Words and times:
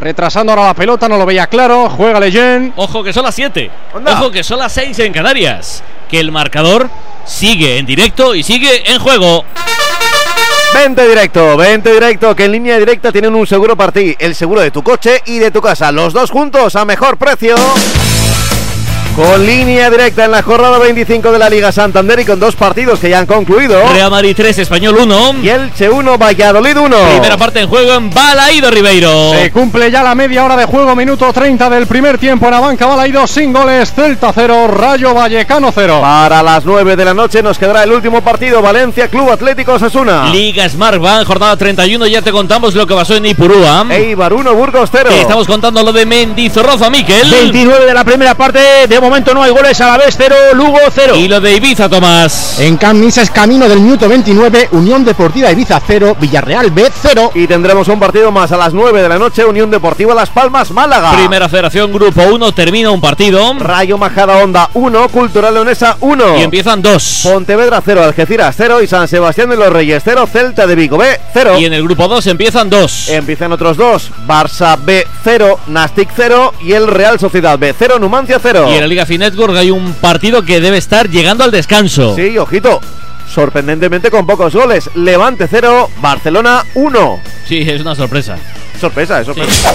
Retrasando 0.00 0.52
ahora 0.52 0.66
la 0.66 0.74
pelota, 0.74 1.08
no 1.08 1.16
lo 1.16 1.26
veía 1.26 1.46
claro. 1.46 1.88
Juega 1.88 2.20
Leyen. 2.20 2.72
Ojo 2.76 3.02
que 3.02 3.12
son 3.12 3.24
las 3.24 3.34
7. 3.34 3.70
Ojo 4.06 4.30
que 4.30 4.42
son 4.42 4.58
las 4.58 4.72
6 4.72 4.98
en 5.00 5.12
Canarias. 5.12 5.82
Que 6.08 6.20
el 6.20 6.32
marcador 6.32 6.90
sigue 7.24 7.78
en 7.78 7.86
directo 7.86 8.34
y 8.34 8.42
sigue 8.42 8.90
en 8.92 8.98
juego. 8.98 9.44
Vente 10.74 11.08
directo, 11.08 11.56
vente 11.56 11.92
directo, 11.92 12.34
que 12.34 12.46
en 12.46 12.52
línea 12.52 12.76
directa 12.78 13.12
tienen 13.12 13.32
un 13.34 13.46
seguro 13.46 13.76
para 13.76 13.92
ti, 13.92 14.16
el 14.18 14.34
seguro 14.34 14.60
de 14.60 14.72
tu 14.72 14.82
coche 14.82 15.22
y 15.24 15.38
de 15.38 15.52
tu 15.52 15.62
casa, 15.62 15.92
los 15.92 16.12
dos 16.12 16.32
juntos 16.32 16.74
a 16.74 16.84
mejor 16.84 17.16
precio. 17.16 17.54
Con 19.16 19.46
línea 19.46 19.90
directa 19.90 20.24
en 20.24 20.32
la 20.32 20.42
jornada 20.42 20.76
25 20.76 21.30
de 21.30 21.38
la 21.38 21.48
Liga 21.48 21.70
Santander 21.70 22.18
y 22.18 22.24
con 22.24 22.40
dos 22.40 22.56
partidos 22.56 22.98
que 22.98 23.08
ya 23.08 23.20
han 23.20 23.26
concluido. 23.26 23.80
Real 23.92 24.10
Madrid 24.10 24.34
3, 24.36 24.58
Español 24.58 24.96
1. 24.98 25.36
Y 25.40 25.48
el 25.50 25.72
Che 25.72 25.88
1, 25.88 26.18
Valladolid 26.18 26.76
1. 26.76 26.96
Primera 27.12 27.36
parte 27.36 27.60
en 27.60 27.68
juego 27.68 27.94
en 27.94 28.10
Balaído 28.10 28.72
Ribeiro. 28.72 29.30
Se 29.30 29.52
cumple 29.52 29.92
ya 29.92 30.02
la 30.02 30.16
media 30.16 30.44
hora 30.44 30.56
de 30.56 30.64
juego, 30.64 30.96
minuto 30.96 31.32
30 31.32 31.70
del 31.70 31.86
primer 31.86 32.18
tiempo 32.18 32.46
en 32.46 32.52
la 32.52 32.60
banca 32.60 32.86
Balaído, 32.86 33.24
sin 33.28 33.52
goles, 33.52 33.92
Celta 33.94 34.32
0, 34.34 34.66
Rayo 34.66 35.14
Vallecano 35.14 35.70
0. 35.72 36.00
Para 36.00 36.42
las 36.42 36.64
9 36.64 36.96
de 36.96 37.04
la 37.04 37.14
noche 37.14 37.40
nos 37.40 37.56
quedará 37.56 37.84
el 37.84 37.92
último 37.92 38.20
partido, 38.20 38.62
Valencia 38.62 39.06
Club 39.06 39.30
Atlético 39.30 39.78
Sasuna. 39.78 40.26
Liga 40.26 40.68
Smart 40.68 40.98
Bank, 41.00 41.24
jornada 41.24 41.56
31, 41.56 42.08
ya 42.08 42.20
te 42.20 42.32
contamos 42.32 42.74
lo 42.74 42.84
que 42.84 42.96
pasó 42.96 43.14
en 43.14 43.26
Ipurúa. 43.26 43.86
Eibar 43.90 44.32
1, 44.32 44.54
Burgos 44.54 44.88
0. 44.90 45.10
Estamos 45.12 45.46
contando 45.46 45.84
lo 45.84 45.92
de 45.92 46.04
Mendizorroza, 46.04 46.90
Miquel. 46.90 47.30
29 47.30 47.86
de 47.86 47.94
la 47.94 48.02
primera 48.02 48.34
parte, 48.34 48.58
de 48.88 49.03
momento 49.04 49.34
no 49.34 49.42
hay 49.42 49.50
goles 49.50 49.78
a 49.80 49.86
la 49.86 49.98
vez, 49.98 50.14
0, 50.16 50.34
Lugo 50.54 50.78
0. 50.90 51.16
Y 51.16 51.28
lo 51.28 51.40
de 51.40 51.54
Ibiza, 51.54 51.88
Tomás. 51.88 52.58
En 52.58 52.76
Camisa 52.76 53.22
es 53.22 53.30
camino 53.30 53.68
del 53.68 53.80
minuto 53.80 54.08
29, 54.08 54.70
Unión 54.72 55.04
Deportiva 55.04 55.50
Ibiza 55.50 55.80
0, 55.86 56.16
Villarreal 56.18 56.70
B 56.70 56.90
0. 57.02 57.32
Y 57.34 57.46
tendremos 57.46 57.88
un 57.88 58.00
partido 58.00 58.32
más 58.32 58.50
a 58.52 58.56
las 58.56 58.72
9 58.72 59.02
de 59.02 59.08
la 59.08 59.18
noche, 59.18 59.44
Unión 59.44 59.70
Deportiva 59.70 60.14
Las 60.14 60.30
Palmas, 60.30 60.70
Málaga. 60.70 61.12
Primera 61.12 61.48
Federación 61.48 61.92
Grupo 61.92 62.22
1, 62.22 62.52
termina 62.52 62.90
un 62.90 63.00
partido. 63.00 63.52
Rayo 63.58 63.98
Majada 63.98 64.38
Onda 64.38 64.70
1, 64.72 65.08
Cultural 65.10 65.52
Leonesa 65.52 65.96
1. 66.00 66.38
Y 66.38 66.42
empiezan 66.42 66.80
dos. 66.80 67.20
Pontevedra 67.24 67.82
0, 67.84 68.04
Algeciras 68.04 68.54
0 68.56 68.82
y 68.82 68.86
San 68.86 69.06
Sebastián 69.06 69.50
de 69.50 69.56
los 69.56 69.72
Reyes 69.72 70.02
0, 70.04 70.26
Celta 70.32 70.66
de 70.66 70.74
Vigo 70.74 70.96
B 70.96 71.20
0. 71.34 71.58
Y 71.58 71.66
en 71.66 71.74
el 71.74 71.82
grupo 71.82 72.08
2 72.08 72.26
empiezan 72.28 72.70
dos. 72.70 73.08
Empiezan 73.08 73.52
otros 73.52 73.76
dos, 73.76 74.10
Barça 74.26 74.78
B 74.82 75.06
0, 75.24 75.60
Nastic 75.66 76.08
0 76.16 76.54
y 76.62 76.72
el 76.72 76.86
Real 76.86 77.18
Sociedad 77.18 77.58
B 77.58 77.74
0, 77.78 77.98
Numancia 77.98 78.38
0. 78.42 78.68
Y 78.70 78.74
en 78.74 78.80
la 78.80 78.86
Liga 78.94 79.06
Finet 79.06 79.34
hay 79.56 79.72
un 79.72 79.92
partido 79.94 80.44
que 80.44 80.60
debe 80.60 80.76
estar 80.76 81.10
llegando 81.10 81.42
al 81.42 81.50
descanso. 81.50 82.14
Sí, 82.14 82.38
ojito. 82.38 82.80
Sorprendentemente 83.28 84.08
con 84.08 84.24
pocos 84.24 84.54
goles. 84.54 84.88
Levante 84.94 85.48
0, 85.50 85.90
Barcelona 86.00 86.64
1. 86.74 87.20
Sí, 87.44 87.58
es 87.66 87.80
una 87.80 87.96
sorpresa. 87.96 88.36
Sorpresa, 88.80 89.20
es 89.20 89.26
sorpresa. 89.26 89.74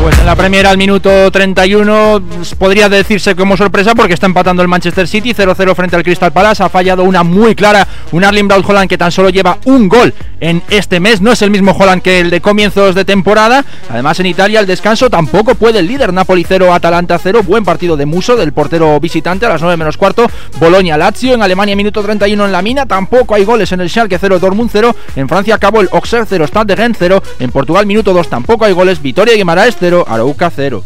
Pues 0.00 0.16
en 0.20 0.26
la 0.26 0.36
Premier 0.36 0.66
al 0.66 0.78
minuto 0.78 1.30
31 1.30 2.22
pues, 2.36 2.54
podría 2.54 2.88
decirse 2.88 3.34
como 3.34 3.56
sorpresa 3.56 3.94
porque 3.94 4.14
está 4.14 4.26
empatando 4.26 4.62
el 4.62 4.68
Manchester 4.68 5.08
City 5.08 5.34
0-0 5.34 5.74
frente 5.74 5.96
al 5.96 6.02
Crystal 6.02 6.32
Palace. 6.32 6.62
Ha 6.62 6.68
fallado 6.68 7.02
una 7.02 7.22
muy 7.24 7.54
clara, 7.54 7.86
un 8.12 8.24
Arling 8.24 8.48
Braut 8.48 8.64
Holland 8.66 8.88
que 8.88 8.96
tan 8.96 9.10
solo 9.12 9.28
lleva 9.28 9.58
un 9.64 9.88
gol 9.88 10.14
en 10.40 10.62
este 10.70 11.00
mes. 11.00 11.20
No 11.20 11.32
es 11.32 11.42
el 11.42 11.50
mismo 11.50 11.72
Holland 11.72 12.00
que 12.00 12.20
el 12.20 12.30
de 12.30 12.40
comienzos 12.40 12.94
de 12.94 13.04
temporada. 13.04 13.64
Además 13.90 14.20
en 14.20 14.26
Italia 14.26 14.60
el 14.60 14.66
descanso 14.66 15.10
tampoco 15.10 15.56
puede 15.56 15.80
el 15.80 15.88
líder 15.88 16.12
Napoli 16.12 16.44
0, 16.46 16.72
Atalanta 16.72 17.18
0. 17.18 17.42
Buen 17.42 17.64
partido 17.64 17.96
de 17.96 18.06
Muso 18.06 18.36
del 18.36 18.52
portero 18.52 18.98
visitante 19.00 19.46
a 19.46 19.48
las 19.50 19.60
9 19.60 19.76
menos 19.76 19.96
cuarto. 19.96 20.30
Bolonia 20.60 20.96
Lazio 20.96 21.34
en 21.34 21.42
Alemania 21.42 21.76
minuto 21.76 22.02
31 22.02 22.46
en 22.46 22.52
la 22.52 22.62
mina. 22.62 22.86
Tampoco 22.86 23.34
hay 23.34 23.44
goles 23.44 23.72
en 23.72 23.80
el 23.80 23.90
Schalke 23.90 24.18
0, 24.18 24.38
Dortmund 24.38 24.70
0. 24.72 24.94
En 25.16 25.28
Francia 25.28 25.56
acabó 25.56 25.80
el 25.80 25.88
Auxerre 25.92 26.26
0, 26.28 26.46
Stade 26.46 26.66
de 26.66 26.76
Rennes 26.76 26.96
0. 26.98 27.22
En 27.40 27.50
Portugal 27.50 27.84
minuto 27.84 28.12
2 28.12 28.28
tampoco 28.28 28.64
hay 28.64 28.72
goles. 28.72 29.02
Vitoria 29.02 29.34
Guimaraes 29.34 29.76
0, 29.78 29.87
Arauca 30.06 30.50
0. 30.54 30.82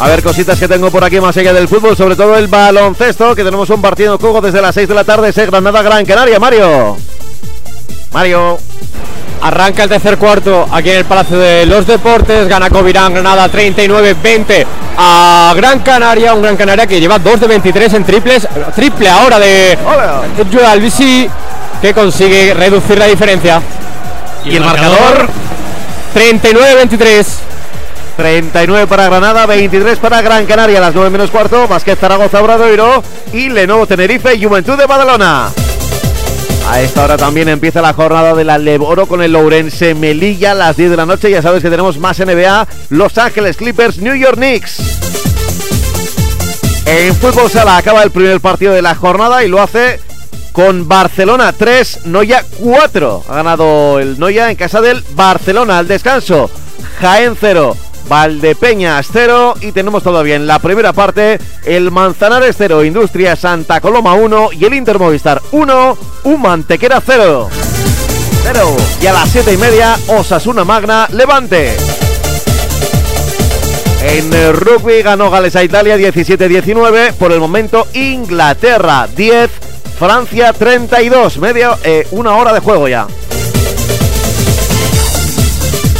A 0.00 0.08
ver, 0.08 0.22
cositas 0.22 0.58
que 0.58 0.66
tengo 0.66 0.90
por 0.90 1.04
aquí 1.04 1.20
más 1.20 1.36
allá 1.36 1.52
del 1.52 1.68
fútbol, 1.68 1.94
sobre 1.94 2.16
todo 2.16 2.34
el 2.36 2.48
baloncesto, 2.48 3.34
que 3.34 3.44
tenemos 3.44 3.68
un 3.68 3.82
partido 3.82 4.14
en 4.14 4.18
juego 4.18 4.40
desde 4.40 4.62
las 4.62 4.74
6 4.74 4.88
de 4.88 4.94
la 4.94 5.04
tarde, 5.04 5.28
ese 5.28 5.44
Granada 5.44 5.82
Gran 5.82 6.06
Canaria, 6.06 6.38
Mario. 6.38 6.96
Mario. 8.12 8.58
Arranca 9.42 9.84
el 9.84 9.88
tercer 9.88 10.16
cuarto 10.16 10.66
aquí 10.70 10.90
en 10.90 10.96
el 10.98 11.04
Palacio 11.04 11.38
de 11.38 11.66
los 11.66 11.86
Deportes. 11.86 12.48
Gana 12.48 12.70
Covirán 12.70 13.12
Granada 13.12 13.50
39-20 13.50 14.66
a 14.96 15.52
Gran 15.56 15.80
Canaria. 15.80 16.34
Un 16.34 16.42
Gran 16.42 16.56
Canaria 16.56 16.86
que 16.86 17.00
lleva 17.00 17.18
2 17.18 17.40
de 17.40 17.46
23 17.46 17.94
en 17.94 18.04
triples. 18.04 18.48
Triple 18.74 19.08
ahora 19.08 19.38
de 19.38 19.78
Joel 20.52 20.92
que 21.80 21.94
consigue 21.94 22.52
reducir 22.52 22.98
la 22.98 23.06
diferencia. 23.06 23.62
Y, 24.44 24.56
el 24.56 24.64
marcador 24.64 25.28
39-23. 26.14 27.26
39 28.16 28.86
para 28.86 29.06
Granada, 29.06 29.46
23 29.46 29.98
para 29.98 30.20
Gran 30.20 30.44
Canaria, 30.44 30.78
las 30.78 30.94
9 30.94 31.08
menos 31.08 31.30
cuarto, 31.30 31.66
Vázquez 31.66 31.98
Zaragoza 31.98 32.42
Obradoiro 32.42 33.02
y 33.32 33.48
Lenovo 33.48 33.86
Tenerife, 33.86 34.38
Juventud 34.38 34.76
de 34.76 34.84
Badalona. 34.84 35.50
A 36.68 36.80
esta 36.82 37.04
hora 37.04 37.16
también 37.16 37.48
empieza 37.48 37.80
la 37.80 37.94
jornada 37.94 38.34
de 38.34 38.44
la 38.44 38.58
Leboro 38.58 39.06
con 39.06 39.22
el 39.22 39.32
Lourense 39.32 39.94
Melilla 39.94 40.52
a 40.52 40.54
las 40.54 40.76
10 40.76 40.90
de 40.90 40.96
la 40.98 41.06
noche. 41.06 41.30
Ya 41.30 41.40
sabes 41.40 41.62
que 41.62 41.70
tenemos 41.70 41.98
más 41.98 42.20
NBA, 42.20 42.68
Los 42.90 43.16
Ángeles 43.16 43.56
Clippers, 43.56 43.98
New 43.98 44.14
York 44.14 44.36
Knicks. 44.36 44.80
En 46.84 47.14
fútbol 47.16 47.50
sala 47.50 47.76
acaba 47.76 48.02
el 48.02 48.10
primer 48.10 48.40
partido 48.40 48.72
de 48.72 48.82
la 48.82 48.94
jornada 48.94 49.42
y 49.44 49.48
lo 49.48 49.62
hace 49.62 50.00
con 50.60 50.86
Barcelona 50.86 51.54
3, 51.56 52.00
Noya 52.04 52.44
4. 52.58 53.24
Ha 53.30 53.34
ganado 53.34 53.98
el 53.98 54.18
Noya 54.18 54.50
en 54.50 54.56
casa 54.56 54.82
del 54.82 55.02
Barcelona 55.14 55.78
al 55.78 55.88
descanso. 55.88 56.50
Jaén 57.00 57.34
0, 57.40 57.74
Valdepeñas 58.10 59.06
0 59.10 59.54
y 59.62 59.72
tenemos 59.72 60.02
todavía 60.02 60.34
en 60.34 60.46
la 60.46 60.58
primera 60.58 60.92
parte 60.92 61.38
el 61.64 61.90
Manzanares 61.90 62.56
0, 62.58 62.84
Industria 62.84 63.36
Santa 63.36 63.80
Coloma 63.80 64.12
1 64.12 64.50
y 64.52 64.66
el 64.66 64.74
Inter 64.74 64.98
Movistar 64.98 65.40
1, 65.50 65.98
un 66.24 66.42
Mantequera 66.42 67.00
0. 67.04 67.48
0. 68.42 68.76
Y 69.00 69.06
a 69.06 69.14
las 69.14 69.30
7 69.30 69.54
y 69.54 69.56
media, 69.56 69.96
Osasuna 70.08 70.64
Magna 70.64 71.08
Levante. 71.10 71.74
En 74.02 74.30
rugby 74.54 75.00
ganó 75.00 75.30
Gales 75.30 75.56
a 75.56 75.64
Italia 75.64 75.96
17-19. 75.96 77.14
Por 77.14 77.32
el 77.32 77.40
momento, 77.40 77.86
Inglaterra 77.94 79.08
10, 79.14 79.69
Francia 80.00 80.54
32. 80.54 81.36
Media, 81.40 81.76
eh, 81.84 82.08
una 82.12 82.34
hora 82.34 82.54
de 82.54 82.60
juego 82.60 82.88
ya. 82.88 83.06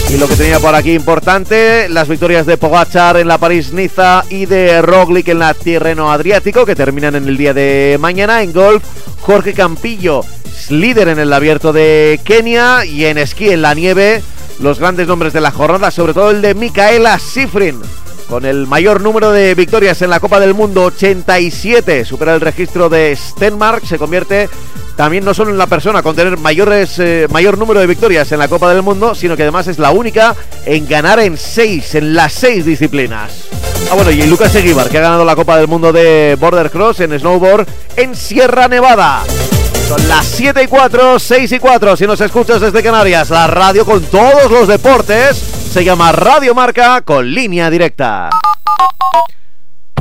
Y 0.09 0.17
lo 0.17 0.27
que 0.27 0.37
tenía 0.37 0.59
por 0.59 0.75
aquí 0.75 0.95
importante, 0.95 1.87
las 1.91 2.09
victorias 2.09 2.47
de 2.47 2.57
Pogachar 2.57 3.19
en 3.19 3.29
la 3.29 3.37
París-Niza 3.37 4.25
y 4.31 4.47
de 4.47 4.81
Roglic 4.81 5.29
en 5.29 5.41
la 5.41 5.53
Tirreno 5.53 6.11
Adriático, 6.11 6.65
que 6.65 6.75
terminan 6.75 7.15
en 7.15 7.29
el 7.29 7.37
día 7.37 7.53
de 7.53 7.99
mañana. 8.01 8.43
En 8.43 8.55
golf, 8.55 8.83
Jorge 9.21 9.53
Campillo, 9.53 10.23
líder 10.71 11.09
en 11.09 11.19
el 11.19 11.31
abierto 11.31 11.75
de 11.75 12.19
Kenia 12.25 12.87
y 12.87 13.05
en 13.05 13.19
esquí 13.19 13.51
en 13.51 13.61
la 13.61 13.75
nieve, 13.75 14.23
los 14.61 14.79
grandes 14.79 15.09
nombres 15.09 15.35
de 15.35 15.43
la 15.43 15.51
jornada, 15.51 15.91
sobre 15.91 16.15
todo 16.15 16.31
el 16.31 16.41
de 16.41 16.55
Micaela 16.55 17.19
Sifrin, 17.19 17.79
con 18.31 18.47
el 18.47 18.69
mayor 18.69 19.01
número 19.01 19.33
de 19.33 19.57
victorias 19.57 20.01
en 20.03 20.11
la 20.11 20.21
Copa 20.21 20.39
del 20.39 20.55
Mundo, 20.55 20.85
87, 20.85 22.05
supera 22.05 22.33
el 22.33 22.41
registro 22.41 22.89
de 22.89 23.17
Stenmark, 23.17 23.85
se 23.85 23.99
convierte 23.99 24.49
también 25.01 25.25
no 25.25 25.33
solo 25.33 25.51
en 25.51 25.57
la 25.57 25.67
persona 25.67 26.03
con 26.03 26.15
tener 26.15 26.37
mayores, 26.37 26.99
eh, 26.99 27.27
mayor 27.31 27.57
número 27.57 27.81
de 27.81 27.87
victorias 27.87 28.31
en 28.33 28.39
la 28.39 28.49
Copa 28.49 28.69
del 28.69 28.83
Mundo, 28.83 29.15
sino 29.15 29.35
que 29.35 29.45
además 29.45 29.67
es 29.67 29.79
la 29.79 29.93
única 29.93 30.37
en 30.67 30.87
ganar 30.87 31.21
en 31.21 31.39
seis, 31.39 31.95
en 31.95 32.13
las 32.13 32.35
seis 32.35 32.67
disciplinas. 32.67 33.49
Ah, 33.91 33.95
bueno, 33.95 34.11
y 34.11 34.23
Lucas 34.25 34.55
Eguibar, 34.55 34.91
que 34.91 34.99
ha 34.99 35.01
ganado 35.01 35.25
la 35.25 35.35
Copa 35.35 35.57
del 35.57 35.69
Mundo 35.69 35.91
de 35.91 36.37
Border 36.39 36.71
Cross 36.71 37.01
en 37.01 37.19
snowboard 37.19 37.67
en 37.97 38.15
Sierra 38.15 38.69
Nevada. 38.69 39.23
Son 39.89 40.07
las 40.07 40.27
7 40.27 40.65
y 40.65 40.67
4, 40.67 41.19
6 41.19 41.51
y 41.51 41.59
4. 41.59 41.97
Si 41.97 42.07
nos 42.07 42.21
escuchas 42.21 42.61
desde 42.61 42.83
Canarias, 42.83 43.31
la 43.31 43.47
radio 43.47 43.87
con 43.87 44.03
todos 44.03 44.51
los 44.51 44.69
deportes 44.69 45.35
se 45.35 45.83
llama 45.83 46.13
Radio 46.13 46.55
Marca 46.55 47.01
con 47.01 47.33
línea 47.33 47.71
directa. 47.71 48.29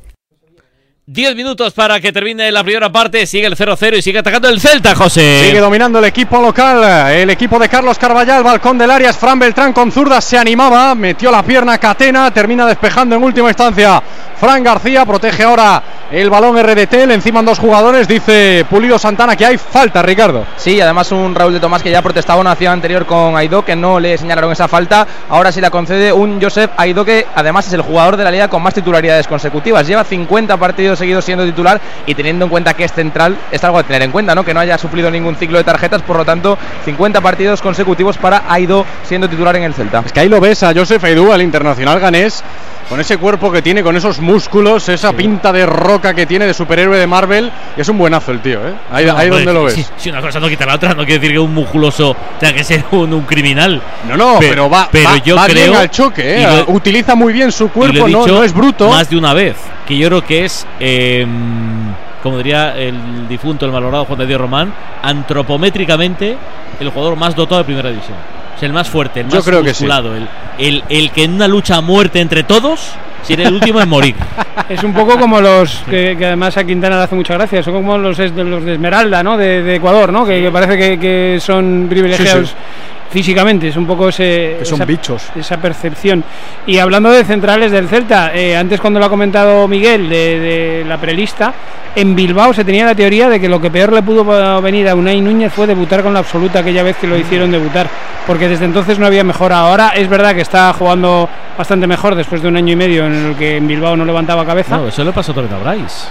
10 1.13 1.36
minutos 1.36 1.74
para 1.74 2.00
que 2.00 2.13
termine 2.13 2.50
la 2.54 2.63
primera 2.63 2.90
parte. 2.90 3.25
Sigue 3.25 3.46
el 3.46 3.58
0-0 3.58 3.98
y 3.98 4.02
sigue 4.02 4.19
atacando 4.19 4.48
el 4.48 4.62
Celta, 4.62 4.96
José. 4.96 5.48
Sigue 5.48 5.60
dominando 5.60 6.00
el 6.00 6.06
equipo 6.06 6.42
local. 6.42 7.12
El 7.12 7.30
equipo 7.30 7.60
de 7.60 7.68
Carlos 7.68 7.98
Carballal, 7.98 8.42
balcón 8.44 8.78
del 8.78 8.90
Arias. 8.90 9.18
Fran 9.18 9.38
Beltrán 9.38 9.74
con 9.74 9.92
zurda 9.92 10.22
se 10.22 10.38
animaba. 10.38 10.96
Metió 10.96 11.30
la 11.30 11.44
pierna 11.44 11.78
Catena. 11.80 12.31
Termina 12.31 12.66
despejando 12.66 13.18
en 13.18 13.24
última 13.24 13.50
instancia. 13.50 14.02
Fran 14.40 14.63
García 14.63 15.06
protege 15.06 15.44
ahora 15.44 15.84
el 16.12 16.30
balón 16.30 16.58
RDT. 16.58 17.06
Le 17.06 17.16
enciman 17.16 17.44
dos 17.44 17.60
jugadores. 17.60 18.08
Dice 18.08 18.66
Pulido 18.69 18.98
Santana 18.98 19.36
que 19.36 19.46
hay 19.46 19.58
falta, 19.58 20.02
Ricardo. 20.02 20.46
Sí, 20.56 20.80
además 20.80 21.12
un 21.12 21.36
Raúl 21.36 21.52
de 21.52 21.60
Tomás 21.60 21.84
que 21.84 21.92
ya 21.92 22.02
protestaba 22.02 22.40
una 22.40 22.52
acción 22.52 22.72
anterior 22.72 23.06
con 23.06 23.36
Aidó 23.36 23.66
que 23.66 23.75
no 23.75 24.00
le 24.00 24.18
señalaron 24.18 24.54
esa 24.54 24.69
falta. 24.69 25.06
Ahora 25.28 25.52
sí 25.52 25.60
la 25.60 25.72
concede 25.72 26.13
un 26.13 26.42
Joseph 26.42 26.72
Aidó 26.78 27.04
que 27.04 27.28
además 27.36 27.68
es 27.68 27.74
el 27.74 27.81
jugador 27.81 28.16
de 28.16 28.24
la 28.24 28.31
liga 28.31 28.48
con 28.48 28.63
más 28.63 28.74
titularidades 28.74 29.28
consecutivas. 29.28 29.86
Lleva 29.86 30.06
50 30.06 30.56
partidos 30.56 31.00
seguido 31.01 31.21
siendo 31.21 31.45
titular 31.45 31.81
y 32.06 32.15
teniendo 32.15 32.45
en 32.45 32.50
cuenta 32.50 32.74
que 32.74 32.86
es 32.86 32.94
central, 32.94 33.38
es 33.51 33.63
algo 33.63 33.77
a 33.77 33.83
tener 33.83 34.03
en 34.03 34.12
cuenta, 34.12 34.33
¿no? 34.36 34.45
Que 34.45 34.53
no 34.53 34.59
haya 34.59 34.77
sufrido 34.77 35.12
ningún 35.12 35.36
ciclo 35.36 35.57
de 35.57 35.63
tarjetas, 35.63 36.01
por 36.01 36.15
lo 36.15 36.24
tanto, 36.24 36.57
50 36.86 37.19
partidos 37.19 37.62
consecutivos 37.62 38.18
para 38.18 38.44
Aido 38.48 38.86
siendo 39.03 39.27
titular 39.27 39.56
en 39.56 39.63
el 39.63 39.74
Celta. 39.74 40.03
Es 40.06 40.13
que 40.13 40.21
ahí 40.21 40.30
lo 40.30 40.39
ves 40.39 40.63
a 40.63 40.74
Joseph 40.74 41.03
Aidó, 41.03 41.33
al 41.33 41.42
internacional 41.42 42.00
ganés, 42.00 42.44
con 42.91 42.99
ese 42.99 43.17
cuerpo 43.17 43.49
que 43.49 43.61
tiene, 43.61 43.83
con 43.83 43.95
esos 43.95 44.19
músculos, 44.19 44.89
esa 44.89 45.13
pinta 45.13 45.53
de 45.53 45.65
roca 45.65 46.13
que 46.13 46.25
tiene 46.25 46.45
de 46.45 46.53
superhéroe 46.53 46.99
de 46.99 47.07
Marvel, 47.07 47.49
es 47.77 47.88
un 47.88 47.97
buenazo 47.97 48.33
el 48.33 48.41
tío, 48.41 48.67
¿eh? 48.67 48.73
Ahí, 48.91 49.07
ahí 49.07 49.29
donde 49.29 49.53
lo 49.53 49.63
ves. 49.63 49.89
Si, 49.95 50.09
una 50.09 50.19
cosa 50.19 50.41
no 50.41 50.49
quita 50.49 50.65
la 50.65 50.75
otra, 50.75 50.89
no 50.89 51.05
quiere 51.05 51.19
decir 51.19 51.31
que 51.31 51.39
un 51.39 51.53
musculoso 51.53 52.13
tenga 52.38 52.53
que 52.53 52.65
ser 52.65 52.83
un, 52.91 53.21
criminal. 53.21 53.81
No, 54.09 54.17
no, 54.17 54.35
pero, 54.41 54.69
va, 54.69 54.89
pero 54.91 55.15
yo 55.23 55.38
creo, 55.38 55.77
al 55.77 55.89
choque, 55.89 56.41
¿eh? 56.43 56.65
utiliza 56.67 57.15
muy 57.15 57.31
bien 57.31 57.53
su 57.53 57.69
cuerpo, 57.69 58.09
no, 58.09 58.27
no, 58.27 58.43
es 58.43 58.53
bruto. 58.53 58.89
Más 58.89 59.09
de 59.09 59.15
una 59.15 59.33
vez, 59.33 59.55
que 59.88 59.97
yo 59.97 60.09
creo 60.09 60.25
que 60.25 60.43
es. 60.43 60.67
Eh, 60.81 61.25
como 62.21 62.38
diría 62.39 62.77
el 62.77 63.25
difunto, 63.29 63.65
el 63.65 63.71
malogrado 63.71 64.03
Juan 64.03 64.19
de 64.19 64.27
Dios 64.27 64.41
Román, 64.41 64.73
antropométricamente 65.01 66.35
el 66.77 66.89
jugador 66.89 67.15
más 67.15 67.38
dotado 67.38 67.59
de 67.59 67.63
primera 67.63 67.89
división. 67.89 68.40
Es 68.62 68.66
el 68.66 68.74
más 68.74 68.88
fuerte, 68.88 69.22
el 69.22 69.25
más 69.25 69.44
creo 69.44 69.63
musculado, 69.63 70.16
el, 70.16 70.28
el, 70.60 70.84
el, 70.88 71.10
que 71.10 71.24
en 71.24 71.34
una 71.34 71.48
lucha 71.48 71.78
a 71.78 71.81
muerte 71.81 72.22
entre 72.22 72.44
todos, 72.44 72.92
sería 73.24 73.48
el 73.48 73.56
último 73.56 73.81
en 73.81 73.90
morir. 73.90 74.16
Es 74.69 74.84
un 74.84 74.94
poco 74.94 75.18
como 75.18 75.42
los 75.42 75.81
que, 75.90 76.16
además 76.16 76.56
a 76.58 76.63
Quintana 76.63 76.98
le 76.98 77.02
hace 77.06 77.16
mucha 77.16 77.34
gracia, 77.34 77.63
son 77.63 77.74
como 77.74 77.98
los, 77.98 78.19
los 78.19 78.63
de 78.63 78.74
Esmeralda, 78.74 79.24
¿no? 79.24 79.36
De, 79.36 79.78
Ecuador, 79.78 80.13
¿no? 80.13 80.24
Que, 80.28 80.48
parece 80.54 80.78
que, 80.78 81.00
que, 81.00 81.40
son 81.42 81.88
privilegiados 81.90 82.54
físicamente, 83.12 83.68
es 83.68 83.75
un 83.75 83.86
poco 83.86 84.10
ese, 84.10 84.60
son 84.63 84.75
esa, 84.75 84.86
bichos. 84.86 85.24
esa 85.36 85.58
percepción. 85.58 86.24
Y 86.66 86.78
hablando 86.78 87.12
de 87.12 87.24
centrales 87.24 87.72
del 87.72 87.88
Celta, 87.88 88.34
eh, 88.34 88.56
antes 88.56 88.80
cuando 88.80 89.00
lo 89.00 89.06
ha 89.06 89.10
comentado 89.10 89.68
Miguel 89.68 90.10
de, 90.10 90.86
la 90.88 90.98
prelista, 90.98 91.54
en 91.94 92.16
Bilbao 92.16 92.54
se 92.54 92.63
tenía 92.63 92.86
la 92.86 92.96
teoría 92.96 93.28
de 93.28 93.40
que 93.40 93.50
lo 93.50 93.60
que 93.60 93.69
peor 93.69 93.92
le 93.92 94.02
pudo 94.02 94.62
venir 94.62 94.88
a 94.88 94.96
Unai 94.96 95.19
Núñez 95.19 95.52
fue 95.52 95.68
debutar 95.68 96.02
con 96.02 96.13
la 96.13 96.19
absoluta 96.19 96.60
aquella 96.60 96.84
vez 96.84 96.96
que 96.96 97.08
lo 97.08 97.18
hicieron 97.18 97.52
debutar, 97.52 97.88
porque 98.25 98.48
desde 98.48 98.66
entonces 98.66 98.98
no 98.98 99.06
había 99.06 99.25
mejora. 99.25 99.60
Ahora 99.60 99.90
es 99.90 100.08
verdad 100.08 100.34
que 100.34 100.42
está 100.42 100.72
jugando 100.74 101.28
bastante 101.58 101.88
mejor 101.88 102.16
después 102.16 102.42
de 102.42 102.48
un 102.48 102.56
año 102.56 102.74
y 102.74 102.78
medio 102.78 103.06
en 103.06 103.13
el 103.13 103.36
que 103.36 103.58
en 103.58 103.68
Bilbao 103.68 103.98
no 103.98 104.06
levantaba 104.06 104.46
cabeza. 104.46 104.78
No, 104.78 104.88
eso 104.88 105.04
le 105.04 105.12
pasó 105.12 105.34
también 105.34 105.56
a 105.56 105.60
Bryce. 105.60 106.08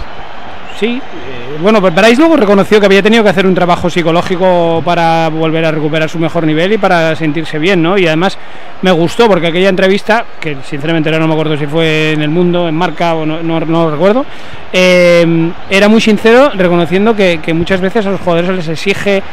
Sí, 0.79 1.01
eh, 1.01 1.40
bueno, 1.59 1.81
pues 1.81 1.93
Bryce 1.93 2.17
luego 2.17 2.37
reconoció 2.37 2.79
que 2.79 2.85
había 2.85 3.01
tenido 3.01 3.23
que 3.23 3.29
hacer 3.29 3.45
un 3.45 3.55
trabajo 3.55 3.89
psicológico 3.89 4.81
para 4.85 5.29
volver 5.29 5.65
a 5.65 5.71
recuperar 5.71 6.09
su 6.09 6.19
mejor 6.19 6.45
nivel 6.45 6.73
y 6.73 6.77
para 6.77 7.15
sentirse 7.15 7.59
bien, 7.59 7.81
¿no? 7.81 7.97
Y 7.97 8.07
además 8.07 8.37
me 8.81 8.91
gustó 8.91 9.27
porque 9.27 9.47
aquella 9.47 9.69
entrevista, 9.69 10.25
que 10.39 10.57
sinceramente 10.63 11.11
no 11.11 11.27
me 11.27 11.33
acuerdo 11.33 11.57
si 11.57 11.67
fue 11.67 12.13
en 12.13 12.21
El 12.21 12.29
Mundo, 12.29 12.67
en 12.67 12.75
Marca 12.75 13.15
o 13.15 13.25
no, 13.25 13.41
no, 13.41 13.59
lo 13.59 13.91
recuerdo, 13.91 14.25
eh, 14.71 15.51
era 15.69 15.87
muy 15.87 16.01
sincero 16.01 16.51
reconociendo 16.53 17.15
que, 17.15 17.39
que 17.41 17.53
muchas 17.53 17.81
veces 17.81 18.05
a 18.05 18.11
los 18.11 18.21
jugadores 18.21 18.55
les 18.55 18.67
exige 18.67 19.23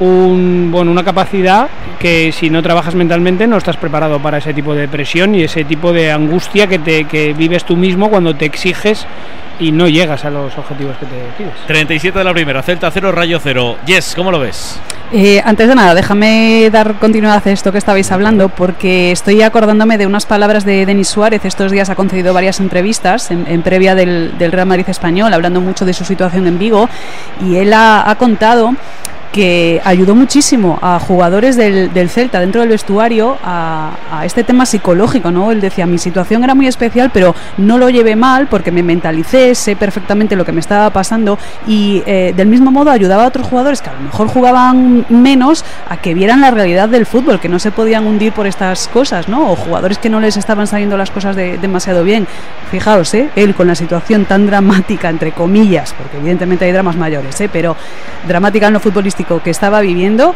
un, 0.00 0.70
bueno, 0.70 0.90
una 0.90 1.04
capacidad 1.04 1.68
que 1.98 2.32
si 2.32 2.50
no 2.50 2.62
trabajas 2.62 2.94
mentalmente 2.94 3.46
no 3.46 3.58
estás 3.58 3.76
preparado 3.76 4.18
para 4.18 4.38
ese 4.38 4.54
tipo 4.54 4.74
de 4.74 4.88
presión 4.88 5.34
y 5.34 5.42
ese 5.42 5.64
tipo 5.64 5.92
de 5.92 6.10
angustia 6.10 6.66
que, 6.66 6.78
te, 6.78 7.04
que 7.04 7.34
vives 7.34 7.64
tú 7.64 7.76
mismo 7.76 8.08
cuando 8.08 8.34
te 8.34 8.46
exiges 8.46 9.06
y 9.60 9.70
no 9.70 9.88
llegas 9.88 10.24
a 10.24 10.30
los 10.30 10.56
objetivos 10.56 10.96
que 10.96 11.06
te 11.06 11.16
pides. 11.36 11.54
37 11.66 12.18
de 12.18 12.24
la 12.24 12.32
primera, 12.32 12.62
Celta 12.62 12.90
0, 12.90 13.12
Rayo 13.12 13.38
0. 13.40 13.76
Yes, 13.86 14.14
¿cómo 14.16 14.30
lo 14.30 14.40
ves? 14.40 14.80
Eh, 15.12 15.42
antes 15.44 15.68
de 15.68 15.74
nada, 15.74 15.94
déjame 15.94 16.70
dar 16.70 16.94
continuidad 16.94 17.42
a 17.46 17.50
esto 17.50 17.70
que 17.70 17.78
estabais 17.78 18.10
hablando, 18.10 18.48
porque 18.48 19.12
estoy 19.12 19.42
acordándome 19.42 19.98
de 19.98 20.06
unas 20.06 20.24
palabras 20.24 20.64
de 20.64 20.86
Denis 20.86 21.08
Suárez. 21.08 21.44
Estos 21.44 21.70
días 21.70 21.90
ha 21.90 21.94
concedido 21.94 22.32
varias 22.32 22.60
entrevistas 22.60 23.30
en, 23.30 23.62
previa 23.62 23.94
del, 23.94 24.32
Real 24.38 24.66
Madrid 24.66 24.88
español, 24.88 25.34
hablando 25.34 25.60
mucho 25.60 25.84
de 25.84 25.92
su 25.92 26.04
situación 26.04 26.46
en 26.46 26.58
Vigo, 26.58 26.88
y 27.44 27.56
él 27.56 27.72
ha 27.74 28.14
contado 28.18 28.74
que 29.32 29.80
ayudó 29.84 30.14
muchísimo 30.14 30.78
a 30.82 30.98
jugadores 30.98 31.56
del, 31.56 31.90
Celta 32.10 32.40
dentro 32.40 32.60
del 32.60 32.70
vestuario 32.70 33.38
a, 33.44 33.92
este 34.24 34.44
tema 34.44 34.66
psicológico, 34.66 35.30
¿no? 35.30 35.52
Él 35.52 35.60
decía, 35.60 35.86
mi 35.86 35.98
situación 35.98 36.42
era 36.44 36.54
muy 36.54 36.66
especial, 36.66 37.10
pero 37.12 37.34
no 37.56 37.78
lo 37.78 37.88
llevé 37.88 38.16
mal 38.16 38.48
porque 38.48 38.72
me 38.72 38.82
mentalicé, 38.82 39.54
sé 39.54 39.76
perfectamente 39.76 40.36
lo 40.36 40.44
que 40.44 40.52
me 40.52 40.60
estaba 40.60 40.90
pasando 40.90 41.38
y 41.66 42.02
eh, 42.06 42.34
del 42.36 42.48
mismo 42.48 42.70
modo 42.70 42.90
ayudaba 42.90 43.24
a 43.24 43.28
otros 43.28 43.46
jugadores 43.46 43.80
que 43.80 43.90
a 43.90 43.94
lo 43.94 44.00
mejor 44.00 44.28
jugaban 44.28 45.06
menos 45.08 45.64
a 45.88 45.96
que 45.96 46.14
vieran 46.14 46.40
la 46.40 46.50
realidad 46.50 46.88
del 46.88 47.06
fútbol, 47.06 47.38
que 47.40 47.48
no 47.48 47.58
se 47.58 47.70
podían 47.70 48.06
hundir 48.06 48.32
por 48.32 48.46
estas 48.46 48.88
cosas, 48.88 49.28
¿no? 49.28 49.52
O 49.52 49.56
jugadores 49.56 49.98
que 49.98 50.10
no 50.10 50.20
les 50.20 50.36
estaban 50.36 50.66
saliendo 50.66 50.96
las 50.96 51.10
cosas 51.10 51.36
demasiado 51.36 52.02
bien. 52.02 52.26
Fijaos, 52.70 53.14
¿eh? 53.14 53.30
Él 53.36 53.54
con 53.54 53.66
la 53.66 53.74
situación 53.74 54.24
tan 54.24 54.46
dramática, 54.46 55.08
entre 55.08 55.32
comillas, 55.32 55.94
porque 55.96 56.18
evidentemente 56.18 56.64
hay 56.64 56.72
dramas 56.72 56.96
mayores, 56.96 57.40
¿eh? 57.40 57.48
Pero 57.52 57.76
dramática 58.26 58.66
en 58.66 58.74
lo 58.74 58.80
futbolístico 58.80 59.19
que 59.24 59.50
estaba 59.50 59.80
viviendo 59.80 60.34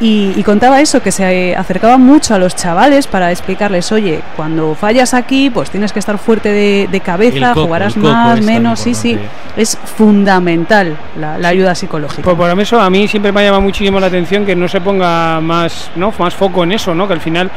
y, 0.00 0.42
contaba 0.44 0.80
eso, 0.80 1.02
que 1.02 1.10
se 1.10 1.56
acercaba 1.56 1.98
mucho 1.98 2.34
a 2.34 2.38
los 2.38 2.54
chavales 2.54 3.08
para 3.08 3.32
explicarles, 3.32 3.90
oye, 3.90 4.20
cuando 4.36 4.76
fallas 4.76 5.12
aquí, 5.12 5.50
pues 5.50 5.70
tienes 5.70 5.92
que 5.92 5.98
estar 5.98 6.18
fuerte 6.18 6.52
de, 6.52 7.00
cabeza, 7.00 7.52
jugarás 7.54 7.96
más, 7.96 8.40
menos, 8.40 8.78
sí, 8.80 8.94
sí, 8.94 9.18
es 9.56 9.76
fundamental 9.76 10.96
la, 11.18 11.48
ayuda 11.48 11.74
psicológica. 11.74 12.22
Pues 12.22 12.36
por 12.36 12.60
eso 12.60 12.80
a 12.80 12.90
mí 12.90 13.08
siempre 13.08 13.32
me 13.32 13.42
llama 13.42 13.60
muchísimo 13.60 13.98
la 13.98 14.06
atención 14.06 14.46
que 14.46 14.54
no 14.54 14.68
se 14.68 14.80
ponga 14.80 15.40
más, 15.40 15.90
¿no? 15.96 16.12
más 16.18 16.34
foco 16.34 16.62
en 16.62 16.72
eso, 16.72 16.94
¿no? 16.94 17.08
que 17.08 17.14
al 17.14 17.20
final 17.20 17.50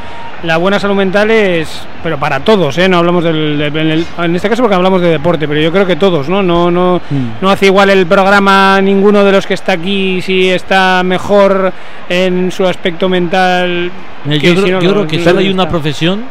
la 0.44 0.58
buena 0.58 0.80
salud 0.80 0.96
mental 0.96 1.30
es, 1.30 1.86
pero 2.02 2.18
para 2.18 2.40
todos, 2.40 2.78
¿eh? 2.80 2.90
no 2.90 2.98
hablamos 2.98 3.24
del, 3.24 3.62
en 3.62 4.36
este 4.36 4.50
caso 4.50 4.64
porque 4.64 4.76
hablamos 4.76 5.02
de 5.02 5.10
deporte, 5.10 5.48
pero 5.48 5.60
yo 5.60 5.72
creo 5.72 5.86
que 5.86 5.96
todos, 5.96 6.28
¿no? 6.30 6.42
No, 6.42 6.72
no, 6.72 7.00
mm. 7.10 7.42
no 7.42 7.52
hace 7.52 7.68
igual 7.68 7.92
el 7.92 8.08
programa 8.08 8.82
ninguno 8.82 9.24
de 9.24 9.32
los 9.32 9.46
que 9.46 9.54
está 9.54 9.74
aquí 9.74 10.22
si 10.22 10.50
está 10.62 11.02
mejor 11.04 11.74
en 12.10 12.52
su 12.52 12.66
aspecto 12.66 13.10
mental. 13.10 13.92
yo, 14.26 14.80
creo, 14.80 15.08
que 15.08 15.24
solo 15.24 15.40
hay 15.40 15.50
una 15.50 15.70
profesión 15.70 16.24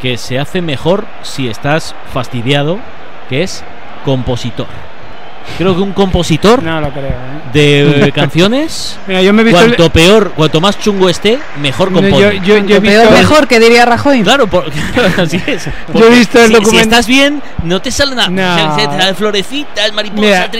que 0.00 0.16
se 0.16 0.38
hace 0.38 0.62
mejor 0.62 1.04
si 1.22 1.48
estás 1.48 1.94
fastidiado, 2.12 2.78
que 3.28 3.42
es 3.42 3.64
compositor. 4.04 4.66
Creo 5.58 5.74
que 5.74 5.82
un 5.82 5.92
compositor 5.92 6.62
¿eh? 6.64 7.12
de 7.52 8.12
canciones, 8.14 8.98
cuanto 9.50 9.90
peor, 9.90 10.32
cuanto 10.34 10.60
más 10.60 10.78
chungo 10.78 11.08
esté, 11.08 11.38
mejor 11.60 11.92
compone. 11.92 12.40
mejor 12.40 13.46
que 13.46 13.60
diría 13.60 13.84
Rajoy. 13.84 14.22
Claro, 14.22 14.48
así 15.18 15.40
es. 15.46 15.68
yo 15.92 16.06
he 16.06 16.10
visto 16.10 16.42
el 16.42 16.56
si, 16.56 16.64
si, 16.64 16.76
estás 16.78 17.06
bien, 17.06 17.42
no 17.64 17.80
te 17.82 17.90
sale 17.90 18.14
nada. 18.14 19.14
florecitas, 19.14 19.92
mariposas, 19.92 20.50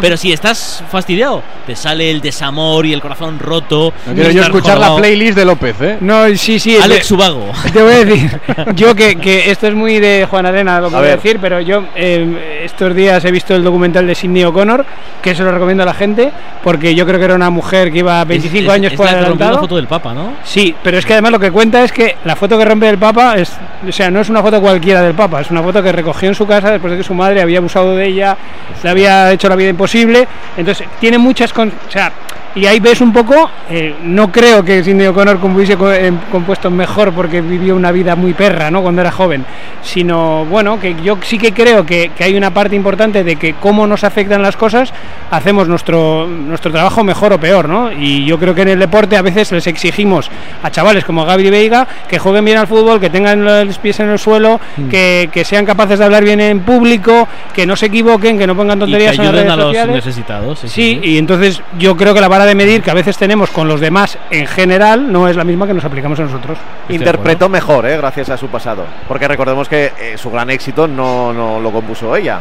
pero 0.00 0.16
si 0.16 0.32
estás 0.32 0.82
fastidiado, 0.90 1.42
te 1.66 1.74
sale 1.76 2.10
el 2.10 2.20
desamor 2.20 2.86
y 2.86 2.92
el 2.92 3.00
corazón 3.00 3.38
roto. 3.38 3.92
No 4.06 4.14
quiero 4.14 4.30
yo 4.30 4.42
escuchar 4.42 4.78
la 4.78 4.96
playlist 4.96 5.36
de 5.36 5.44
López, 5.44 5.76
¿eh? 5.80 5.98
No, 6.00 6.26
sí, 6.36 6.58
sí. 6.58 6.76
Alex 6.76 7.06
Subago. 7.06 7.50
Te 7.72 7.82
voy 7.82 7.92
a 7.92 8.04
decir, 8.04 8.40
yo 8.74 8.94
que, 8.94 9.16
que 9.16 9.50
esto 9.50 9.66
es 9.66 9.74
muy 9.74 9.98
de 9.98 10.26
Juan 10.28 10.46
Arena, 10.46 10.80
lo 10.80 10.90
que 10.90 10.96
voy 10.96 11.08
a 11.08 11.16
decir, 11.16 11.38
pero 11.40 11.60
yo 11.60 11.84
eh, 11.94 12.62
estos 12.64 12.94
días 12.94 13.24
he 13.24 13.30
visto 13.30 13.54
el 13.54 13.64
documental 13.64 13.91
documental 13.92 14.06
de 14.06 14.14
Sidney 14.14 14.44
O'Connor, 14.44 14.84
que 15.20 15.34
se 15.34 15.42
lo 15.42 15.52
recomiendo 15.52 15.82
a 15.82 15.86
la 15.86 15.94
gente, 15.94 16.30
porque 16.62 16.94
yo 16.94 17.06
creo 17.06 17.18
que 17.18 17.24
era 17.26 17.34
una 17.34 17.50
mujer 17.50 17.92
que 17.92 17.98
iba 17.98 18.24
25 18.24 18.58
Es- 18.58 18.64
es- 18.64 18.70
años 18.74 18.92
es 18.92 18.96
por 18.96 19.06
la 19.06 19.12
foto 19.60 19.76
del 19.76 19.86
Papa, 19.86 20.14
¿no? 20.14 20.32
Sí, 20.44 20.74
pero 20.82 20.98
es 20.98 21.04
que 21.06 21.12
además 21.12 21.32
lo 21.32 21.38
que 21.38 21.50
cuenta 21.50 21.82
es 21.84 21.92
que 21.92 22.16
la 22.24 22.34
foto 22.36 22.58
que 22.58 22.64
rompe 22.64 22.88
el 22.88 22.98
Papa 22.98 23.36
es, 23.36 23.52
o 23.86 23.92
sea, 23.92 24.10
no 24.10 24.20
es 24.20 24.28
una 24.30 24.42
foto 24.42 24.60
cualquiera 24.60 25.02
del 25.02 25.14
Papa, 25.14 25.40
es 25.42 25.50
una 25.50 25.62
foto 25.62 25.82
que 25.82 25.92
recogió 25.92 26.28
en 26.28 26.34
su 26.34 26.46
casa 26.46 26.70
después 26.70 26.92
de 26.92 26.98
que 26.98 27.04
su 27.04 27.14
madre 27.14 27.42
había 27.42 27.58
abusado 27.58 27.94
de 27.94 28.06
ella, 28.06 28.36
le 28.82 28.88
había 28.90 29.30
hecho 29.32 29.48
la 29.48 29.56
vida 29.56 29.68
imposible, 29.68 30.26
entonces 30.56 30.86
tiene 30.98 31.18
muchas, 31.18 31.52
con- 31.52 31.68
o 31.68 31.90
sea, 31.90 32.10
y 32.54 32.66
ahí 32.66 32.80
ves 32.80 33.00
un 33.00 33.12
poco, 33.12 33.50
eh, 33.70 33.94
no 34.02 34.30
creo 34.30 34.62
que 34.64 34.82
Sidney 34.84 35.06
O'Connor 35.06 35.38
hubiese 35.42 35.76
eh, 35.80 36.12
compuesto 36.30 36.70
mejor 36.70 37.12
porque 37.12 37.40
vivió 37.40 37.74
una 37.76 37.90
vida 37.92 38.14
muy 38.16 38.34
perra, 38.34 38.70
¿no? 38.70 38.82
Cuando 38.82 39.00
era 39.00 39.10
joven, 39.10 39.44
sino, 39.82 40.44
bueno, 40.46 40.78
que 40.78 40.94
yo 41.02 41.18
sí 41.22 41.38
que 41.38 41.52
creo 41.52 41.84
que, 41.84 42.10
que 42.16 42.24
hay 42.24 42.34
una 42.36 42.50
parte 42.52 42.76
importante 42.76 43.24
de 43.24 43.36
que 43.36 43.54
cómo 43.54 43.86
nos 43.86 44.04
afectan 44.04 44.42
las 44.42 44.56
cosas, 44.56 44.92
hacemos 45.30 45.68
nuestro, 45.68 46.26
nuestro 46.26 46.70
trabajo 46.70 47.02
mejor 47.04 47.32
o 47.32 47.38
peor, 47.40 47.68
¿no? 47.68 47.90
Y 47.92 48.24
yo 48.24 48.38
creo 48.38 48.54
que 48.54 48.62
en 48.62 48.68
el 48.68 48.78
deporte 48.78 49.16
a 49.16 49.22
veces 49.22 49.50
les 49.52 49.66
exigimos 49.66 50.30
a 50.62 50.70
chavales 50.70 51.04
como 51.04 51.24
Gaby 51.24 51.50
Veiga 51.50 51.86
que 52.08 52.18
jueguen 52.18 52.44
bien 52.44 52.58
al 52.58 52.66
fútbol, 52.66 53.00
que 53.00 53.10
tengan 53.10 53.44
los 53.66 53.78
pies 53.78 53.98
en 54.00 54.10
el 54.10 54.18
suelo, 54.18 54.60
Mm. 54.76 54.88
que, 54.88 55.28
que 55.32 55.44
sean 55.44 55.66
capaces 55.66 55.98
de 55.98 56.04
hablar 56.04 56.24
bien 56.24 56.40
en 56.40 56.60
público, 56.60 57.28
que 57.54 57.66
no 57.66 57.76
se 57.76 57.86
equivoquen, 57.86 58.38
que 58.38 58.46
no 58.46 58.56
pongan 58.56 58.78
Y 58.78 58.80
que 58.80 58.84
tonterías 58.86 59.12
en 59.12 59.18
las 59.18 59.26
ayuden 59.28 59.42
redes 59.44 59.52
a 59.52 59.56
los 59.56 59.66
sociales. 59.66 59.94
necesitados. 59.96 60.58
Sí, 60.60 60.68
Sí, 60.68 61.00
y 61.02 61.18
entonces 61.18 61.60
yo 61.78 61.96
creo 61.96 62.14
que 62.14 62.20
la 62.20 62.28
vara 62.28 62.41
de 62.46 62.54
medir 62.54 62.82
que 62.82 62.90
a 62.90 62.94
veces 62.94 63.16
tenemos 63.16 63.50
con 63.50 63.68
los 63.68 63.80
demás 63.80 64.18
en 64.30 64.46
general 64.46 65.10
no 65.12 65.28
es 65.28 65.36
la 65.36 65.44
misma 65.44 65.66
que 65.66 65.74
nos 65.74 65.84
aplicamos 65.84 66.18
a 66.20 66.22
nosotros. 66.24 66.58
Interpretó 66.88 67.48
mejor, 67.48 67.86
¿eh? 67.86 67.96
gracias 67.96 68.28
a 68.30 68.36
su 68.36 68.48
pasado. 68.48 68.84
Porque 69.08 69.26
recordemos 69.28 69.68
que 69.68 69.92
eh, 69.98 70.14
su 70.16 70.30
gran 70.30 70.50
éxito 70.50 70.86
no, 70.86 71.32
no 71.32 71.60
lo 71.60 71.70
compuso 71.70 72.14
ella, 72.16 72.40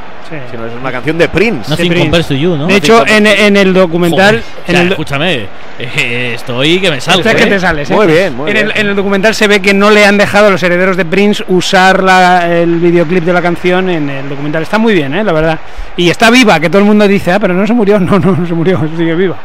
sino 0.50 0.66
es 0.66 0.74
una 0.80 0.92
canción 0.92 1.18
de 1.18 1.30
Prince. 1.30 1.70
Nothing 1.70 1.90
Prince. 1.90 2.24
to 2.24 2.34
you, 2.34 2.56
¿no? 2.56 2.68
De 2.68 2.76
hecho, 2.76 3.06
en, 3.08 3.28
en 3.28 3.58
el 3.58 3.74
documental... 3.74 4.42
Joder, 4.42 4.44
o 4.44 4.68
en 4.68 4.72
sea, 4.74 4.82
el 4.82 4.88
do- 4.90 4.94
escúchame, 4.94 5.46
eh, 5.80 6.32
estoy 6.36 6.80
que 6.80 6.92
me 6.92 7.02
salgo. 7.02 7.20
Hostia, 7.22 7.36
que 7.36 7.44
¿eh? 7.44 7.48
te 7.48 7.60
sales, 7.60 7.90
¿eh? 7.92 8.26
en, 8.48 8.58
El, 8.58 8.72
en 8.76 8.88
el 8.88 8.96
documental 8.96 9.34
se 9.36 9.48
ve 9.48 9.62
que 9.62 9.74
no 9.74 9.90
le 9.90 10.06
han 10.06 10.18
dejado 10.18 10.48
a 10.48 10.50
los 10.50 10.62
herederos 10.64 10.98
de 10.98 11.06
Prince 11.06 11.44
usar 11.48 12.04
la- 12.04 12.52
el 12.56 12.78
videoclip 12.80 13.24
de 13.24 13.34
la 13.34 13.42
canción 13.42 13.90
en 13.90 14.10
el 14.10 14.30
documental. 14.30 14.64
Está 14.64 14.78
muy 14.78 14.94
bien, 14.94 15.14
¿eh? 15.16 15.24
la 15.24 15.32
verdad. 15.34 15.60
Y 15.98 16.10
está 16.10 16.30
viva, 16.30 16.60
que 16.60 16.70
todo 16.70 16.80
el 16.80 16.86
mundo 16.88 17.08
dice, 17.08 17.32
ah, 17.32 17.40
pero 17.40 17.54
no 17.54 17.66
se 17.68 17.74
murió. 17.74 18.00
No, 18.12 18.18
no, 18.20 18.32
no 18.36 18.46
se 18.48 18.54
murió, 18.54 18.80
sigue 18.98 19.16
viva. 19.16 19.36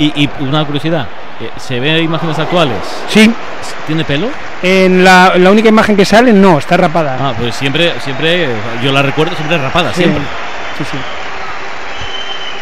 Y, 0.00 0.24
y 0.24 0.30
una 0.40 0.64
curiosidad, 0.64 1.06
eh, 1.40 1.50
¿se 1.58 1.78
ve 1.78 2.00
imágenes 2.00 2.38
actuales? 2.38 2.78
Sí. 3.08 3.30
¿Tiene 3.86 4.02
pelo? 4.04 4.28
En 4.62 5.04
la, 5.04 5.34
la 5.36 5.50
única 5.50 5.68
imagen 5.68 5.94
que 5.94 6.04
sale, 6.04 6.32
no, 6.32 6.58
está 6.58 6.76
rapada. 6.76 7.16
Ah, 7.20 7.34
pues 7.38 7.54
siempre, 7.54 7.92
siempre, 8.00 8.48
yo 8.82 8.92
la 8.92 9.02
recuerdo 9.02 9.36
siempre 9.36 9.58
rapada, 9.58 9.92
siempre. 9.92 10.22
Sí, 10.78 10.84
sí. 10.90 10.96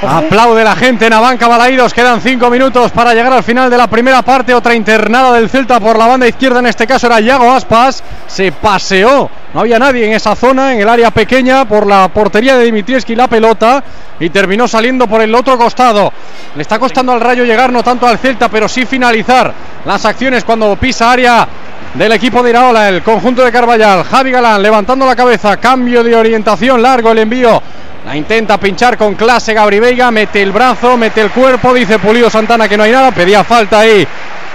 Aplaude 0.01 0.63
la 0.63 0.77
gente 0.77 1.07
en 1.07 1.13
Abanca 1.13 1.49
Balaídos. 1.49 1.93
Quedan 1.93 2.21
cinco 2.21 2.49
minutos 2.51 2.93
para 2.93 3.15
llegar 3.15 3.33
al 3.33 3.43
final 3.43 3.69
de 3.69 3.77
la 3.77 3.89
primera 3.89 4.23
parte. 4.23 4.55
Otra 4.55 4.75
internada 4.75 5.33
del 5.33 5.51
Celta 5.51 5.81
por 5.81 5.99
la 5.99 6.07
banda 6.07 6.29
izquierda. 6.29 6.61
En 6.61 6.67
este 6.67 6.87
caso 6.87 7.09
era 7.09 7.19
Yago 7.19 7.53
Aspas. 7.53 8.05
Se 8.29 8.53
paseó. 8.53 9.29
No 9.53 9.61
había 9.61 9.79
nadie 9.79 10.07
en 10.07 10.13
esa 10.13 10.37
zona, 10.37 10.75
en 10.75 10.81
el 10.81 10.89
área 10.89 11.11
pequeña, 11.11 11.65
por 11.65 11.87
la 11.87 12.09
portería 12.09 12.57
de 12.57 12.65
Dimitrievski 12.65 13.17
la 13.17 13.27
pelota. 13.27 13.83
Y 14.21 14.31
terminó 14.31 14.69
saliendo 14.69 15.09
por 15.09 15.21
el 15.21 15.35
otro 15.35 15.59
costado. 15.59 16.13
Le 16.55 16.63
está 16.63 16.79
costando 16.79 17.13
al 17.13 17.21
rayo 17.21 17.45
llegar, 17.45 17.73
no 17.73 17.83
tanto 17.83 18.07
al 18.07 18.19
Celta, 18.19 18.49
pero 18.49 18.69
sí 18.69 18.87
finalizar 18.87 19.53
las 19.85 20.05
acciones 20.05 20.45
cuando 20.45 20.77
pisa 20.77 21.11
área 21.11 21.49
del 21.95 22.13
equipo 22.13 22.43
de 22.43 22.51
Iraola, 22.51 22.89
el 22.89 23.03
conjunto 23.03 23.45
de 23.45 23.53
Carballal. 23.53 24.05
Javi 24.05 24.31
Galán 24.31 24.63
levantando 24.63 25.07
la 25.07 25.17
cabeza, 25.17 25.57
cambio 25.57 26.05
de 26.05 26.15
orientación, 26.15 26.83
largo 26.83 27.13
el 27.13 27.19
envío. 27.19 27.63
La 28.07 28.17
intenta 28.17 28.59
pinchar 28.59 28.97
con 28.97 29.15
clase 29.15 29.55
Gabri 29.55 29.81
Veiga, 29.81 30.11
mete 30.11 30.41
el 30.41 30.53
brazo, 30.53 30.97
mete 30.97 31.21
el 31.21 31.31
cuerpo, 31.31 31.75
dice 31.75 31.99
Pulido 31.99 32.31
Santana 32.31 32.69
que 32.69 32.77
no 32.77 32.85
hay 32.85 32.93
nada, 32.93 33.11
pedía 33.11 33.45
falta 33.45 33.81
ahí 33.81 34.07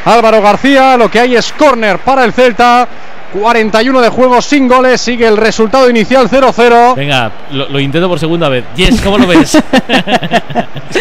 Álvaro 0.05 0.41
García, 0.41 0.97
lo 0.97 1.09
que 1.09 1.19
hay 1.19 1.35
es 1.35 1.53
córner 1.53 1.99
para 1.99 2.23
el 2.23 2.33
Celta. 2.33 2.87
41 3.33 4.01
de 4.01 4.09
juego 4.09 4.41
sin 4.41 4.67
goles, 4.67 5.01
sigue 5.01 5.27
el 5.27 5.37
resultado 5.37 5.89
inicial 5.89 6.29
0-0. 6.29 6.95
Venga, 6.95 7.31
lo, 7.51 7.67
lo 7.69 7.79
intento 7.79 8.07
por 8.07 8.19
segunda 8.19 8.47
vez. 8.49 8.63
Yes, 8.75 9.01
¿cómo 9.01 9.17
lo 9.17 9.27
ves? 9.27 9.55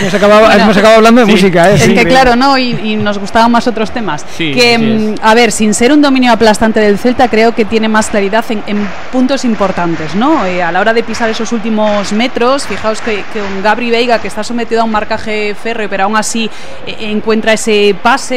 hemos, 0.01 0.15
acabado, 0.15 0.51
hemos 0.51 0.77
acabado 0.77 0.97
hablando 0.97 1.21
de 1.21 1.27
Sí. 1.27 1.33
música, 1.33 1.71
¿eh? 1.71 1.75
Es 1.75 1.83
Sí, 1.83 1.89
que 1.89 1.95
bien. 2.05 2.09
claro, 2.09 2.37
¿no? 2.37 2.57
Y, 2.59 2.71
y 2.83 2.97
nos 2.97 3.19
gustaban 3.19 3.51
más 3.51 3.67
otros 3.67 3.91
temas. 3.91 4.25
Sí, 4.37 4.53
que, 4.53 4.79
mm, 4.79 5.15
a 5.23 5.35
ver, 5.35 5.53
sin 5.53 5.75
ser 5.75 5.93
un 5.93 6.01
dominio 6.03 6.33
aplastante 6.33 6.81
del 6.81 6.99
Celta, 6.99 7.29
creo 7.29 7.55
que 7.55 7.65
tiene 7.65 7.89
más 7.89 8.09
claridad 8.09 8.45
en, 8.51 8.62
en 8.67 8.89
puntos 9.12 9.45
importantes, 9.45 10.15
¿no? 10.15 10.45
Eh, 10.47 10.62
a 10.62 10.73
la 10.73 10.81
hora 10.81 10.93
de 10.95 11.03
pisar 11.03 11.29
esos 11.29 11.53
últimos 11.53 12.12
metros, 12.12 12.67
fijaos 12.67 13.01
que, 13.01 13.23
que 13.33 13.41
un 13.43 13.62
Gabri 13.62 13.91
Veiga, 13.91 14.19
que 14.21 14.29
está 14.29 14.43
sometido 14.43 14.81
a 14.81 14.85
un 14.85 14.91
marcaje 14.91 15.55
férreo, 15.61 15.89
pero 15.89 16.05
aún 16.05 16.17
así 16.17 16.51
eh, 16.87 16.97
encuentra 17.01 17.53
ese 17.53 17.95
pase, 18.03 18.37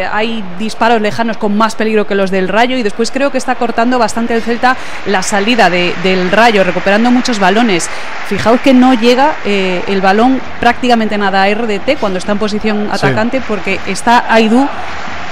eh, 0.00 0.08
hay 0.12 0.42
disparos 0.58 1.00
lejanos 1.00 1.36
con 1.36 1.56
más 1.56 1.74
peligro 1.74 2.06
que 2.06 2.14
los 2.14 2.30
del 2.30 2.48
Rayo, 2.48 2.76
y 2.76 2.82
después 2.82 3.10
creo 3.16 3.32
que 3.32 3.38
está 3.38 3.54
cortando 3.54 3.98
bastante 3.98 4.34
el 4.34 4.42
Celta 4.42 4.76
la 5.06 5.22
salida 5.22 5.70
de- 5.70 5.94
del 6.02 6.30
Rayo, 6.30 6.62
recuperando 6.64 7.10
muchos 7.10 7.38
balones. 7.38 7.88
Fijaos 8.28 8.60
que 8.60 8.74
no 8.74 8.92
llega 8.92 9.36
eh, 9.46 9.82
el 9.86 10.02
balón 10.02 10.38
prácticamente 10.60 11.16
nada 11.16 11.42
a 11.44 11.48
RDT 11.48 11.96
cuando 11.98 12.18
está 12.18 12.32
en 12.32 12.38
posición 12.38 12.82
Sí. 12.84 12.88
atacante 12.92 13.40
porque 13.48 13.80
está 13.86 14.26
Aidú 14.28 14.68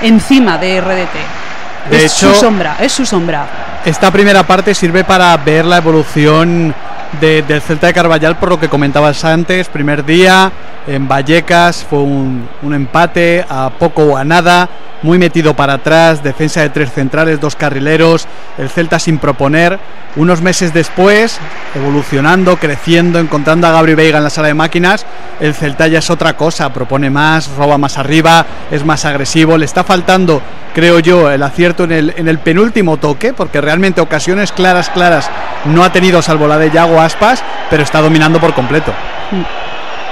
encima 0.00 0.56
de 0.56 0.80
RDT. 0.80 1.90
De 1.90 2.04
es 2.06 2.16
hecho- 2.16 2.32
su 2.32 2.40
sombra, 2.40 2.76
es 2.80 2.90
su 2.90 3.04
sombra. 3.04 3.46
Esta 3.84 4.10
primera 4.10 4.44
parte 4.44 4.74
sirve 4.74 5.04
para 5.04 5.36
ver 5.36 5.66
la 5.66 5.76
evolución 5.76 6.74
de- 7.20 7.42
del 7.42 7.60
Celta 7.60 7.86
de 7.88 7.92
Carballal, 7.94 8.36
por 8.36 8.48
lo 8.48 8.60
que 8.60 8.68
comentabas 8.68 9.24
antes. 9.24 9.68
Primer 9.68 10.04
día 10.04 10.50
en 10.86 11.08
Vallecas 11.08 11.84
fue 11.88 12.00
un, 12.00 12.48
un 12.62 12.74
empate 12.74 13.44
a 13.48 13.70
poco 13.78 14.02
o 14.04 14.16
a 14.16 14.24
nada, 14.24 14.68
muy 15.02 15.18
metido 15.18 15.54
para 15.54 15.74
atrás, 15.74 16.22
defensa 16.22 16.62
de 16.62 16.70
tres 16.70 16.90
centrales, 16.92 17.38
dos 17.40 17.56
carrileros, 17.56 18.26
el 18.56 18.70
Celta 18.70 18.98
sin 18.98 19.18
proponer. 19.18 19.78
Unos 20.16 20.40
meses 20.40 20.72
después, 20.72 21.38
evolucionando, 21.74 22.56
creciendo, 22.56 23.18
encontrando 23.18 23.66
a 23.66 23.72
Gabri 23.72 23.94
Veiga 23.94 24.18
en 24.18 24.24
la 24.24 24.30
sala 24.30 24.48
de 24.48 24.54
máquinas, 24.54 25.04
el 25.40 25.54
Celta 25.54 25.88
ya 25.88 25.98
es 25.98 26.08
otra 26.08 26.34
cosa, 26.36 26.72
propone 26.72 27.10
más, 27.10 27.48
roba 27.56 27.76
más 27.78 27.98
arriba, 27.98 28.46
es 28.70 28.84
más 28.84 29.04
agresivo, 29.04 29.58
le 29.58 29.64
está 29.64 29.82
faltando, 29.84 30.40
creo 30.72 31.00
yo, 31.00 31.30
el 31.30 31.42
acierto 31.42 31.84
en 31.84 31.92
el, 31.92 32.14
en 32.16 32.28
el 32.28 32.38
penúltimo 32.38 32.96
toque, 32.96 33.32
porque 33.34 33.60
realmente 33.60 34.00
ocasiones 34.00 34.52
claras, 34.52 34.88
claras 34.88 35.28
no 35.66 35.84
ha 35.84 35.92
tenido 35.92 36.22
salvo 36.22 36.46
la 36.46 36.58
de 36.58 36.70
Yago 36.70 37.00
Aspas, 37.00 37.42
pero 37.70 37.82
está 37.82 38.00
dominando 38.00 38.40
por 38.40 38.54
completo. 38.54 38.92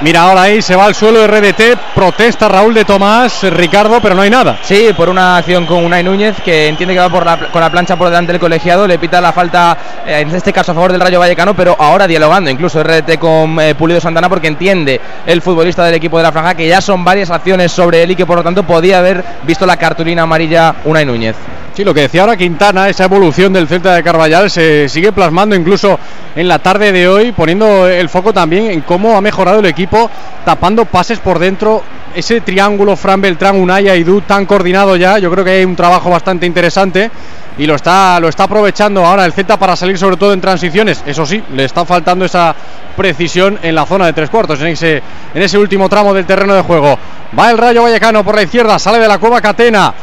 Mira, 0.02 0.22
ahora 0.22 0.42
ahí 0.42 0.60
se 0.60 0.74
va 0.74 0.86
al 0.86 0.96
suelo 0.96 1.24
RDT, 1.28 1.94
protesta 1.94 2.48
Raúl 2.48 2.74
de 2.74 2.84
Tomás, 2.84 3.44
Ricardo, 3.44 4.00
pero 4.00 4.16
no 4.16 4.22
hay 4.22 4.30
nada. 4.30 4.58
Sí, 4.62 4.88
por 4.96 5.08
una 5.08 5.36
acción 5.36 5.64
con 5.64 5.84
Unai 5.84 6.02
Núñez 6.02 6.40
que 6.44 6.66
entiende 6.66 6.94
que 6.94 7.00
va 7.00 7.08
por 7.08 7.24
la, 7.24 7.38
con 7.38 7.60
la 7.60 7.70
plancha 7.70 7.94
por 7.94 8.08
delante 8.08 8.32
del 8.32 8.40
colegiado, 8.40 8.88
le 8.88 8.98
pita 8.98 9.20
la 9.20 9.32
falta, 9.32 9.78
eh, 10.04 10.18
en 10.18 10.34
este 10.34 10.52
caso 10.52 10.72
a 10.72 10.74
favor 10.74 10.90
del 10.90 11.00
Rayo 11.00 11.20
Vallecano, 11.20 11.54
pero 11.54 11.76
ahora 11.78 12.08
dialogando 12.08 12.50
incluso 12.50 12.82
RDT 12.82 13.16
con 13.20 13.60
eh, 13.60 13.76
Pulido 13.76 14.00
Santana 14.00 14.28
porque 14.28 14.48
entiende 14.48 15.00
el 15.24 15.40
futbolista 15.40 15.84
del 15.84 15.94
equipo 15.94 16.16
de 16.16 16.24
la 16.24 16.32
franja 16.32 16.56
que 16.56 16.66
ya 16.66 16.80
son 16.80 17.04
varias 17.04 17.30
acciones 17.30 17.70
sobre 17.70 18.02
él 18.02 18.10
y 18.10 18.16
que 18.16 18.26
por 18.26 18.38
lo 18.38 18.42
tanto 18.42 18.64
podía 18.64 18.98
haber 18.98 19.22
visto 19.44 19.66
la 19.66 19.76
cartulina 19.76 20.22
amarilla 20.22 20.74
Unai 20.84 21.04
Núñez. 21.04 21.36
Sí, 21.74 21.84
lo 21.84 21.94
que 21.94 22.02
decía 22.02 22.20
ahora 22.20 22.36
Quintana, 22.36 22.90
esa 22.90 23.04
evolución 23.04 23.50
del 23.50 23.66
Celta 23.66 23.94
de 23.94 24.02
Carballal 24.02 24.50
se 24.50 24.90
sigue 24.90 25.10
plasmando 25.10 25.56
incluso 25.56 25.98
en 26.36 26.46
la 26.46 26.58
tarde 26.58 26.92
de 26.92 27.08
hoy, 27.08 27.32
poniendo 27.32 27.88
el 27.88 28.10
foco 28.10 28.34
también 28.34 28.70
en 28.70 28.82
cómo 28.82 29.16
ha 29.16 29.22
mejorado 29.22 29.60
el 29.60 29.64
equipo, 29.64 30.10
tapando 30.44 30.84
pases 30.84 31.18
por 31.20 31.38
dentro, 31.38 31.82
ese 32.14 32.42
triángulo 32.42 32.94
Fran 32.94 33.22
Beltrán, 33.22 33.56
Unaya 33.56 33.96
y 33.96 34.04
Du 34.04 34.20
tan 34.20 34.44
coordinado 34.44 34.96
ya, 34.96 35.18
yo 35.18 35.30
creo 35.30 35.46
que 35.46 35.50
hay 35.52 35.64
un 35.64 35.74
trabajo 35.74 36.10
bastante 36.10 36.44
interesante 36.44 37.10
y 37.56 37.64
lo 37.64 37.76
está, 37.76 38.20
lo 38.20 38.28
está 38.28 38.44
aprovechando 38.44 39.06
ahora 39.06 39.24
el 39.24 39.32
Celta 39.32 39.58
para 39.58 39.74
salir 39.74 39.96
sobre 39.96 40.18
todo 40.18 40.34
en 40.34 40.42
transiciones, 40.42 41.02
eso 41.06 41.24
sí, 41.24 41.42
le 41.54 41.64
está 41.64 41.86
faltando 41.86 42.26
esa 42.26 42.54
precisión 42.94 43.58
en 43.62 43.74
la 43.74 43.86
zona 43.86 44.04
de 44.04 44.12
tres 44.12 44.28
cuartos, 44.28 44.60
en 44.60 44.66
ese, 44.66 45.02
en 45.32 45.40
ese 45.40 45.56
último 45.56 45.88
tramo 45.88 46.12
del 46.12 46.26
terreno 46.26 46.52
de 46.52 46.60
juego. 46.60 46.98
Va 47.38 47.50
el 47.50 47.56
Rayo 47.56 47.82
Vallecano 47.82 48.22
por 48.22 48.34
la 48.34 48.42
izquierda, 48.42 48.78
sale 48.78 48.98
de 48.98 49.08
la 49.08 49.16
cueva 49.16 49.40
Catena, 49.40 49.94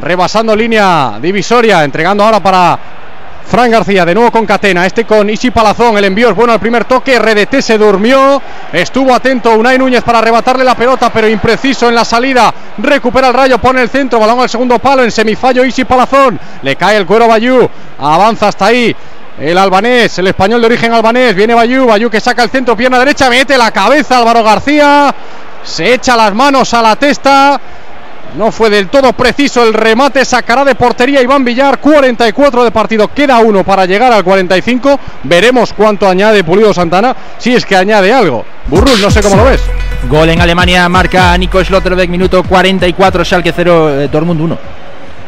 rebasando 0.00 0.54
línea 0.54 1.18
divisoria, 1.20 1.84
entregando 1.84 2.24
ahora 2.24 2.40
para 2.40 2.78
Fran 3.46 3.70
García, 3.70 4.04
de 4.04 4.14
nuevo 4.14 4.30
con 4.30 4.46
Catena, 4.46 4.86
este 4.86 5.04
con 5.04 5.28
Isi 5.28 5.50
Palazón, 5.50 5.98
el 5.98 6.04
envío 6.04 6.30
es 6.30 6.34
bueno 6.34 6.52
al 6.52 6.60
primer 6.60 6.84
toque, 6.84 7.18
RDT 7.18 7.60
se 7.60 7.76
durmió, 7.76 8.40
estuvo 8.72 9.14
atento 9.14 9.52
Unai 9.52 9.78
Núñez 9.78 10.02
para 10.02 10.18
arrebatarle 10.18 10.64
la 10.64 10.74
pelota, 10.74 11.12
pero 11.12 11.28
impreciso 11.28 11.88
en 11.88 11.94
la 11.94 12.04
salida, 12.04 12.52
recupera 12.78 13.28
el 13.28 13.34
rayo, 13.34 13.58
pone 13.58 13.82
el 13.82 13.90
centro, 13.90 14.18
balón 14.18 14.40
al 14.40 14.48
segundo 14.48 14.78
palo, 14.78 15.04
en 15.04 15.10
semifallo 15.10 15.64
Isi 15.64 15.84
Palazón, 15.84 16.38
le 16.62 16.76
cae 16.76 16.96
el 16.96 17.06
cuero 17.06 17.28
Bayú, 17.28 17.68
avanza 17.98 18.48
hasta 18.48 18.66
ahí. 18.66 18.94
El 19.38 19.58
albanés, 19.58 20.16
el 20.20 20.28
español 20.28 20.60
de 20.60 20.66
origen 20.66 20.92
albanés, 20.92 21.34
viene 21.34 21.54
Bayú, 21.54 21.86
Bayú 21.86 22.08
que 22.08 22.20
saca 22.20 22.44
el 22.44 22.50
centro, 22.50 22.76
pierna 22.76 23.00
derecha, 23.00 23.28
mete 23.28 23.58
la 23.58 23.72
cabeza 23.72 24.18
Álvaro 24.18 24.44
García, 24.44 25.12
se 25.64 25.92
echa 25.92 26.16
las 26.16 26.32
manos 26.34 26.72
a 26.72 26.80
la 26.80 26.94
testa, 26.96 27.60
No 28.36 28.50
fue 28.50 28.68
del 28.68 28.88
todo 28.88 29.12
preciso 29.12 29.62
el 29.62 29.72
remate, 29.72 30.24
sacará 30.24 30.64
de 30.64 30.74
portería 30.74 31.22
Iván 31.22 31.44
Villar, 31.44 31.78
44 31.78 32.64
de 32.64 32.70
partido, 32.72 33.06
queda 33.08 33.38
uno 33.38 33.62
para 33.62 33.86
llegar 33.86 34.12
al 34.12 34.24
45, 34.24 34.98
veremos 35.22 35.72
cuánto 35.72 36.08
añade 36.08 36.42
Pulido 36.42 36.74
Santana, 36.74 37.14
si 37.38 37.54
es 37.54 37.64
que 37.64 37.76
añade 37.76 38.12
algo. 38.12 38.44
Burrul, 38.66 39.00
no 39.00 39.10
sé 39.10 39.22
cómo 39.22 39.36
lo 39.36 39.44
ves. 39.44 39.62
Gol 40.08 40.28
en 40.30 40.40
Alemania, 40.40 40.88
marca 40.88 41.36
Nico 41.38 41.62
Schlotterbeck, 41.62 42.10
minuto 42.10 42.42
44, 42.42 43.24
Schalke 43.24 43.52
0, 43.54 44.00
eh, 44.02 44.08
Dortmund 44.10 44.40
1. 44.40 44.58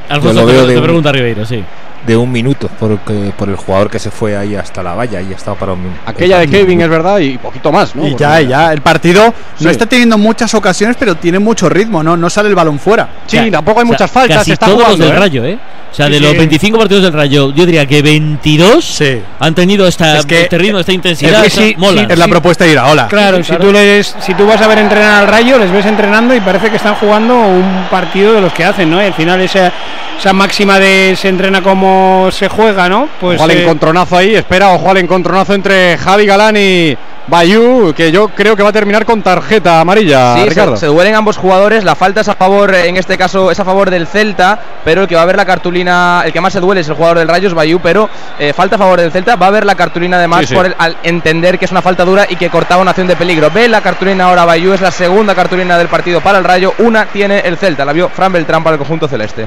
Alfonso, 0.08 0.46
te, 0.46 0.52
te 0.52 0.76
un- 0.76 0.82
pregunta 0.82 1.12
Ribeiro, 1.12 1.44
sí. 1.46 1.62
De 2.06 2.16
un 2.16 2.30
minuto, 2.30 2.70
porque, 2.78 3.32
por 3.36 3.48
el 3.48 3.56
jugador 3.56 3.90
que 3.90 3.98
se 3.98 4.10
fue 4.10 4.36
ahí 4.36 4.54
hasta 4.54 4.82
la 4.82 4.94
valla 4.94 5.20
y 5.20 5.32
ha 5.32 5.36
estado 5.36 5.56
para 5.56 5.72
un 5.72 5.82
minuto. 5.82 6.00
Aquella 6.06 6.38
de 6.38 6.48
Kevin 6.48 6.80
es 6.80 6.88
verdad 6.88 7.18
y 7.18 7.36
poquito 7.38 7.72
más, 7.72 7.96
¿no? 7.96 8.06
Y 8.06 8.14
ya, 8.14 8.40
y 8.40 8.46
ya. 8.48 8.72
El 8.72 8.80
partido 8.80 9.34
Sí. 9.58 9.64
no 9.64 9.70
está 9.70 9.86
teniendo 9.86 10.16
muchas 10.16 10.54
ocasiones, 10.54 10.96
pero 10.98 11.16
tiene 11.16 11.38
mucho 11.38 11.68
ritmo, 11.68 12.02
¿no? 12.02 12.16
No 12.16 12.30
sale 12.30 12.48
el 12.48 12.54
balón 12.54 12.78
fuera. 12.78 13.08
Sí, 13.26 13.50
tampoco 13.50 13.80
hay 13.80 13.84
O 13.84 13.88
sea, 13.88 13.92
muchas 13.94 14.10
faltas, 14.10 14.38
Casi 14.38 14.52
está 14.52 14.66
todos 14.66 14.82
jugando, 14.84 14.98
los 14.98 15.06
del 15.08 15.16
¿eh? 15.16 15.20
Rayo, 15.20 15.44
¿eh? 15.44 15.58
O 15.90 15.94
sea, 15.96 16.06
Sí, 16.06 16.12
de 16.12 16.20
los 16.20 16.32
sí. 16.32 16.38
25 16.38 16.78
partidos 16.78 17.02
del 17.04 17.12
Rayo, 17.12 17.52
yo 17.54 17.64
diría 17.64 17.86
que 17.86 18.02
22 18.02 19.02
han 19.40 19.54
tenido 19.54 19.86
esta, 19.86 20.18
Es 20.18 20.26
que- 20.26 20.42
este 20.42 20.58
ritmo, 20.58 20.78
esta 20.78 20.92
intensidad. 20.92 21.40
que 21.40 21.46
esta- 21.48 21.60
sí, 21.62 21.74
mola. 21.78 22.02
sí, 22.02 22.06
es 22.10 22.18
la 22.18 22.28
propuesta 22.28 22.64
de 22.64 22.72
Iraola. 22.72 23.08
Claro, 23.08 23.42
si 23.42 23.56
tú 23.56 23.72
les, 23.72 24.14
si 24.20 24.34
tú 24.34 24.46
vas 24.46 24.60
a 24.60 24.66
ver 24.66 24.78
entrenar 24.78 25.22
al 25.22 25.28
Rayo, 25.28 25.58
les 25.58 25.72
ves 25.72 25.86
entrenando 25.86 26.34
y 26.34 26.40
parece 26.40 26.70
que 26.70 26.76
están 26.76 26.94
jugando 26.96 27.34
un 27.34 27.86
partido 27.90 28.34
de 28.34 28.40
los 28.42 28.52
que 28.52 28.64
hacen, 28.64 28.90
¿no? 28.90 29.00
Y 29.00 29.06
al 29.06 29.14
final 29.14 29.40
esa, 29.40 29.72
esa 30.18 30.32
máxima 30.32 30.78
de 30.78 31.16
se 31.16 31.28
entrena 31.28 31.62
como 31.62 31.95
se 32.30 32.48
juega, 32.48 32.88
¿no? 32.88 33.08
Pues 33.20 33.36
ojo 33.36 33.44
al 33.44 33.50
eh, 33.56 33.62
encontronazo 33.62 34.16
ahí, 34.16 34.34
espera, 34.34 34.70
ojo 34.70 34.90
al 34.90 34.96
encontronazo 34.98 35.54
entre 35.54 35.96
Javi 35.98 36.26
Galán 36.26 36.56
y 36.56 36.96
Bayú, 37.28 37.92
que 37.96 38.12
yo 38.12 38.28
creo 38.28 38.54
que 38.54 38.62
va 38.62 38.68
a 38.68 38.72
terminar 38.72 39.04
con 39.04 39.20
tarjeta 39.20 39.80
amarilla, 39.80 40.34
Sí, 40.36 40.42
se, 40.44 40.48
Ricardo. 40.50 40.76
se 40.76 40.86
duelen 40.86 41.16
ambos 41.16 41.36
jugadores. 41.36 41.82
La 41.82 41.96
falta 41.96 42.20
es 42.20 42.28
a 42.28 42.36
favor, 42.36 42.72
en 42.72 42.96
este 42.96 43.18
caso, 43.18 43.50
es 43.50 43.58
a 43.58 43.64
favor 43.64 43.90
del 43.90 44.06
Celta, 44.06 44.58
pero 44.84 45.02
el 45.02 45.08
que 45.08 45.16
va 45.16 45.22
a 45.22 45.26
ver 45.26 45.36
la 45.36 45.44
cartulina, 45.44 46.22
el 46.24 46.32
que 46.32 46.40
más 46.40 46.52
se 46.52 46.60
duele 46.60 46.82
es 46.82 46.88
el 46.88 46.94
jugador 46.94 47.18
del 47.18 47.26
Rayos, 47.26 47.52
Bayú, 47.52 47.80
pero 47.82 48.08
eh, 48.38 48.52
falta 48.52 48.76
a 48.76 48.78
favor 48.78 49.00
del 49.00 49.10
Celta. 49.10 49.34
Va 49.34 49.48
a 49.48 49.50
ver 49.50 49.64
la 49.66 49.74
cartulina 49.74 50.18
además 50.18 50.42
Sí, 50.42 50.46
sí. 50.46 50.54
por 50.54 50.66
el- 50.66 50.76
al 50.78 50.96
entender 51.02 51.58
que 51.58 51.64
es 51.64 51.72
una 51.72 51.82
falta 51.82 52.04
dura 52.04 52.26
y 52.28 52.36
que 52.36 52.48
cortaba 52.48 52.80
una 52.80 52.92
acción 52.92 53.08
de 53.08 53.16
peligro. 53.16 53.50
Ve 53.50 53.66
la 53.68 53.80
cartulina 53.80 54.26
ahora 54.28 54.44
Bayú, 54.44 54.72
es 54.72 54.80
la 54.80 54.92
segunda 54.92 55.34
cartulina 55.34 55.76
del 55.78 55.88
partido 55.88 56.20
para 56.20 56.38
el 56.38 56.44
Rayo. 56.44 56.74
Una 56.78 57.06
tiene 57.06 57.40
el 57.40 57.56
Celta, 57.56 57.84
la 57.84 57.92
vio 57.92 58.08
Fran 58.08 58.32
Beltrán 58.32 58.62
para 58.62 58.74
el 58.74 58.78
conjunto 58.78 59.08
celeste. 59.08 59.46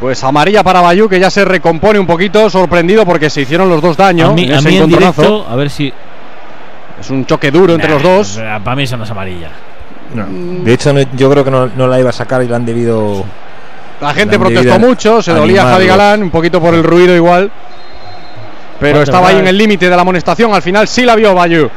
Pues 0.00 0.24
amarilla 0.24 0.62
para 0.64 0.80
Bayú, 0.80 1.08
que 1.08 1.20
ya 1.20 1.30
se 1.30 1.44
recompone 1.44 1.98
un 1.98 2.06
poquito, 2.06 2.48
sorprendido 2.48 3.04
porque 3.04 3.28
se 3.28 3.42
hicieron 3.42 3.68
los 3.68 3.82
dos 3.82 3.96
daños 3.98 4.30
a 4.30 4.32
mí, 4.32 4.44
en 4.44 4.54
a 4.54 4.60
mí 4.62 4.76
en 4.78 4.88
directo, 4.88 5.46
a 5.48 5.56
ver 5.56 5.68
si. 5.68 5.92
Es 6.98 7.10
un 7.10 7.26
choque 7.26 7.50
duro 7.50 7.74
entre 7.74 7.90
los 7.90 8.02
dos. 8.02 8.40
Para 8.64 8.76
mí 8.76 8.84
eso 8.84 8.96
no 8.96 9.04
es 9.04 9.10
amarilla. 9.10 9.50
No. 10.14 10.26
De 10.64 10.72
hecho, 10.72 10.92
no- 10.92 11.00
yo 11.14 11.30
creo 11.30 11.44
que 11.44 11.50
no, 11.50 11.66
no 11.76 11.86
la 11.86 12.00
iba 12.00 12.10
a 12.10 12.12
sacar 12.12 12.42
y 12.42 12.48
la 12.48 12.56
han 12.56 12.64
debido. 12.66 13.24
La 14.00 14.14
gente 14.14 14.36
la 14.36 14.44
protestó 14.44 14.78
mucho, 14.78 15.22
se 15.22 15.32
dolía 15.32 15.62
Javi 15.64 15.86
Galán, 15.86 16.22
un 16.22 16.30
poquito 16.30 16.60
por 16.60 16.74
el 16.74 16.82
ruido 16.82 17.14
igual. 17.14 17.50
Pero 18.80 19.02
estaba 19.02 19.28
ahí 19.28 19.36
en 19.38 19.46
el 19.48 19.58
límite 19.58 19.90
de 19.90 19.94
la 19.96 20.00
amonestación, 20.02 20.54
al 20.54 20.62
final 20.62 20.88
sí 20.88 21.02
la 21.04 21.14
vio 21.14 21.34
Bayú. 21.34 21.68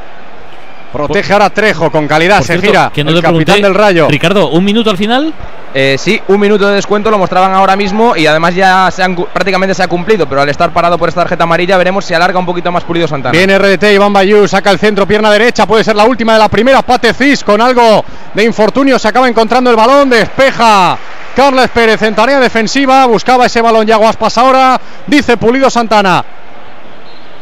Protege 0.94 1.34
ahora 1.34 1.50
Trejo 1.50 1.92
con 1.92 2.08
calidad, 2.08 2.38
Por 2.38 2.46
se 2.48 2.54
cierto, 2.54 2.68
gira 2.68 2.92
que 2.94 3.04
no 3.04 3.10
el 3.10 3.16
te 3.18 3.22
capitán 3.24 3.46
pregunté, 3.46 3.62
del 3.68 3.76
Rayo. 3.76 4.08
Ricardo, 4.08 4.50
¿un 4.50 4.64
minuto 4.64 4.90
al 4.90 4.98
final? 4.98 5.34
Eh, 5.76 5.96
sí, 6.00 6.22
un 6.28 6.40
minuto 6.40 6.68
de 6.70 6.76
descuento 6.76 7.10
lo 7.10 7.18
mostraban 7.18 7.52
ahora 7.54 7.76
mismo 7.76 8.16
y 8.16 8.28
además 8.28 8.54
ya 8.54 8.92
se 8.92 9.02
han 9.02 9.16
cu- 9.16 9.28
prácticamente 9.34 9.74
se 9.74 9.82
ha 9.82 9.88
cumplido, 9.88 10.30
pero 10.30 10.42
al 10.42 10.50
estar 10.50 10.72
parado 10.72 11.00
por 11.00 11.10
esta 11.10 11.22
tarjeta 11.22 11.46
amarilla 11.46 11.78
veremos 11.78 12.06
si 12.06 12.14
alarga 12.14 12.38
un 12.38 12.46
poquito 12.46 12.72
más 12.72 12.84
Pulido 12.84 13.08
Santana. 13.08 13.32
Viene 13.36 13.58
RDT, 13.58 13.92
Iván 13.94 14.14
Bayú, 14.14 14.48
saca 14.48 14.70
el 14.70 14.78
centro, 14.78 15.08
pierna 15.08 15.32
derecha, 15.32 15.66
puede 15.66 15.84
ser 15.84 15.96
la 15.96 16.04
última 16.06 16.34
de 16.34 16.40
la 16.40 16.48
primera. 16.48 16.84
Pate 16.84 17.12
Cis 17.16 17.44
con 17.44 17.60
algo 17.60 18.06
de 18.36 18.44
infortunio, 18.44 19.00
se 19.00 19.08
acaba 19.08 19.28
encontrando 19.28 19.72
el 19.72 19.76
balón, 19.76 20.12
despeja 20.12 20.96
Carles 21.36 21.70
Pérez 21.72 22.04
en 22.04 22.14
tarea 22.14 22.40
defensiva, 22.40 23.08
buscaba 23.08 23.48
ese 23.48 23.60
balón 23.60 23.88
Yago 23.88 24.08
Aspas 24.08 24.38
ahora, 24.38 24.80
dice 25.08 25.38
Pulido 25.38 25.72
Santana. 25.72 26.24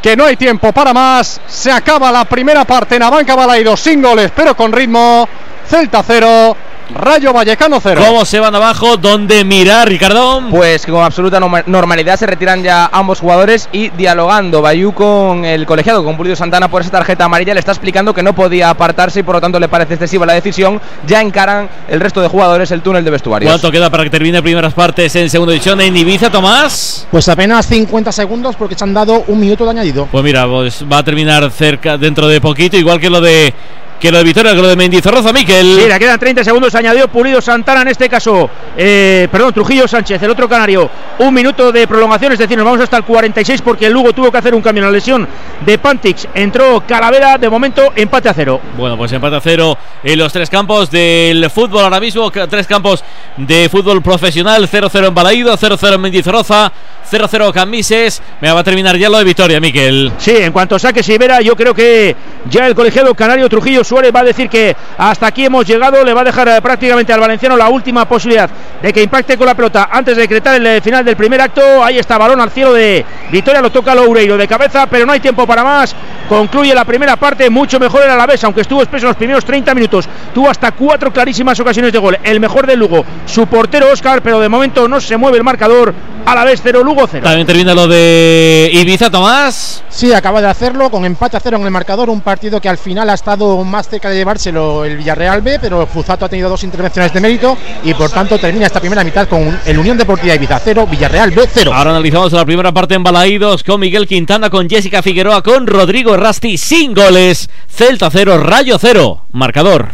Que 0.01 0.15
no 0.15 0.25
hay 0.25 0.36
tiempo 0.36 0.72
para 0.72 0.93
más, 0.93 1.39
se 1.48 1.72
acaba 1.72 2.12
la 2.12 2.25
primera 2.25 2.65
parte 2.65 2.96
en 2.96 3.03
Abanca 3.03 3.36
Balaido 3.36 3.77
sin 3.77 4.01
goles, 4.01 4.31
pero 4.36 4.55
con 4.55 4.72
ritmo. 4.72 5.27
Celta 5.68 6.03
0, 6.06 6.58
Rayo 6.94 7.32
Vallecano 7.32 7.80
0. 7.82 8.01
¿Cómo 8.06 8.25
se 8.25 8.39
van 8.41 8.53
abajo? 8.53 8.98
¿Dónde 8.98 9.46
mirar, 9.46 9.88
Ricardo? 9.88 10.41
Pues 10.50 10.86
que 10.86 10.91
con 10.91 11.01
absoluta 11.01 11.39
norma- 11.39 11.63
normalidad 11.65 12.18
se 12.20 12.25
retiran 12.25 12.62
ya 12.62 12.89
ambos 12.91 13.22
jugadores 13.22 13.70
y 13.72 13.89
dialogando 13.91 14.62
Bayú 14.62 14.91
con 14.94 15.46
el 15.46 15.65
colegiado, 15.65 16.03
con 16.03 16.18
Pulido 16.18 16.36
Santana 16.36 16.68
por 16.70 16.82
esa 16.82 16.91
tarjeta 16.91 17.24
amarilla, 17.25 17.53
le 17.53 17.62
está 17.62 17.72
explicando 17.72 18.13
que 18.13 18.22
no 18.22 18.34
podía 18.34 18.70
apartarse 18.70 19.22
y 19.22 19.24
por 19.24 19.36
lo 19.36 19.41
tanto 19.41 19.58
le 19.62 19.70
parece 19.70 19.94
excesiva 19.94 20.25
la 20.25 20.34
decisión. 20.34 20.82
Ya 21.08 21.22
encaran 21.22 21.70
el 21.88 22.01
resto 22.01 22.22
de 22.22 22.27
jugadores 22.27 22.70
el 22.72 22.82
túnel 22.82 23.06
de 23.06 23.12
vestuarios. 23.12 23.50
¿Cuánto 23.50 23.72
queda 23.72 23.89
para 23.89 24.03
que 24.03 24.10
termine 24.10 24.41
primeras 24.41 24.74
partes 24.74 25.15
en 25.15 25.30
segunda 25.30 25.53
división 25.53 25.80
en 25.80 25.96
Ibiza, 25.96 26.29
Tomás? 26.29 27.07
Pues 27.09 27.29
apenas 27.29 27.66
50 27.68 28.12
segundos 28.12 28.57
porque 28.57 28.75
se 28.75 28.83
han 28.83 28.94
dado 28.94 29.24
un 29.27 29.40
minuto 29.40 29.64
de 29.64 29.70
añadido. 29.72 30.09
Pues 30.12 30.24
mira, 30.25 30.46
pues 30.46 30.83
va 30.92 30.98
a 30.98 31.03
terminar 31.03 31.50
cerca 31.51 31.98
dentro 31.98 32.27
de 32.27 32.42
poquito, 32.42 32.75
igual 32.75 33.00
que 33.00 33.09
lo 33.09 33.22
de 33.22 33.53
que 34.01 34.11
lo 34.11 34.18
de 34.18 34.24
Vitoria, 34.24 34.55
que 34.55 34.61
lo 34.61 34.68
de 34.68 34.75
Mendizorroza, 34.75 35.31
Miquel. 35.31 35.87
Le 35.87 36.00
quedan 36.00 36.20
30 36.20 36.44
segundos 36.44 36.74
añadió 36.74 37.07
Pulido 37.07 37.40
Santana 37.40 37.83
en 37.83 37.90
este 37.90 38.09
caso. 38.09 38.50
eh, 38.75 39.27
perdón, 39.31 39.53
Trujillo 39.53 39.87
Sánchez, 39.87 40.22
el 40.24 40.31
otro 40.31 40.50
canario. 40.50 40.90
Un 41.20 41.31
minuto 41.31 41.72
de 41.72 41.87
prolongación, 41.87 42.31
es 42.31 42.40
decir, 42.40 42.57
nos 42.57 42.66
vamos 42.66 42.81
hasta 42.81 42.98
el 42.98 43.03
46 43.03 43.61
porque 43.61 43.85
el 43.85 43.94
Lugo 43.94 44.11
tuvo 44.11 44.31
que 44.31 44.40
hacer 44.40 44.55
un 44.55 44.61
cambio 44.64 44.81
en 44.83 44.90
la 44.90 44.92
lesión 44.92 45.27
de 45.64 45.77
Pantix. 45.77 46.27
Entró 46.33 46.83
Calavera, 46.87 47.37
de 47.37 47.48
momento 47.48 47.94
empate 47.96 48.27
a 48.29 48.33
cero. 48.33 48.59
Bueno, 48.75 48.98
pues 48.98 49.11
empate 49.11 49.35
a 49.35 49.42
cero 49.42 49.77
en 50.03 50.18
los 50.18 50.33
tres 50.33 50.50
campos 50.50 50.90
del 50.90 51.48
fútbol 51.51 51.83
ahora 51.83 52.00
mismo. 52.00 52.31
Tres 52.31 52.66
campos 52.66 53.03
de 53.37 53.70
fútbol 53.70 54.01
profesional: 54.01 54.68
0-0 54.68 55.07
en 55.09 55.14
Balaído, 55.14 55.55
0-0 55.55 55.94
en 55.94 56.01
Mendizorroza, 56.01 56.72
0-0 57.11 57.53
Camises. 57.53 58.20
Me 58.42 58.51
va 58.51 58.61
a 58.61 58.64
terminar 58.64 58.98
ya 58.98 59.09
lo 59.09 59.20
de 59.20 59.25
Vitoria, 59.25 59.59
Miquel. 59.59 60.11
Sí, 60.18 60.35
en 60.37 60.51
cuanto 60.51 60.75
a 60.75 60.79
saques 60.79 61.07
y 61.07 61.18
Vera, 61.20 61.42
yo 61.42 61.55
creo 61.55 61.75
que 61.75 62.16
ya 62.50 62.66
el 62.66 62.74
colegiado 62.74 63.14
canario 63.14 63.48
Trujillo 63.48 63.83
Suárez 63.92 64.16
va 64.16 64.22
a 64.22 64.24
decir 64.24 64.48
que 64.48 64.74
hasta 64.98 65.27
aquí 65.27 65.44
hemos 65.44 65.68
llegado, 65.68 66.01
le 66.06 66.14
va 66.14 66.22
a 66.22 66.24
dejar 66.24 66.48
eh, 66.48 66.62
prácticamente 66.62 67.12
al 67.12 67.20
valenciano 67.20 67.58
la 67.58 67.68
última 67.68 68.08
posibilidad 68.08 68.50
de 68.82 68.94
que 68.94 69.04
impacte 69.04 69.38
con 69.38 69.46
la 69.46 69.54
pelota 69.54 69.90
antes 69.92 70.16
de 70.16 70.22
decretar 70.22 70.56
el 70.56 70.66
eh, 70.66 70.80
final 70.80 71.04
del 71.04 71.18
primer 71.18 71.42
acto. 71.42 71.84
Ahí 71.84 72.00
está, 72.00 72.18
balón 72.18 72.40
al 72.40 72.51
cielo 72.51 72.72
de 72.72 73.06
Vitoria, 73.30 73.62
lo 73.62 73.70
toca 73.70 73.94
Loureiro 73.94 74.38
de 74.38 74.48
cabeza, 74.48 74.88
pero 74.88 75.06
no 75.06 75.12
hay 75.12 75.20
tiempo 75.20 75.46
para 75.46 75.62
más. 75.66 75.94
Concluye 76.30 76.74
la 76.74 76.86
primera 76.86 77.18
parte, 77.18 77.50
mucho 77.50 77.82
mejor 77.82 78.04
el 78.04 78.12
Alavés, 78.12 78.42
aunque 78.46 78.62
estuvo 78.62 78.82
espeso 78.82 79.08
en 79.08 79.10
los 79.10 79.18
primeros 79.18 79.44
30 79.44 79.75
minutos. 79.75 80.08
Tuvo 80.34 80.50
hasta 80.50 80.72
cuatro 80.72 81.12
clarísimas 81.12 81.60
ocasiones 81.60 81.92
de 81.92 82.00
gol. 82.00 82.18
El 82.24 82.40
mejor 82.40 82.66
del 82.66 82.80
Lugo, 82.80 83.04
su 83.25 83.46
portero 83.48 83.92
Oscar, 83.92 84.22
pero 84.22 84.40
de 84.40 84.48
momento 84.48 84.88
no 84.88 85.01
se 85.01 85.18
mueve 85.18 85.38
el 85.38 85.44
marcador. 85.44 85.94
Alavés 86.25 86.62
0, 86.64 86.82
Lugo 86.84 87.06
0. 87.12 87.25
También 87.25 87.46
termina 87.46 87.74
lo 87.74 87.88
de 87.88 88.70
Ibiza, 88.72 89.10
Tomás. 89.10 89.84
Sí, 89.90 90.14
acaba 90.14 90.40
de 90.40 90.48
hacerlo 90.48 90.90
con 90.90 91.04
empate 91.04 91.36
a 91.36 91.40
cero 91.42 91.58
en 91.58 91.64
el 91.64 91.72
marcador, 91.72 92.10
un 92.10 92.22
partido 92.22 92.62
que 92.62 92.70
al 92.70 92.77
final 92.77 93.10
ha 93.10 93.14
estado 93.14 93.62
más 93.66 93.80
cerca 93.87 94.09
de 94.09 94.17
llevárselo 94.17 94.85
el 94.85 94.98
Villarreal 94.98 95.41
B, 95.41 95.59
pero 95.59 95.85
Fuzato 95.87 96.25
ha 96.25 96.29
tenido 96.29 96.50
dos 96.50 96.63
intervenciones 96.63 97.13
de 97.13 97.20
mérito 97.20 97.57
y 97.83 97.94
por 97.94 98.09
tanto 98.09 98.37
termina 98.37 98.65
esta 98.65 98.79
primera 98.79 99.03
mitad 99.03 99.27
con 99.27 99.59
el 99.65 99.77
Unión 99.77 99.98
Deportiva 99.98 100.35
Ibiza 100.35 100.59
0, 100.63 100.87
Villarreal 100.89 101.31
B 101.31 101.48
0. 101.51 101.74
Ahora 101.74 101.91
analizamos 101.91 102.31
la 102.33 102.46
primera 102.46 102.72
parte 102.72 102.96
en 102.96 103.03
Balaídos 103.03 103.63
con 103.63 103.79
Miguel 103.79 104.07
Quintana, 104.07 104.50
con 104.50 104.70
Jessica 104.70 105.01
Figueroa, 105.01 105.41
con 105.41 105.67
Rodrigo 105.67 106.17
Rasti, 106.17 106.57
sin 106.57 106.94
goles. 106.94 107.50
Celta 107.70 108.09
0, 108.11 108.37
Rayo 108.39 108.77
0. 108.79 109.25
Marcador. 109.31 109.87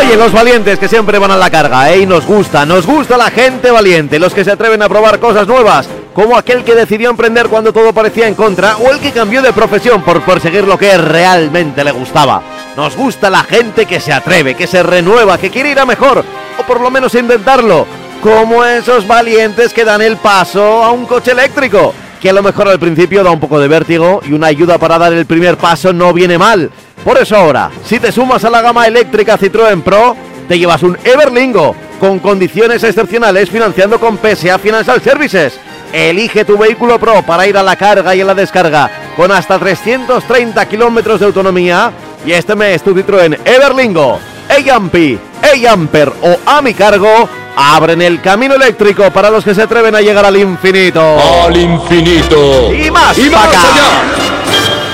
Oye, 0.00 0.16
los 0.16 0.32
valientes 0.32 0.78
que 0.78 0.88
siempre 0.88 1.18
van 1.18 1.30
a 1.30 1.36
la 1.36 1.50
carga, 1.50 1.92
¿eh? 1.92 2.00
Y 2.00 2.06
nos 2.06 2.26
gusta, 2.26 2.64
nos 2.64 2.86
gusta 2.86 3.16
la 3.16 3.30
gente 3.30 3.70
valiente, 3.70 4.18
los 4.18 4.34
que 4.34 4.44
se 4.44 4.52
atreven 4.52 4.82
a 4.82 4.88
probar 4.88 5.18
cosas 5.18 5.46
nuevas, 5.46 5.88
como 6.14 6.36
aquel 6.36 6.64
que 6.64 6.74
decidió 6.74 7.10
emprender 7.10 7.48
cuando 7.48 7.72
todo 7.72 7.92
parecía 7.92 8.26
en 8.26 8.34
contra, 8.34 8.76
o 8.78 8.90
el 8.90 9.00
que 9.00 9.12
cambió 9.12 9.42
de 9.42 9.52
profesión 9.52 10.02
por 10.02 10.22
perseguir 10.22 10.64
lo 10.64 10.78
que 10.78 10.96
realmente 10.96 11.84
le 11.84 11.92
gustaba. 11.92 12.42
Nos 12.76 12.96
gusta 12.96 13.28
la 13.28 13.44
gente 13.44 13.84
que 13.84 14.00
se 14.00 14.12
atreve, 14.12 14.54
que 14.54 14.66
se 14.66 14.82
renueva, 14.82 15.36
que 15.36 15.50
quiere 15.50 15.72
ir 15.72 15.78
a 15.78 15.84
mejor, 15.84 16.24
o 16.58 16.62
por 16.62 16.80
lo 16.80 16.90
menos 16.90 17.14
intentarlo, 17.14 17.86
como 18.22 18.64
esos 18.64 19.06
valientes 19.06 19.74
que 19.74 19.84
dan 19.84 20.00
el 20.00 20.16
paso 20.16 20.82
a 20.82 20.90
un 20.90 21.04
coche 21.04 21.32
eléctrico, 21.32 21.92
que 22.20 22.30
a 22.30 22.32
lo 22.32 22.42
mejor 22.42 22.68
al 22.68 22.78
principio 22.78 23.22
da 23.22 23.30
un 23.30 23.40
poco 23.40 23.60
de 23.60 23.68
vértigo 23.68 24.22
y 24.26 24.32
una 24.32 24.46
ayuda 24.46 24.78
para 24.78 24.96
dar 24.96 25.12
el 25.12 25.26
primer 25.26 25.58
paso 25.58 25.92
no 25.92 26.14
viene 26.14 26.38
mal. 26.38 26.70
Por 27.04 27.18
eso 27.18 27.36
ahora, 27.36 27.70
si 27.84 27.98
te 27.98 28.10
sumas 28.10 28.44
a 28.44 28.50
la 28.50 28.62
gama 28.62 28.86
eléctrica 28.86 29.36
Citroën 29.36 29.82
Pro, 29.82 30.16
te 30.48 30.58
llevas 30.58 30.82
un 30.82 30.96
Everlingo 31.04 31.74
con 32.00 32.20
condiciones 32.20 32.82
excepcionales 32.84 33.50
financiando 33.50 34.00
con 34.00 34.18
PSA 34.18 34.58
Financial 34.58 35.00
Services. 35.02 35.58
Elige 35.92 36.46
tu 36.46 36.56
vehículo 36.56 36.98
Pro 36.98 37.22
para 37.22 37.46
ir 37.46 37.58
a 37.58 37.62
la 37.62 37.76
carga 37.76 38.14
y 38.14 38.22
a 38.22 38.24
la 38.24 38.34
descarga 38.34 38.90
con 39.14 39.30
hasta 39.30 39.58
330 39.58 40.66
kilómetros 40.66 41.20
de 41.20 41.26
autonomía 41.26 41.92
y 42.24 42.32
este 42.32 42.54
mes 42.54 42.82
tu 42.82 42.94
Citroën 42.94 43.38
Everlingo, 43.44 44.18
Eyampi, 44.48 45.18
Eyamper 45.52 46.12
o 46.22 46.38
a 46.46 46.62
mi 46.62 46.74
cargo 46.74 47.28
abren 47.56 48.00
el 48.02 48.20
camino 48.20 48.54
eléctrico 48.54 49.10
para 49.10 49.30
los 49.30 49.44
que 49.44 49.54
se 49.54 49.62
atreven 49.62 49.94
a 49.94 50.00
llegar 50.00 50.24
al 50.24 50.36
infinito. 50.36 51.00
Al 51.44 51.56
infinito. 51.56 52.72
Y 52.72 52.90
más, 52.90 53.18
Y 53.18 53.28
más 53.28 53.48
allá. 53.48 54.21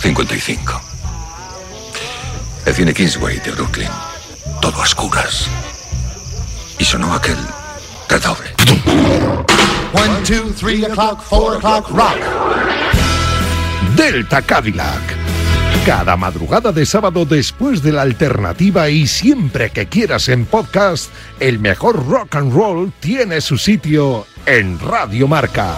55. 0.00 0.80
El 2.64 2.74
cine 2.74 2.94
Kingsway 2.94 3.38
de 3.40 3.50
Brooklyn. 3.50 3.90
Todo 4.62 4.80
a 4.80 4.84
oscuras. 4.84 5.46
Y 6.78 6.84
sonó 6.84 7.12
aquel 7.12 7.36
redoble. 8.08 8.48
One, 9.92 10.22
two, 10.24 10.52
three 10.58 10.84
o'clock, 10.84 11.20
four 11.22 11.56
o'clock, 11.56 11.90
rock. 11.90 12.16
Delta 13.94 14.40
Cadillac. 14.40 15.02
Cada 15.84 16.16
madrugada 16.16 16.72
de 16.72 16.86
sábado 16.86 17.26
después 17.26 17.82
de 17.82 17.92
la 17.92 18.02
alternativa 18.02 18.88
y 18.88 19.06
siempre 19.06 19.70
que 19.70 19.86
quieras 19.86 20.28
en 20.28 20.46
podcast, 20.46 21.10
el 21.40 21.58
mejor 21.58 22.06
rock 22.06 22.36
and 22.36 22.54
roll 22.54 22.92
tiene 23.00 23.40
su 23.42 23.58
sitio 23.58 24.26
en 24.46 24.78
Radio 24.78 25.28
Marca. 25.28 25.76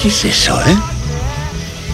¿Qué 0.00 0.08
es 0.08 0.24
eso, 0.24 0.60
eh? 0.62 0.91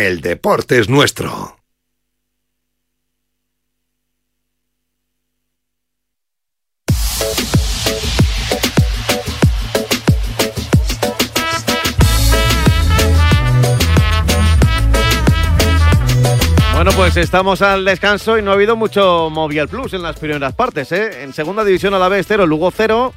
El 0.00 0.22
deporte 0.22 0.78
es 0.78 0.88
nuestro. 0.88 1.58
Bueno, 16.72 16.92
pues 16.96 17.18
estamos 17.18 17.60
al 17.60 17.84
descanso 17.84 18.38
y 18.38 18.42
no 18.42 18.52
ha 18.52 18.54
habido 18.54 18.76
mucho 18.76 19.28
Movial 19.28 19.68
Plus 19.68 19.92
en 19.92 20.02
las 20.02 20.18
primeras 20.18 20.54
partes. 20.54 20.90
¿eh? 20.92 21.24
En 21.24 21.34
segunda 21.34 21.62
división 21.62 21.92
a 21.92 21.98
la 21.98 22.08
vez 22.08 22.24
0, 22.26 22.46
Lugo 22.46 22.70
0 22.74 23.12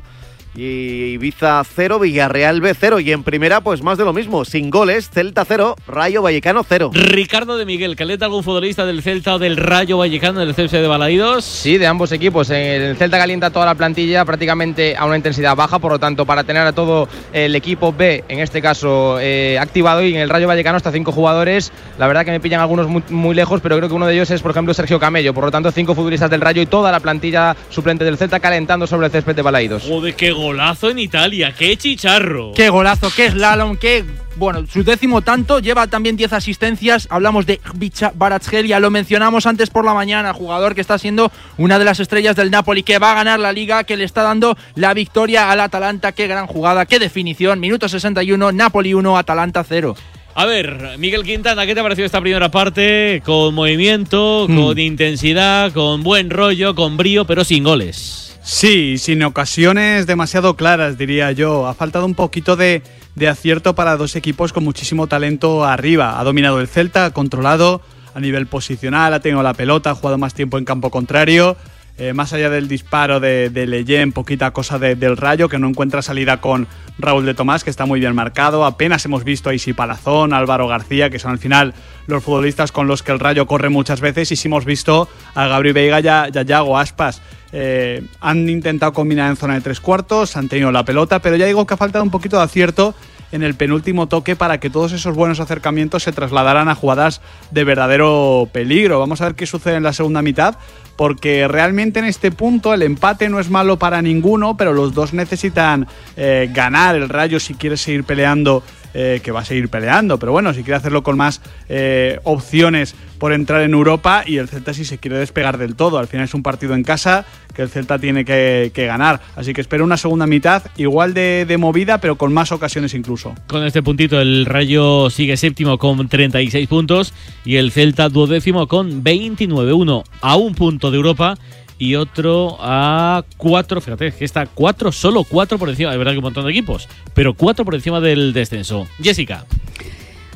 y 0.56 1.13
Ibiza 1.13 1.63
0, 1.63 2.00
Villarreal 2.00 2.62
B 2.62 2.74
0 2.74 3.00
y 3.00 3.12
en 3.12 3.24
primera 3.24 3.62
pues 3.62 3.82
más 3.82 3.98
de 3.98 4.06
lo 4.06 4.13
mismo, 4.13 4.46
sin 4.46 4.70
goles, 4.70 5.10
Celta 5.10 5.46
0, 5.46 5.76
Rayo 5.88 6.22
Vallecano 6.22 6.63
0. 6.68 6.92
Ricardo 6.94 7.58
de 7.58 7.66
Miguel, 7.66 7.96
¿caleta 7.96 8.26
algún 8.26 8.44
futbolista 8.44 8.86
del 8.86 9.02
Celta 9.02 9.36
o 9.36 9.39
del 9.39 9.58
Rayo 9.58 9.98
Vallecano 9.98 10.39
del 10.39 10.54
CFC 10.54 10.74
de 10.74 10.88
Balaídos? 10.88 11.44
Sí, 11.44 11.78
de 11.78 11.88
ambos 11.88 12.12
equipos. 12.12 12.50
El 12.50 12.96
Celta 12.98 13.18
calienta 13.18 13.50
toda 13.50 13.66
la 13.66 13.76
plantilla 13.76 14.26
prácticamente 14.26 14.96
a 14.96 15.06
una 15.06 15.18
intensidad 15.18 15.56
baja, 15.56 15.80
por 15.80 15.92
lo 15.92 16.00
tanto, 16.00 16.26
para 16.26 16.44
tener 16.44 16.66
a 16.68 16.74
todo 16.74 17.08
el 17.32 17.56
equipo 17.56 17.94
B, 17.94 18.24
en 18.28 18.39
este 18.39 18.62
caso, 18.62 19.18
eh, 19.20 19.58
activado 19.60 20.04
y 20.04 20.13
en 20.13 20.22
el 20.22 20.30
Rayo 20.30 20.48
Vallecano 20.48 20.78
hasta 20.78 20.92
cinco 20.92 21.12
jugadores. 21.12 21.72
La 21.98 22.08
verdad 22.08 22.26
que 22.26 22.32
me 22.32 22.39
pillan 22.39 22.62
algunos 22.62 22.88
muy, 22.88 23.04
muy, 23.10 23.36
lejos, 23.36 23.62
pero 23.62 23.78
creo 23.78 23.89
que 23.89 23.96
uno 23.96 24.06
de 24.06 24.13
ellos 24.13 24.30
es, 24.32 24.42
por 24.42 24.52
ejemplo, 24.52 24.74
Sergio 24.74 25.00
Camello. 25.00 25.34
Por 25.34 25.46
lo 25.46 25.52
tanto, 25.52 25.72
cinco 25.72 25.96
futbolistas 25.96 26.30
del 26.30 26.42
Rayo 26.42 26.62
y 26.62 26.66
toda 26.66 26.92
la 26.92 27.00
plantilla 27.00 27.56
suplente 27.70 28.04
del 28.04 28.18
Celta 28.18 28.39
calentando 28.39 28.86
sobre 28.88 29.08
el 29.08 29.12
césped 29.12 29.36
de 29.36 29.42
Balaídos. 29.42 29.84
Joder, 29.84 30.16
qué 30.16 30.32
golazo 30.44 30.90
en 30.90 31.00
Italia, 31.00 31.54
qué 31.58 31.78
chicharro. 31.78 32.52
Qué 32.54 32.70
golazo, 32.70 33.10
qué 33.16 33.32
slalom, 33.32 33.78
qué. 33.78 34.04
Bueno, 34.36 34.66
su 34.72 34.84
décimo 34.84 35.22
tanto, 35.22 35.60
lleva 35.60 35.88
también 35.88 36.18
10 36.18 36.34
asistencias. 36.34 37.08
Hablamos 37.10 37.46
de 37.46 37.62
Bicha 37.76 38.12
Baratsgelia, 38.16 38.80
lo 38.80 38.90
mencionamos 38.92 39.46
antes 39.46 39.70
por 39.70 39.86
la 39.86 39.94
mañana, 39.94 40.34
jugador 40.34 40.76
que 40.76 40.82
está 40.82 40.98
siendo 40.98 41.32
una 41.58 41.80
de 41.80 41.86
las 41.86 42.00
estrellas 42.00 42.36
del 42.36 42.52
Napoli, 42.52 42.84
que 42.84 43.00
va 43.00 43.12
a 43.12 43.16
ganar 43.16 43.40
la 43.40 43.54
liga, 43.54 43.84
que 43.86 43.96
le 43.96 44.04
está 44.04 44.24
dando 44.24 44.58
la 44.76 44.94
victoria 44.94 45.50
al 45.52 45.60
Atalanta. 45.62 46.12
Qué 46.12 46.28
gran 46.28 46.48
jugada, 46.48 46.86
qué 46.86 47.00
definición. 47.00 47.60
Minuto 47.60 47.88
61, 47.88 48.52
Napoli 48.52 48.94
1, 48.94 49.18
Atalanta 49.18 49.64
0. 49.64 49.96
A 50.36 50.46
ver, 50.48 50.98
Miguel 50.98 51.22
Quintana, 51.24 51.64
¿qué 51.68 51.76
te 51.76 51.80
ha 51.80 51.84
parecido 51.84 52.08
esta 52.08 52.20
primera 52.20 52.50
parte? 52.50 53.22
Con 53.24 53.54
movimiento, 53.54 54.48
Mm. 54.50 54.56
con 54.66 54.80
intensidad, 54.80 55.72
con 55.74 56.02
buen 56.02 56.32
rollo, 56.32 56.74
con 56.74 56.98
brío, 56.98 57.26
pero 57.26 57.44
sin 57.44 57.64
goles. 57.64 58.33
Sí, 58.44 58.98
sin 58.98 59.24
ocasiones 59.24 60.06
demasiado 60.06 60.56
claras, 60.56 60.98
diría 60.98 61.32
yo. 61.32 61.68
Ha 61.68 61.74
faltado 61.74 62.06
un 62.06 62.14
poquito 62.14 62.56
de, 62.56 62.82
de 63.16 63.28
acierto 63.30 63.74
para 63.74 63.96
dos 63.96 64.16
equipos 64.16 64.52
con 64.52 64.64
muchísimo 64.66 65.08
talento 65.08 65.64
arriba. 65.64 66.20
Ha 66.20 66.24
dominado 66.24 66.60
el 66.60 66.68
Celta, 66.68 67.06
ha 67.06 67.12
controlado 67.12 67.82
a 68.14 68.20
nivel 68.20 68.48
posicional, 68.48 69.14
ha 69.14 69.22
tenido 69.22 69.42
la 69.44 69.54
pelota, 69.54 69.92
ha 69.92 69.96
jugado 69.96 70.18
más 70.18 70.34
tiempo 70.34 70.58
en 70.58 70.66
campo 70.66 70.92
contrario. 70.92 71.56
Eh, 72.00 72.12
más 72.12 72.34
allá 72.34 72.50
del 72.50 72.68
disparo 72.68 73.20
de, 73.20 73.50
de 73.52 73.68
Leyen, 73.68 74.12
poquita 74.12 74.52
cosa 74.52 74.80
de- 74.80 74.96
del 74.96 75.16
Rayo, 75.16 75.48
que 75.48 75.60
no 75.60 75.68
encuentra 75.70 76.02
salida 76.02 76.42
con 76.42 76.68
Raúl 76.98 77.24
de 77.26 77.36
Tomás, 77.36 77.64
que 77.64 77.70
está 77.70 77.86
muy 77.86 78.00
bien 78.00 78.16
marcado. 78.16 78.66
Apenas 78.66 79.06
hemos 79.06 79.24
visto 79.24 79.52
a 79.52 79.54
Isi 79.54 79.74
Palazón, 79.74 80.34
Álvaro 80.34 80.68
García, 80.68 81.12
que 81.12 81.20
son 81.20 81.32
al 81.32 81.38
final 81.38 81.76
los 82.08 82.24
futbolistas 82.24 82.72
con 82.72 82.88
los 82.88 83.04
que 83.04 83.12
el 83.12 83.20
Rayo 83.20 83.46
corre 83.46 83.70
muchas 83.70 84.02
veces. 84.02 84.32
Y 84.32 84.36
sí 84.36 84.48
hemos 84.48 84.66
visto 84.66 85.08
a 85.36 85.46
Gabriel 85.48 85.76
Veiga 85.76 86.00
y 86.02 86.08
a 86.08 86.30
Yago 86.30 86.78
Aspas. 86.80 87.22
Eh, 87.56 88.04
han 88.20 88.50
intentado 88.50 88.94
combinar 88.94 89.30
en 89.30 89.38
zona 89.38 89.54
de 89.54 89.62
tres 89.62 89.80
cuartos, 89.80 90.36
han 90.36 90.50
tenido 90.50 90.72
la 90.72 90.84
pelota, 90.84 91.20
pero 91.20 91.36
ya 91.36 91.46
digo 91.46 91.68
que 91.68 91.76
ha 91.76 91.78
faltado 91.78 92.04
un 92.04 92.10
poquito 92.10 92.38
de 92.38 92.44
acierto 92.44 92.96
en 93.32 93.44
el 93.44 93.54
penúltimo 93.54 94.08
toque 94.08 94.36
para 94.36 94.60
que 94.60 94.72
todos 94.72 94.92
esos 94.92 95.16
buenos 95.16 95.39
acercamientos 95.39 96.04
se 96.04 96.12
trasladaran 96.12 96.68
a 96.68 96.76
jugadas 96.76 97.22
de 97.52 97.63
verdadero 97.63 98.50
peligro. 98.52 99.00
Vamos 99.00 99.22
a 99.22 99.26
ver 99.26 99.36
qué 99.36 99.46
sucede 99.46 99.76
en 99.76 99.84
la 99.84 99.94
segunda 99.94 100.24
mitad, 100.24 100.56
porque 100.96 101.48
realmente 101.48 102.00
en 102.00 102.06
este 102.06 102.32
punto 102.32 102.74
el 102.74 102.82
empate 102.82 103.30
no 103.30 103.39
es 103.39 103.50
malo 103.52 103.78
para 103.78 104.02
ninguno, 104.02 104.58
pero 104.58 104.74
los 104.74 104.94
dos 104.94 105.13
necesitan 105.13 105.88
eh, 106.16 106.50
ganar 106.54 106.96
el 106.96 107.10
Rayo 107.10 107.39
si 107.39 107.54
quiere 107.54 107.78
seguir 107.78 108.04
peleando. 108.04 108.63
Eh, 108.94 109.22
que 109.24 109.32
va 109.32 109.42
a 109.42 109.46
seguir 109.46 109.70
peleando, 109.70 110.20
pero 110.20 110.32
bueno, 110.32 110.54
si 110.54 110.64
quiere 110.64 110.76
hacerlo 110.76 111.04
con 111.04 111.18
más 111.18 111.42
eh, 111.68 112.20
opciones 112.24 112.96
por 113.18 113.34
entrar 113.34 113.62
en 113.62 113.74
Europa 113.74 114.24
y 114.26 114.38
el 114.38 114.48
Celta 114.50 114.74
si 114.74 114.86
se 114.86 114.98
quiere 114.98 115.18
despegar 115.18 115.58
del 115.58 115.76
todo. 115.76 115.98
Al 115.98 116.08
final 116.08 116.26
es 116.26 116.34
un 116.34 116.44
partido 116.44 116.76
en 116.76 116.84
casa 116.84 117.26
que 117.56 117.62
el 117.62 117.70
Celta 117.70 117.98
tiene 117.98 118.26
que, 118.26 118.72
ganar. 118.76 119.22
Así 119.36 119.54
que 119.54 119.62
espero 119.62 119.84
una 119.84 119.98
segunda 119.98 120.28
mitad 120.28 120.64
igual 120.78 121.14
de, 121.14 121.56
movida, 121.58 122.00
pero 122.00 122.18
con 122.18 122.34
más 122.34 122.52
ocasiones 122.52 122.94
incluso. 122.94 123.34
Con 123.48 123.64
este 123.64 123.82
puntito, 123.82 124.20
el 124.20 124.46
Rayo 124.46 125.10
sigue 125.10 125.38
séptimo 125.38 125.78
con 125.78 126.08
36 126.08 126.68
puntos 126.68 127.14
y 127.46 127.56
el 127.56 127.72
Celta 127.72 128.10
duodécimo 128.10 128.68
con 128.68 129.04
29. 129.04 129.74
Uno 129.74 130.04
a 130.22 130.36
un 130.36 130.54
punto 130.54 130.92
de 130.92 130.98
Europa 130.98 131.38
y 131.78 131.96
otro 131.96 132.58
a 132.60 133.24
cuatro. 133.38 133.82
Fíjate, 133.82 134.12
que 134.12 134.26
está 134.26 134.46
cuatro, 134.46 134.92
solo 134.92 135.24
cuatro 135.24 135.58
por 135.58 135.70
encima. 135.70 135.92
Es 135.92 135.98
verdad 135.98 136.12
que 136.12 136.20
un 136.20 136.24
montón 136.24 136.46
de 136.46 136.52
equipos, 136.52 136.88
pero 137.14 137.34
cuatro 137.34 137.66
por 137.66 137.76
encima 137.76 138.00
del 138.00 138.34
descenso. 138.34 138.88
Jessica. 139.02 139.46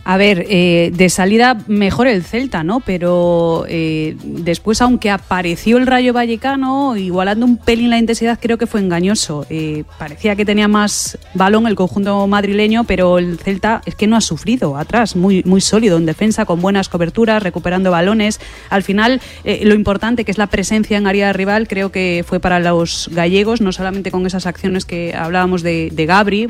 A 0.10 0.16
ver, 0.16 0.46
eh, 0.48 0.90
de 0.96 1.10
salida 1.10 1.58
mejor 1.68 2.08
el 2.08 2.24
Celta, 2.24 2.64
¿no? 2.64 2.80
Pero 2.80 3.66
eh, 3.68 4.16
después, 4.24 4.82
aunque 4.82 5.12
apareció 5.12 5.76
el 5.76 5.86
Rayo 5.86 6.14
Vallecano, 6.14 6.96
igualando 6.96 7.46
un 7.46 7.58
pelín 7.58 7.90
la 7.90 7.98
intensidad, 7.98 8.40
creo 8.42 8.58
que 8.58 8.68
fue 8.68 8.80
engañoso. 8.80 9.46
Eh, 9.50 9.84
parecía 10.00 10.38
que 10.38 10.46
tenía 10.46 10.70
más 10.70 11.18
balón 11.34 11.68
el 11.68 11.76
conjunto 11.76 12.26
madrileño, 12.26 12.86
pero 12.86 13.18
el 13.18 13.38
Celta 13.38 13.82
es 13.86 13.96
que 13.96 14.08
no 14.08 14.16
ha 14.16 14.22
sufrido 14.22 14.78
atrás, 14.78 15.18
muy, 15.18 15.44
muy 15.44 15.60
sólido 15.60 15.98
en 15.98 16.06
defensa, 16.06 16.46
con 16.46 16.62
buenas 16.62 16.88
coberturas, 16.88 17.44
recuperando 17.44 17.92
balones. 17.92 18.40
Al 18.70 18.84
final, 18.84 19.20
eh, 19.44 19.60
lo 19.66 19.74
importante 19.74 20.24
que 20.24 20.32
es 20.32 20.38
la 20.38 20.48
presencia 20.48 20.98
en 20.98 21.06
área 21.06 21.34
rival, 21.34 21.68
creo 21.68 21.92
que 21.92 22.24
fue 22.26 22.40
para 22.40 22.62
los 22.62 23.10
gallegos, 23.12 23.60
no 23.60 23.74
solamente 23.74 24.10
con 24.10 24.26
esas 24.26 24.46
acciones 24.46 24.86
que 24.86 25.14
hablábamos 25.14 25.64
de, 25.64 25.90
de 25.92 26.06
Gabri, 26.06 26.48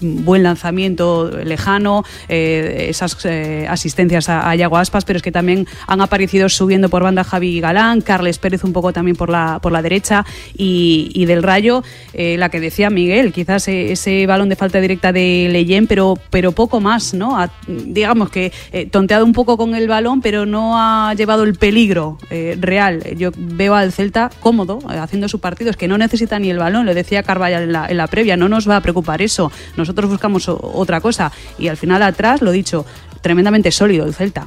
buen 0.00 0.42
lanzamiento 0.42 1.30
lejano, 1.44 2.02
eh, 2.30 2.92
esas 2.94 3.16
eh, 3.24 3.66
asistencias 3.68 4.28
a, 4.28 4.48
a 4.48 4.54
Yago 4.54 4.76
Aspas, 4.78 5.04
pero 5.04 5.16
es 5.18 5.22
que 5.22 5.32
también 5.32 5.66
han 5.86 6.00
aparecido 6.00 6.48
subiendo 6.48 6.88
por 6.88 7.02
banda 7.02 7.24
Javi 7.24 7.60
Galán, 7.60 8.00
Carles 8.00 8.38
Pérez 8.38 8.64
un 8.64 8.72
poco 8.72 8.92
también 8.92 9.16
por 9.16 9.28
la, 9.30 9.58
por 9.60 9.72
la 9.72 9.82
derecha 9.82 10.24
y, 10.56 11.24
del 11.26 11.42
Rayo, 11.42 11.82
eh, 12.12 12.36
la 12.38 12.48
que 12.50 12.60
decía 12.60 12.90
Miguel, 12.90 13.32
quizás 13.32 13.66
eh, 13.68 13.92
ese 13.92 14.26
balón 14.26 14.48
de 14.48 14.56
falta 14.56 14.80
directa 14.80 15.12
de 15.12 15.48
Leyen, 15.50 15.86
pero, 15.86 16.18
pero 16.30 16.52
poco 16.52 16.80
más, 16.80 17.14
¿no? 17.14 17.38
Ha- 17.40 17.50
digamos 17.66 18.30
que 18.30 18.52
eh, 18.72 18.86
tonteado 18.86 19.24
un 19.24 19.32
poco 19.32 19.56
con 19.56 19.74
el 19.74 19.88
balón, 19.88 20.20
pero 20.20 20.46
no 20.46 20.74
ha 20.78 21.14
llevado 21.14 21.44
el 21.44 21.54
peligro 21.54 22.18
eh, 22.30 22.56
real. 22.60 23.02
Yo 23.16 23.30
veo 23.36 23.74
al 23.74 23.92
Celta 23.92 24.30
cómodo 24.40 24.78
eh, 24.90 24.98
haciendo 24.98 25.28
su 25.28 25.40
partido, 25.40 25.70
es 25.70 25.76
que 25.76 25.88
no 25.88 25.98
necesita 25.98 26.38
ni 26.38 26.50
el 26.50 26.58
balón, 26.58 26.86
lo 26.86 26.94
decía 26.94 27.22
Carvajal 27.22 27.62
en 27.64 27.72
la, 27.72 27.86
en 27.88 27.96
la 27.96 28.06
previa, 28.06 28.36
no 28.36 28.48
nos 28.48 28.68
va 28.68 28.76
a 28.76 28.80
preocupar 28.80 29.22
eso, 29.22 29.50
nosotros 29.76 30.10
buscamos 30.10 30.48
otra 30.48 31.00
cosa 31.00 31.32
y 31.58 31.68
al 31.68 31.76
final 31.76 32.02
atrás, 32.02 32.42
lo 32.42 32.50
dicho, 32.52 32.83
tremendamente 33.20 33.70
sólido 33.70 34.06
el 34.06 34.14
Celta. 34.14 34.46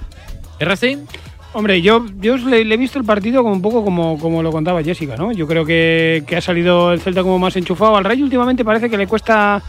¿RC? 0.59 0.99
Hombre, 1.53 1.81
yo, 1.81 2.05
yo 2.19 2.37
le, 2.37 2.63
le 2.65 2.75
he 2.75 2.77
visto 2.77 2.99
el 2.99 3.05
partido 3.05 3.41
como 3.41 3.55
un 3.55 3.61
poco 3.61 3.83
como, 3.83 4.19
como 4.19 4.43
lo 4.43 4.51
contaba 4.51 4.83
Jessica, 4.83 5.15
¿no? 5.15 5.31
Yo 5.31 5.47
creo 5.47 5.65
que, 5.65 6.23
que 6.27 6.35
ha 6.35 6.41
salido 6.41 6.93
el 6.93 6.99
Celta 6.99 7.23
como 7.23 7.39
más 7.39 7.55
enchufado. 7.55 7.95
Al 7.95 8.03
Rayo 8.03 8.23
últimamente 8.23 8.63
parece 8.63 8.89
que 8.89 8.97
le 8.97 9.07
cuesta 9.07 9.61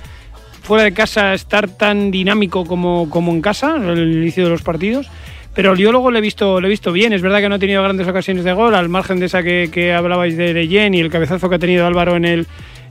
fuera 0.62 0.84
de 0.84 0.92
casa 0.92 1.32
estar 1.32 1.68
tan 1.68 2.10
dinámico 2.10 2.66
como, 2.66 3.08
como 3.08 3.32
en 3.32 3.40
casa, 3.40 3.76
en 3.76 3.88
el 3.88 4.12
inicio 4.12 4.44
de 4.44 4.50
los 4.50 4.62
partidos. 4.62 5.08
Pero 5.54 5.74
yo 5.74 5.90
luego 5.90 6.10
le 6.10 6.18
he 6.18 6.22
visto, 6.22 6.60
le 6.60 6.66
he 6.66 6.70
visto 6.70 6.92
bien. 6.92 7.12
Es 7.12 7.22
verdad 7.22 7.40
que 7.40 7.48
no 7.48 7.54
ha 7.54 7.58
tenido 7.58 7.82
grandes 7.82 8.06
ocasiones 8.06 8.44
de 8.44 8.52
gol, 8.52 8.74
al 8.74 8.88
margen 8.88 9.18
de 9.18 9.26
esa 9.26 9.42
que, 9.42 9.70
que 9.72 9.94
hablabais 9.94 10.36
de 10.36 10.52
Leyen 10.52 10.94
y 10.94 11.00
el 11.00 11.10
cabezazo 11.10 11.48
que 11.48 11.54
ha 11.54 11.58
tenido 11.58 11.86
Álvaro 11.86 12.16
en 12.16 12.24
el 12.24 12.46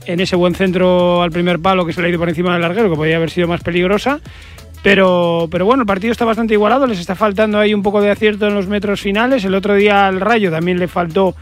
en 0.06 0.20
ese 0.20 0.36
buen 0.36 0.54
centro 0.54 1.22
al 1.22 1.30
primer 1.30 1.60
palo 1.60 1.84
que 1.84 1.92
se 1.92 2.00
le 2.00 2.06
ha 2.06 2.10
ido 2.10 2.18
por 2.18 2.30
encima 2.30 2.52
del 2.54 2.62
larguero, 2.62 2.90
que 2.90 2.96
podía 2.96 3.16
haber 3.16 3.30
sido 3.30 3.46
más 3.46 3.62
peligrosa. 3.62 4.20
Pero, 4.82 5.48
pero 5.50 5.64
bueno, 5.64 5.82
el 5.82 5.86
partido 5.86 6.12
está 6.12 6.24
bastante 6.24 6.54
igualado, 6.54 6.86
les 6.86 7.00
está 7.00 7.14
faltando 7.14 7.58
ahí 7.58 7.74
un 7.74 7.82
poco 7.82 8.00
de 8.00 8.10
acierto 8.10 8.46
en 8.46 8.54
los 8.54 8.68
metros 8.68 9.00
finales. 9.00 9.44
El 9.44 9.54
otro 9.54 9.74
día 9.74 10.06
al 10.06 10.20
Rayo 10.20 10.50
también 10.50 10.78
le 10.78 10.86
faltó 10.86 11.34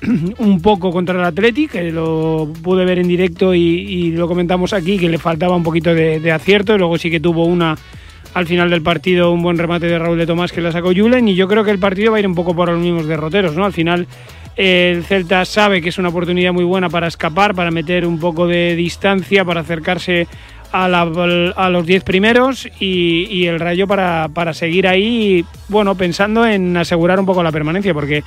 un 0.38 0.60
poco 0.62 0.90
contra 0.90 1.18
el 1.18 1.24
Athletic, 1.24 1.74
lo 1.92 2.50
pude 2.62 2.84
ver 2.84 2.98
en 2.98 3.08
directo 3.08 3.54
y, 3.54 3.60
y 3.60 4.10
lo 4.12 4.26
comentamos 4.26 4.72
aquí, 4.72 4.98
que 4.98 5.08
le 5.08 5.18
faltaba 5.18 5.56
un 5.56 5.62
poquito 5.62 5.94
de, 5.94 6.20
de 6.20 6.32
acierto. 6.32 6.74
Y 6.74 6.78
luego 6.78 6.96
sí 6.96 7.10
que 7.10 7.20
tuvo 7.20 7.44
una 7.44 7.76
al 8.32 8.46
final 8.46 8.70
del 8.70 8.82
partido, 8.82 9.32
un 9.32 9.42
buen 9.42 9.58
remate 9.58 9.86
de 9.86 9.98
Raúl 9.98 10.16
de 10.16 10.26
Tomás 10.26 10.52
que 10.52 10.60
la 10.60 10.72
sacó 10.72 10.92
Julen. 10.94 11.28
Y 11.28 11.34
yo 11.34 11.48
creo 11.48 11.64
que 11.64 11.70
el 11.70 11.78
partido 11.78 12.12
va 12.12 12.18
a 12.18 12.20
ir 12.20 12.26
un 12.26 12.34
poco 12.34 12.54
por 12.54 12.70
los 12.70 12.80
mismos 12.80 13.06
derroteros, 13.06 13.54
¿no? 13.54 13.64
Al 13.64 13.72
final 13.72 14.06
el 14.56 15.04
Celta 15.04 15.44
sabe 15.44 15.80
que 15.80 15.88
es 15.88 15.98
una 15.98 16.10
oportunidad 16.10 16.52
muy 16.52 16.64
buena 16.64 16.88
para 16.88 17.08
escapar, 17.08 17.54
para 17.54 17.70
meter 17.70 18.06
un 18.06 18.18
poco 18.18 18.46
de 18.46 18.76
distancia, 18.76 19.44
para 19.44 19.60
acercarse 19.60 20.28
a, 20.72 21.68
los 21.70 21.86
10 21.86 22.04
primeros 22.04 22.68
y, 22.78 23.46
el 23.46 23.60
Rayo 23.60 23.86
para, 23.86 24.28
para 24.32 24.54
seguir 24.54 24.86
ahí, 24.86 25.44
bueno, 25.68 25.94
pensando 25.94 26.46
en 26.46 26.76
asegurar 26.76 27.20
un 27.20 27.26
poco 27.26 27.42
la 27.42 27.52
permanencia, 27.52 27.94
porque 27.94 28.22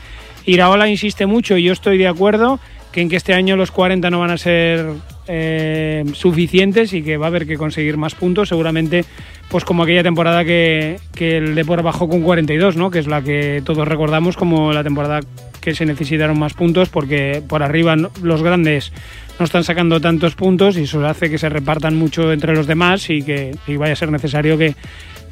Iraola 0.46 0.88
insiste 0.88 1.26
mucho 1.26 1.58
y 1.58 1.64
yo 1.64 1.74
estoy 1.74 1.98
de 1.98 2.08
acuerdo 2.08 2.60
que 2.92 3.02
en 3.02 3.10
que 3.10 3.16
este 3.16 3.34
año 3.34 3.56
los 3.56 3.72
40 3.72 4.10
no 4.10 4.20
van 4.20 4.32
a 4.32 4.38
ser 4.38 4.86
eh, 5.28 6.04
suficientes 6.14 6.94
y 6.94 7.02
que 7.02 7.18
va 7.18 7.26
a 7.26 7.30
haber 7.30 7.48
que 7.48 7.58
conseguir 7.58 7.98
más 7.98 8.14
puntos, 8.14 8.50
seguramente 8.50 9.04
pues 9.50 9.66
como 9.66 9.84
aquella 9.84 10.04
temporada 10.04 10.46
que, 10.46 11.00
que 11.16 11.38
el 11.38 11.56
Depor 11.56 11.82
bajó 11.82 12.08
con 12.08 12.22
42, 12.22 12.76
¿no? 12.76 12.92
que 12.92 13.00
es 13.00 13.08
la 13.08 13.22
que 13.22 13.62
todos 13.66 13.88
recordamos 13.88 14.38
como 14.38 14.74
la 14.74 14.84
temporada 14.84 15.22
que 15.60 15.74
se 15.74 15.86
necesitaron 15.86 16.38
más 16.38 16.54
puntos 16.54 16.90
porque 16.90 17.42
por 17.48 17.64
arriba 17.64 17.96
los 18.22 18.44
grandes 18.44 18.92
no 19.40 19.46
están 19.46 19.64
sacando 19.64 20.00
tantos 20.00 20.36
puntos 20.36 20.78
y 20.78 20.84
eso 20.84 21.06
hace 21.06 21.30
que 21.30 21.38
se 21.38 21.50
repartan 21.50 21.96
mucho 21.96 22.32
entre 22.32 22.56
los 22.56 22.68
demás 22.68 23.10
y 23.10 23.24
que 23.24 23.56
y 23.68 23.78
vaya 23.78 23.94
a 23.94 23.96
ser 23.96 24.12
necesario 24.12 24.58
que, 24.58 24.76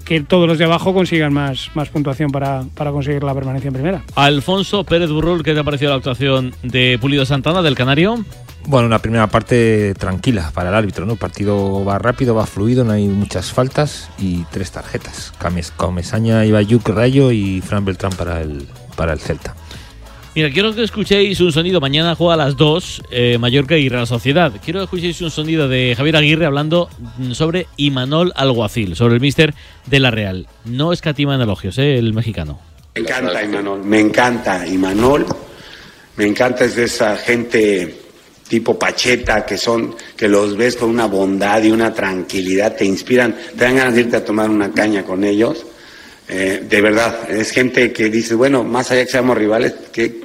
que 0.06 0.22
todos 0.22 0.48
los 0.48 0.58
de 0.58 0.66
abajo 0.66 0.94
consigan 0.94 1.34
más, 1.34 1.70
más 1.76 1.90
puntuación 1.90 2.32
para, 2.32 2.64
para 2.76 2.92
conseguir 2.92 3.24
la 3.24 3.34
permanencia 3.34 3.68
en 3.68 3.74
primera. 3.74 4.04
Alfonso 4.16 4.84
Pérez 4.84 5.10
Burrul, 5.10 5.44
¿qué 5.44 5.54
te 5.54 5.60
ha 5.60 5.64
parecido 5.64 5.92
la 5.92 5.98
actuación 5.98 6.54
de 6.64 6.98
Pulido 7.00 7.26
Santana 7.26 7.62
del 7.62 7.76
Canario? 7.76 8.24
Bueno, 8.68 8.86
una 8.86 9.00
primera 9.00 9.28
parte 9.28 9.94
tranquila 9.96 10.52
para 10.54 10.70
el 10.70 10.76
árbitro, 10.76 11.06
¿no? 11.06 11.14
El 11.14 11.20
partido 11.20 11.84
va 11.84 11.98
rápido, 11.98 12.36
va 12.36 12.46
fluido, 12.46 12.84
no 12.84 12.92
hay 12.92 13.08
muchas 13.08 13.52
faltas 13.52 14.10
y 14.20 14.44
tres 14.52 14.72
tarjetas. 14.72 15.34
Cames, 15.40 15.72
Comesaña, 15.72 16.46
Ibayuk, 16.46 16.88
Rayo 16.90 17.32
y 17.32 17.62
Fran 17.62 17.86
Beltrán 17.86 18.12
para 18.14 18.42
el, 18.42 18.68
para 18.96 19.14
el 19.14 19.20
Celta. 19.20 19.56
Mira, 20.34 20.50
quiero 20.50 20.74
que 20.74 20.84
escuchéis 20.84 21.42
un 21.42 21.52
sonido. 21.52 21.82
Mañana 21.82 22.16
juega 22.16 22.36
a 22.36 22.38
las 22.38 22.56
2 22.56 23.04
eh, 23.12 23.38
Mallorca 23.38 23.76
y 23.76 23.90
Real 23.90 24.08
Sociedad. 24.08 24.54
Quiero 24.64 24.80
que 24.80 24.86
escuchéis 24.86 25.20
un 25.20 25.30
sonido 25.30 25.68
de 25.68 25.94
Javier 25.96 26.16
Aguirre 26.16 26.46
hablando 26.46 26.90
mm, 27.18 27.34
sobre 27.34 27.68
Imanol 27.76 28.32
Alguacil, 28.38 28.96
sobre 28.96 29.16
el 29.16 29.20
míster 29.20 29.54
de 29.88 30.00
la 30.00 30.10
Real. 30.10 30.48
No 30.64 30.94
escatima 30.94 31.36
elogios, 31.36 31.78
¿eh? 31.80 31.98
el 31.98 32.14
mexicano. 32.14 32.62
Me 32.96 33.02
encanta 33.02 33.44
Imanol, 33.44 33.84
me 33.84 34.00
encanta 34.00 34.68
Imanol, 34.68 35.26
me 36.16 36.28
encanta 36.28 36.64
es 36.64 36.76
de 36.76 36.86
esa 36.86 37.18
gente 37.18 38.02
tipo 38.48 38.78
Pacheta 38.80 39.46
que 39.46 39.58
son, 39.58 39.96
que 40.16 40.30
los 40.30 40.56
ves 40.56 40.78
con 40.78 40.90
una 40.90 41.08
bondad 41.08 41.62
y 41.64 41.72
una 41.72 41.94
tranquilidad, 41.94 42.76
te 42.76 42.86
inspiran, 42.86 43.36
te 43.58 43.64
dan 43.66 43.76
ganas 43.76 43.96
de 43.96 44.02
irte 44.02 44.18
a 44.18 44.26
tomar 44.26 44.50
una 44.50 44.72
caña 44.72 45.04
con 45.04 45.26
ellos. 45.26 45.66
Eh, 46.34 46.64
de 46.64 46.82
verdad, 46.82 47.30
es 47.30 47.52
gente 47.52 47.92
que 47.92 48.10
dice, 48.10 48.36
bueno, 48.36 48.64
más 48.64 48.90
allá 48.90 49.04
que 49.04 49.12
seamos 49.12 49.38
rivales, 49.38 49.74
que 49.92 50.22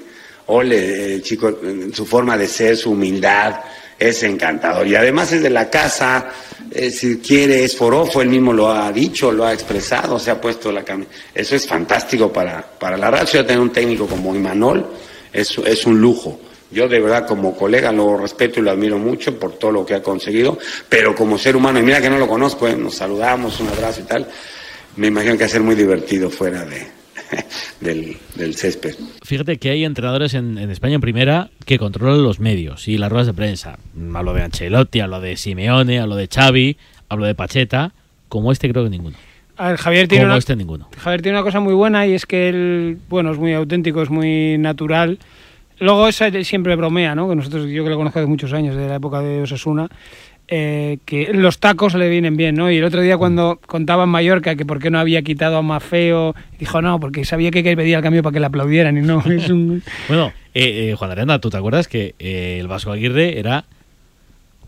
ole, 0.46 1.14
el 1.14 1.22
chico, 1.22 1.48
eh, 1.48 1.88
su 1.92 2.06
forma 2.06 2.38
de 2.38 2.46
ser, 2.46 2.76
su 2.76 2.92
humildad, 2.92 3.56
es 3.98 4.22
encantador. 4.22 4.86
Y 4.86 4.94
además 4.94 5.32
es 5.32 5.42
de 5.42 5.50
la 5.50 5.68
casa, 5.68 6.28
eh, 6.70 6.92
si 6.92 7.18
quiere, 7.18 7.64
es 7.64 7.76
forofo, 7.76 8.22
él 8.22 8.28
mismo 8.28 8.52
lo 8.52 8.70
ha 8.70 8.92
dicho, 8.92 9.32
lo 9.32 9.44
ha 9.44 9.52
expresado, 9.52 10.16
se 10.20 10.30
ha 10.30 10.40
puesto 10.40 10.70
la 10.70 10.84
camisa. 10.84 11.10
Eso 11.34 11.56
es 11.56 11.66
fantástico 11.66 12.32
para, 12.32 12.62
para 12.62 12.96
la 12.96 13.18
Sociedad 13.20 13.44
tener 13.44 13.60
un 13.60 13.72
técnico 13.72 14.06
como 14.06 14.32
Imanol, 14.32 14.86
es, 15.32 15.58
es 15.58 15.86
un 15.86 16.00
lujo. 16.00 16.38
Yo 16.70 16.88
de 16.88 17.00
verdad 17.00 17.26
como 17.26 17.56
colega 17.56 17.92
lo 17.92 18.16
respeto 18.16 18.60
y 18.60 18.62
lo 18.62 18.72
admiro 18.72 18.98
mucho 18.98 19.38
por 19.38 19.52
todo 19.52 19.70
lo 19.72 19.86
que 19.86 19.94
ha 19.94 20.02
conseguido, 20.02 20.58
pero 20.88 21.14
como 21.14 21.38
ser 21.38 21.56
humano, 21.56 21.78
y 21.78 21.82
mira 21.82 22.00
que 22.00 22.10
no 22.10 22.18
lo 22.18 22.26
conozco, 22.26 22.66
eh, 22.66 22.76
nos 22.76 22.94
saludamos, 22.94 23.60
un 23.60 23.68
abrazo 23.68 24.00
y 24.00 24.04
tal, 24.04 24.28
me 24.96 25.08
imagino 25.08 25.34
que 25.34 25.40
va 25.40 25.46
a 25.46 25.48
ser 25.48 25.62
muy 25.62 25.74
divertido 25.74 26.30
fuera 26.30 26.64
de, 26.64 26.86
del, 27.80 28.16
del 28.34 28.54
césped. 28.54 28.94
Fíjate 29.22 29.58
que 29.58 29.70
hay 29.70 29.84
entrenadores 29.84 30.34
en, 30.34 30.58
en 30.58 30.70
España 30.70 30.94
en 30.96 31.00
primera 31.00 31.50
que 31.64 31.78
controlan 31.78 32.22
los 32.22 32.40
medios 32.40 32.88
y 32.88 32.98
las 32.98 33.10
ruedas 33.10 33.26
de 33.26 33.34
prensa. 33.34 33.78
Hablo 34.14 34.32
de 34.34 34.42
Ancelotti, 34.42 35.00
hablo 35.00 35.20
de 35.20 35.36
Simeone, 35.36 36.00
hablo 36.00 36.16
de 36.16 36.28
Xavi, 36.28 36.76
hablo 37.08 37.26
de 37.26 37.34
Pacheta. 37.34 37.92
Como 38.28 38.52
este 38.52 38.68
creo 38.70 38.84
que 38.84 38.90
ninguno. 38.90 39.16
A 39.56 39.68
ver, 39.68 39.76
Javier 39.78 40.08
tiene 40.08 40.24
Como 40.24 40.32
una, 40.32 40.38
este 40.38 40.56
ninguno. 40.56 40.88
Javier 40.98 41.22
tiene 41.22 41.38
una 41.38 41.44
cosa 41.44 41.60
muy 41.60 41.72
buena 41.72 42.06
y 42.06 42.12
es 42.12 42.26
que 42.26 42.48
él, 42.48 42.98
bueno, 43.08 43.32
es 43.32 43.38
muy 43.38 43.54
auténtico, 43.54 44.02
es 44.02 44.10
muy 44.10 44.58
natural. 44.58 45.18
Luego 45.78 46.08
esa 46.08 46.30
siempre 46.42 46.76
bromea, 46.76 47.14
¿no? 47.14 47.28
Que 47.28 47.36
nosotros, 47.36 47.66
yo 47.66 47.84
que 47.84 47.90
lo 47.90 47.96
conozco 47.96 48.20
de 48.20 48.26
muchos 48.26 48.52
años, 48.52 48.76
de 48.76 48.88
la 48.88 48.96
época 48.96 49.20
de 49.20 49.42
Osasuna, 49.42 49.88
eh, 50.48 50.98
que 51.04 51.32
los 51.32 51.58
tacos 51.58 51.94
le 51.94 52.08
vienen 52.08 52.36
bien, 52.36 52.54
¿no? 52.54 52.70
Y 52.70 52.76
el 52.76 52.84
otro 52.84 53.00
día 53.00 53.16
cuando 53.18 53.58
contaba 53.66 54.04
en 54.04 54.10
Mallorca 54.10 54.54
que 54.54 54.64
por 54.64 54.78
qué 54.78 54.90
no 54.90 54.98
había 54.98 55.22
quitado 55.22 55.56
a 55.56 55.62
Mafeo, 55.62 56.34
dijo 56.58 56.80
no, 56.82 57.00
porque 57.00 57.24
sabía 57.24 57.50
que 57.50 57.62
pedía 57.76 57.96
el 57.96 58.02
cambio 58.02 58.22
para 58.22 58.32
que 58.32 58.40
le 58.40 58.46
aplaudieran 58.46 58.96
y 58.96 59.02
no, 59.02 59.20
es 59.26 59.50
un... 59.50 59.82
Bueno, 60.08 60.32
eh, 60.54 60.90
eh, 60.90 60.94
Juan 60.96 61.10
Arena, 61.10 61.40
¿tú 61.40 61.50
te 61.50 61.56
acuerdas 61.56 61.88
que 61.88 62.14
eh, 62.18 62.58
el 62.60 62.68
Vasco 62.68 62.92
Aguirre 62.92 63.38
era 63.38 63.64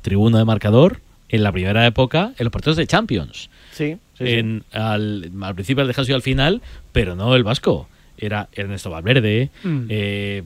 tribuna 0.02 0.38
de 0.38 0.44
marcador 0.44 1.00
en 1.28 1.42
la 1.42 1.52
primera 1.52 1.86
época 1.86 2.32
en 2.38 2.44
los 2.44 2.52
partidos 2.52 2.76
de 2.76 2.86
Champions? 2.86 3.50
Sí, 3.72 3.98
sí, 4.14 4.26
sí. 4.26 4.32
En, 4.34 4.64
al, 4.72 5.30
al 5.40 5.54
principio 5.54 5.82
al 5.82 5.86
descanso 5.86 6.10
y 6.12 6.14
al 6.14 6.22
final, 6.22 6.60
pero 6.92 7.14
no 7.14 7.36
el 7.36 7.44
Vasco. 7.44 7.88
Era 8.20 8.48
Ernesto 8.52 8.90
Valverde, 8.90 9.50
Mm. 9.62 9.86
eh, 9.88 10.42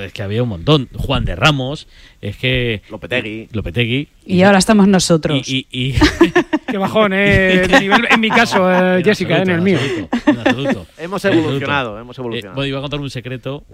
es 0.00 0.12
que 0.12 0.22
había 0.22 0.42
un 0.44 0.48
montón. 0.48 0.88
Juan 0.96 1.24
de 1.24 1.34
Ramos, 1.34 1.88
es 2.20 2.36
que. 2.36 2.82
Lopetegui. 2.88 3.48
Lopetegui. 3.52 4.08
Y 4.24 4.42
ahora 4.42 4.58
estamos 4.58 4.86
nosotros. 4.86 5.46
Y, 5.48 5.66
y- 5.70 5.94
Qué 6.70 6.78
bajón, 6.78 7.12
¿eh? 7.12 7.66
De 7.66 7.80
nivel- 7.80 8.06
en 8.10 8.20
mi 8.20 8.30
caso, 8.30 8.70
eh, 8.72 9.02
Jessica, 9.04 9.42
en 9.42 9.50
el 9.50 9.60
mío. 9.60 9.78
en 10.26 10.38
absoluto. 10.38 10.86
Hemos 10.98 11.24
En 11.24 11.32
evolucionado, 11.32 11.98
absoluto. 11.98 12.00
hemos 12.00 12.18
evolucionado. 12.18 12.52
Eh, 12.52 12.54
bueno, 12.54 12.68
iba 12.68 12.78
a 12.78 12.82
contar 12.82 13.00
un 13.00 13.10
secreto. 13.10 13.64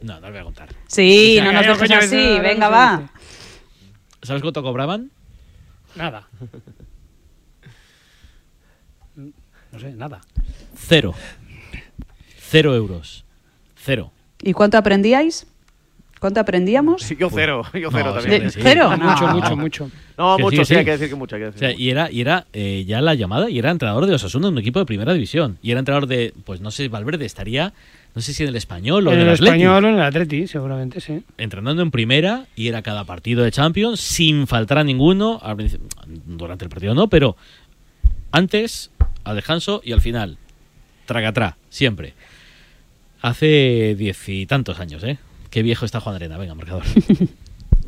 No, 0.00 0.14
no 0.14 0.20
lo 0.26 0.30
voy 0.32 0.40
a 0.40 0.44
contar. 0.44 0.68
Sí, 0.88 1.38
no 1.44 1.52
nos 1.52 1.64
dejes 1.64 1.90
así, 1.92 2.40
venga, 2.40 2.68
va. 2.68 3.08
¿Sabes 4.22 4.42
cuánto 4.42 4.64
cobraban? 4.64 5.12
Nada. 5.94 6.28
no 9.16 9.78
sé, 9.78 9.92
nada. 9.92 10.20
Cero. 10.76 11.14
Cero 12.52 12.74
euros. 12.76 13.24
Cero. 13.76 14.12
¿Y 14.42 14.52
cuánto 14.52 14.76
aprendíais? 14.76 15.46
¿Cuánto 16.20 16.38
aprendíamos? 16.38 17.08
Yo 17.18 17.30
cero, 17.30 17.62
yo 17.74 17.90
cero 17.90 18.12
No, 18.14 18.20
también. 18.20 18.42
¿De- 18.44 18.50
cero? 18.50 18.90
Mucho, 18.96 19.26
No. 19.26 19.32
mucho, 19.34 19.56
mucho. 19.56 19.90
No, 20.16 20.36
Que 20.36 20.42
mucho, 20.44 20.64
sí, 20.64 20.74
hay 20.76 20.84
que 20.84 20.90
decir 20.92 21.08
que 21.08 21.14
mucho. 21.16 21.34
hay 21.34 21.42
que 21.42 21.48
O 21.48 21.50
decir 21.52 21.58
sea, 21.70 21.72
y 21.76 21.90
era, 21.90 22.12
y 22.12 22.20
era 22.20 22.46
eh, 22.52 22.84
ya 22.86 23.00
la 23.00 23.14
llamada 23.14 23.50
y 23.50 23.58
era 23.58 23.70
entrenador 23.72 24.06
de 24.06 24.14
Osasuna, 24.14 24.48
un 24.48 24.58
equipo 24.58 24.78
de 24.78 24.84
primera 24.86 25.12
división. 25.14 25.58
Y 25.62 25.70
era 25.72 25.80
entrenador 25.80 26.06
de, 26.06 26.32
pues 26.44 26.60
no 26.60 26.70
sé, 26.70 26.86
Valverde 26.88 27.24
estaría, 27.24 27.72
no 28.14 28.22
sé 28.22 28.34
si 28.34 28.42
en 28.44 28.50
el 28.50 28.56
español 28.56 29.08
o 29.08 29.10
En 29.10 29.16
en 29.16 29.22
el 29.22 29.28
el 29.28 29.34
Atleti. 29.34 29.48
español 29.56 29.84
o 29.84 29.88
en 29.88 29.94
el 29.94 30.00
Atleti, 30.02 30.46
seguramente, 30.46 31.00
sí. 31.00 31.24
Entrenando 31.38 31.82
en 31.82 31.90
primera 31.90 32.44
y 32.54 32.68
era 32.68 32.82
cada 32.82 33.02
partido 33.04 33.42
de 33.42 33.50
Champions 33.50 33.98
sin 33.98 34.46
faltar 34.46 34.78
a 34.78 34.84
ninguno. 34.84 35.40
al 35.42 35.56
principio- 35.56 35.88
Durante 36.26 36.64
el 36.66 36.68
partido 36.70 36.94
no, 36.94 37.08
pero 37.08 37.36
antes, 38.30 38.90
al 39.24 39.34
descanso 39.36 39.80
y 39.84 39.90
al 39.92 40.00
final. 40.00 40.38
Tragatrá, 41.06 41.56
siempre. 41.68 42.14
Hace 43.22 43.94
diez 43.96 44.28
y 44.28 44.46
tantos 44.46 44.80
años, 44.80 45.04
¿eh? 45.04 45.18
Qué 45.50 45.62
viejo 45.62 45.84
está 45.84 46.00
Juan 46.00 46.16
Arena. 46.16 46.38
Venga, 46.38 46.54
marcador. 46.54 46.82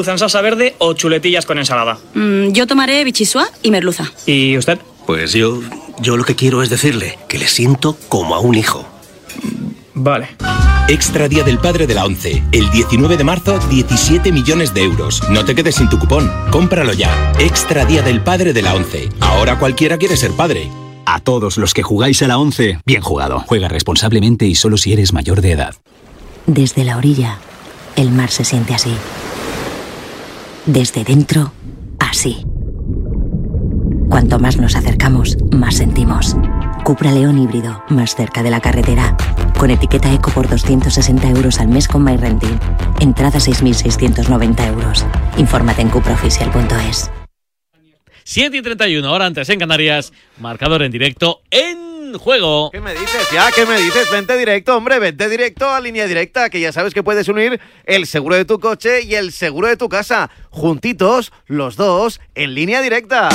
en 0.00 0.18
salsa 0.18 0.40
verde 0.40 0.74
o 0.78 0.94
chuletillas 0.94 1.46
con 1.46 1.58
ensalada. 1.58 1.98
Mm, 2.14 2.52
yo 2.52 2.66
tomaré 2.66 3.04
bichisua 3.04 3.48
y 3.62 3.70
merluza. 3.70 4.10
¿Y 4.26 4.56
usted? 4.56 4.78
Pues 5.06 5.32
yo, 5.32 5.60
yo 6.00 6.16
lo 6.16 6.24
que 6.24 6.34
quiero 6.34 6.62
es 6.62 6.70
decirle 6.70 7.18
que 7.28 7.38
le 7.38 7.46
siento 7.46 7.96
como 8.08 8.34
a 8.34 8.40
un 8.40 8.54
hijo. 8.54 8.86
Vale. 9.94 10.28
Extra 10.88 11.28
Día 11.28 11.44
del 11.44 11.58
Padre 11.58 11.86
de 11.86 11.94
la 11.94 12.04
ONCE. 12.04 12.42
El 12.52 12.70
19 12.70 13.16
de 13.16 13.24
marzo, 13.24 13.58
17 13.70 14.32
millones 14.32 14.74
de 14.74 14.82
euros. 14.82 15.22
No 15.30 15.44
te 15.44 15.54
quedes 15.54 15.76
sin 15.76 15.88
tu 15.88 15.98
cupón. 15.98 16.30
Cómpralo 16.50 16.92
ya. 16.92 17.32
Extra 17.38 17.84
Día 17.84 18.02
del 18.02 18.20
Padre 18.22 18.52
de 18.52 18.62
la 18.62 18.74
ONCE. 18.74 19.08
Ahora 19.20 19.58
cualquiera 19.58 19.98
quiere 19.98 20.16
ser 20.16 20.32
padre. 20.32 20.68
A 21.04 21.20
todos 21.20 21.58
los 21.58 21.74
que 21.74 21.82
jugáis 21.82 22.22
a 22.22 22.28
la 22.28 22.38
11, 22.38 22.78
bien 22.86 23.02
jugado. 23.02 23.40
Juega 23.46 23.68
responsablemente 23.68 24.46
y 24.46 24.54
solo 24.54 24.76
si 24.76 24.92
eres 24.92 25.12
mayor 25.12 25.40
de 25.40 25.52
edad. 25.52 25.74
Desde 26.46 26.84
la 26.84 26.96
orilla, 26.96 27.38
el 27.96 28.10
mar 28.10 28.30
se 28.30 28.44
siente 28.44 28.74
así. 28.74 28.92
Desde 30.66 31.02
dentro, 31.02 31.52
así. 31.98 32.44
Cuanto 34.08 34.38
más 34.38 34.58
nos 34.58 34.76
acercamos, 34.76 35.36
más 35.50 35.78
sentimos. 35.78 36.36
Cupra 36.84 37.10
León 37.10 37.36
híbrido, 37.38 37.82
más 37.88 38.14
cerca 38.14 38.44
de 38.44 38.50
la 38.50 38.60
carretera. 38.60 39.16
Con 39.58 39.70
etiqueta 39.70 40.12
eco 40.12 40.30
por 40.30 40.48
260 40.48 41.30
euros 41.30 41.58
al 41.58 41.66
mes 41.66 41.88
con 41.88 42.04
MyRenting. 42.04 42.60
Entrada 43.00 43.40
6.690 43.40 44.68
euros. 44.68 45.04
Infórmate 45.36 45.82
en 45.82 45.88
cupraoficial.es. 45.88 47.10
7 48.22 48.56
y 48.56 48.62
31, 48.62 49.08
ahora 49.08 49.26
antes 49.26 49.48
en 49.48 49.58
Canarias. 49.58 50.12
Marcador 50.38 50.84
en 50.84 50.92
directo 50.92 51.40
en 51.50 51.91
juego. 52.18 52.70
¿Qué 52.70 52.80
me 52.80 52.92
dices? 52.92 53.28
Ya, 53.32 53.50
¿qué 53.54 53.66
me 53.66 53.80
dices? 53.80 54.10
Vente 54.10 54.36
directo, 54.36 54.76
hombre, 54.76 54.98
vente 54.98 55.28
directo 55.28 55.70
a 55.70 55.80
línea 55.80 56.06
directa, 56.06 56.50
que 56.50 56.60
ya 56.60 56.72
sabes 56.72 56.94
que 56.94 57.02
puedes 57.02 57.28
unir 57.28 57.60
el 57.84 58.06
seguro 58.06 58.36
de 58.36 58.44
tu 58.44 58.58
coche 58.58 59.02
y 59.02 59.14
el 59.14 59.32
seguro 59.32 59.68
de 59.68 59.76
tu 59.76 59.88
casa. 59.88 60.30
Juntitos, 60.50 61.32
los 61.46 61.76
dos, 61.76 62.20
en 62.34 62.54
línea 62.54 62.82
directa. 62.82 63.28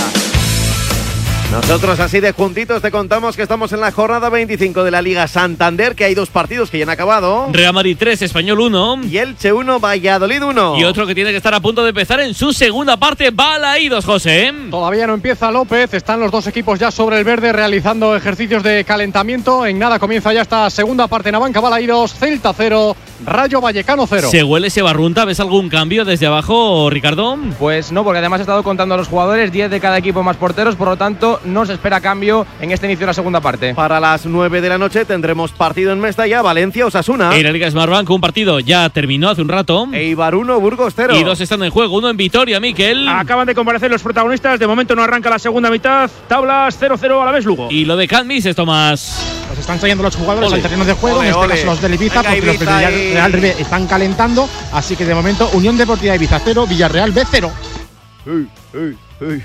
Nosotros 1.52 1.98
así 2.02 2.20
de 2.20 2.34
juntitos 2.34 2.82
te 2.82 2.92
contamos 2.92 3.38
que 3.38 3.42
estamos 3.42 3.72
en 3.72 3.80
la 3.80 3.94
jornada 3.94 4.30
25 4.30 4.84
de 4.84 4.92
la 4.92 5.02
Liga 5.02 5.30
Santander, 5.30 5.96
que 5.96 6.04
hay 6.04 6.14
dos 6.14 6.30
partidos 6.30 6.70
que 6.70 6.78
ya 6.78 6.84
han 6.84 6.90
acabado. 6.90 7.48
Real 7.54 7.74
Madrid 7.74 7.96
3, 7.98 8.22
Español 8.22 8.60
1. 8.60 9.04
Y 9.10 9.18
Elche 9.18 9.54
1, 9.54 9.80
Valladolid 9.80 10.44
1. 10.44 10.78
Y 10.78 10.84
otro 10.84 11.08
que 11.08 11.16
tiene 11.16 11.32
que 11.32 11.38
estar 11.38 11.54
a 11.54 11.62
punto 11.62 11.84
de 11.84 11.90
empezar 11.90 12.20
en 12.20 12.34
su 12.34 12.52
segunda 12.52 12.98
parte, 12.98 13.32
Balaídos, 13.32 14.04
José. 14.04 14.54
Todavía 14.70 15.08
no 15.08 15.14
empieza 15.14 15.50
López, 15.50 15.94
están 15.94 16.20
los 16.20 16.32
dos 16.32 16.48
equipos 16.48 16.80
ya 16.80 16.92
sobre 16.92 17.18
el 17.18 17.24
verde 17.24 17.54
realizando 17.54 18.14
ejercicios 18.14 18.62
de 18.62 18.84
calentamiento. 18.84 19.66
En 19.66 19.80
nada 19.80 20.00
comienza 20.00 20.34
ya 20.34 20.42
esta 20.42 20.70
segunda 20.70 21.08
parte 21.08 21.30
en 21.30 21.36
Abanca 21.36 21.62
Balaídos, 21.62 22.14
Celta 22.14 22.52
0, 22.52 22.94
Rayo 23.26 23.62
Vallecano 23.62 24.06
0. 24.06 24.28
¿Se 24.30 24.44
huele, 24.44 24.70
se 24.70 24.82
barrunta? 24.82 25.24
¿Ves 25.24 25.40
algún 25.40 25.70
cambio 25.70 26.04
desde 26.04 26.28
abajo, 26.28 26.90
Ricardo? 26.90 27.38
Pues 27.58 27.94
no, 27.94 28.04
porque 28.04 28.20
además 28.20 28.42
he 28.42 28.44
estado 28.44 28.64
contando 28.64 28.96
a 28.96 28.98
los 28.98 29.08
jugadores, 29.08 29.50
10 29.50 29.72
de 29.72 29.80
cada 29.80 29.98
equipo 29.98 30.24
más 30.24 30.36
porteros, 30.36 30.76
por 30.76 30.90
lo 30.90 30.98
tanto 30.98 31.37
no 31.46 31.66
se 31.66 31.74
espera 31.74 32.02
cambio 32.02 32.46
en 32.62 32.72
este 32.72 32.86
inicio 32.88 33.02
de 33.02 33.08
la 33.08 33.14
segunda 33.14 33.42
parte. 33.42 33.74
Para 33.74 34.00
las 34.00 34.26
9 34.26 34.62
de 34.62 34.70
la 34.70 34.78
noche 34.78 35.06
tendremos 35.06 35.52
partido 35.52 35.92
en 35.92 36.00
Mestalla, 36.00 36.42
Valencia, 36.42 36.86
Osasuna. 36.86 37.36
En 37.36 37.44
la 37.44 37.52
Liga 37.52 37.70
Smartbank 37.70 38.10
un 38.10 38.22
partido 38.22 38.60
ya 38.60 38.90
terminó 38.90 39.30
hace 39.30 39.42
un 39.42 39.50
rato. 39.50 39.88
Eibar 39.94 40.36
1, 40.36 40.60
Burgos 40.60 40.94
0. 40.96 41.16
Y 41.18 41.24
dos 41.24 41.40
están 41.42 41.64
en 41.64 41.72
juego, 41.72 41.98
uno 41.98 42.10
en 42.10 42.18
Vitoria, 42.18 42.60
Miquel. 42.60 43.08
Acaban 43.08 43.48
de 43.48 43.56
comparecer 43.56 43.90
los 43.92 44.02
protagonistas, 44.04 44.60
de 44.60 44.68
momento 44.68 44.96
no 44.96 45.04
arranca 45.04 45.30
la 45.30 45.40
segunda 45.40 45.70
mitad, 45.70 46.10
tablas 46.28 46.80
0-0 46.82 47.22
a 47.22 47.26
la 47.26 47.32
vez 47.32 47.46
Lugo. 47.46 47.68
Y 47.72 47.86
lo 47.86 47.96
de 47.96 48.08
Canmis, 48.08 48.48
Tomás. 48.56 49.34
Pues 49.48 49.60
están 49.60 49.80
saliendo 49.80 50.04
los 50.04 50.16
jugadores 50.16 50.48
Ole. 50.50 50.58
al 50.58 50.62
terreno 50.62 50.84
de 50.86 50.94
juego, 50.94 51.20
Ole, 51.20 51.28
en 51.30 51.34
este 51.34 51.46
ole. 51.46 51.56
caso 51.56 51.66
los 51.68 51.82
del 51.82 51.94
Ibiza, 51.94 52.22
Venga, 52.22 52.30
porque 52.36 52.46
los 52.46 52.56
Ibiza 52.56 52.78
del 52.78 52.86
ahí. 52.86 52.96
Villarreal 53.08 53.32
B 53.32 53.56
están 53.60 53.88
calentando, 53.88 54.50
así 54.74 54.96
que 54.96 55.06
de 55.06 55.16
momento 55.16 55.50
Unión 55.54 55.78
Deportiva 55.78 56.16
Ibiza 56.16 56.42
0, 56.44 56.66
Villarreal 56.68 57.12
B 57.12 57.24
0. 57.32 57.52
Ey, 58.26 58.48
ey, 58.74 58.98
ey. 59.22 59.44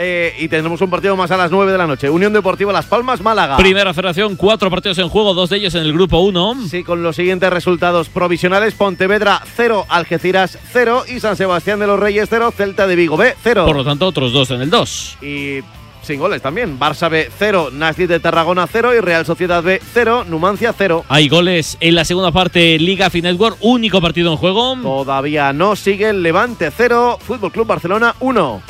Eh, 0.00 0.32
y 0.38 0.46
tendremos 0.46 0.80
un 0.80 0.88
partido 0.88 1.16
más 1.16 1.28
a 1.32 1.36
las 1.36 1.50
9 1.50 1.72
de 1.72 1.76
la 1.76 1.88
noche. 1.88 2.08
Unión 2.08 2.32
Deportiva 2.32 2.72
Las 2.72 2.86
Palmas, 2.86 3.20
Málaga. 3.20 3.56
Primera 3.56 3.92
federación, 3.92 4.36
cuatro 4.36 4.70
partidos 4.70 4.96
en 4.98 5.08
juego, 5.08 5.34
dos 5.34 5.50
de 5.50 5.56
ellos 5.56 5.74
en 5.74 5.82
el 5.82 5.92
grupo 5.92 6.20
1. 6.20 6.68
Sí, 6.70 6.84
con 6.84 7.02
los 7.02 7.16
siguientes 7.16 7.50
resultados 7.50 8.08
provisionales: 8.08 8.74
Pontevedra 8.74 9.42
0, 9.56 9.86
Algeciras 9.88 10.56
0 10.72 11.02
y 11.08 11.18
San 11.18 11.36
Sebastián 11.36 11.80
de 11.80 11.88
los 11.88 11.98
Reyes 11.98 12.28
0, 12.30 12.52
Celta 12.56 12.86
de 12.86 12.94
Vigo 12.94 13.16
B 13.16 13.34
0. 13.42 13.66
Por 13.66 13.74
lo 13.74 13.84
tanto, 13.84 14.06
otros 14.06 14.32
dos 14.32 14.52
en 14.52 14.60
el 14.60 14.70
2. 14.70 15.18
Y 15.20 15.62
sin 16.02 16.20
goles 16.20 16.42
también. 16.42 16.78
Barça 16.78 17.10
B 17.10 17.28
0, 17.36 17.70
Nastic 17.72 18.06
de 18.06 18.20
Tarragona 18.20 18.68
0 18.70 18.94
y 18.94 19.00
Real 19.00 19.26
Sociedad 19.26 19.64
B 19.64 19.80
0, 19.94 20.26
Numancia 20.28 20.72
0. 20.78 21.06
Hay 21.08 21.28
goles 21.28 21.76
en 21.80 21.96
la 21.96 22.04
segunda 22.04 22.30
parte, 22.30 22.78
Liga 22.78 23.10
Finetwork, 23.10 23.56
único 23.62 24.00
partido 24.00 24.30
en 24.30 24.36
juego. 24.36 24.76
Todavía 24.80 25.52
no 25.52 25.74
sigue 25.74 26.10
el 26.10 26.22
Levante 26.22 26.70
0, 26.70 27.18
Fútbol 27.20 27.50
Club 27.50 27.66
Barcelona 27.66 28.14
1. 28.20 28.62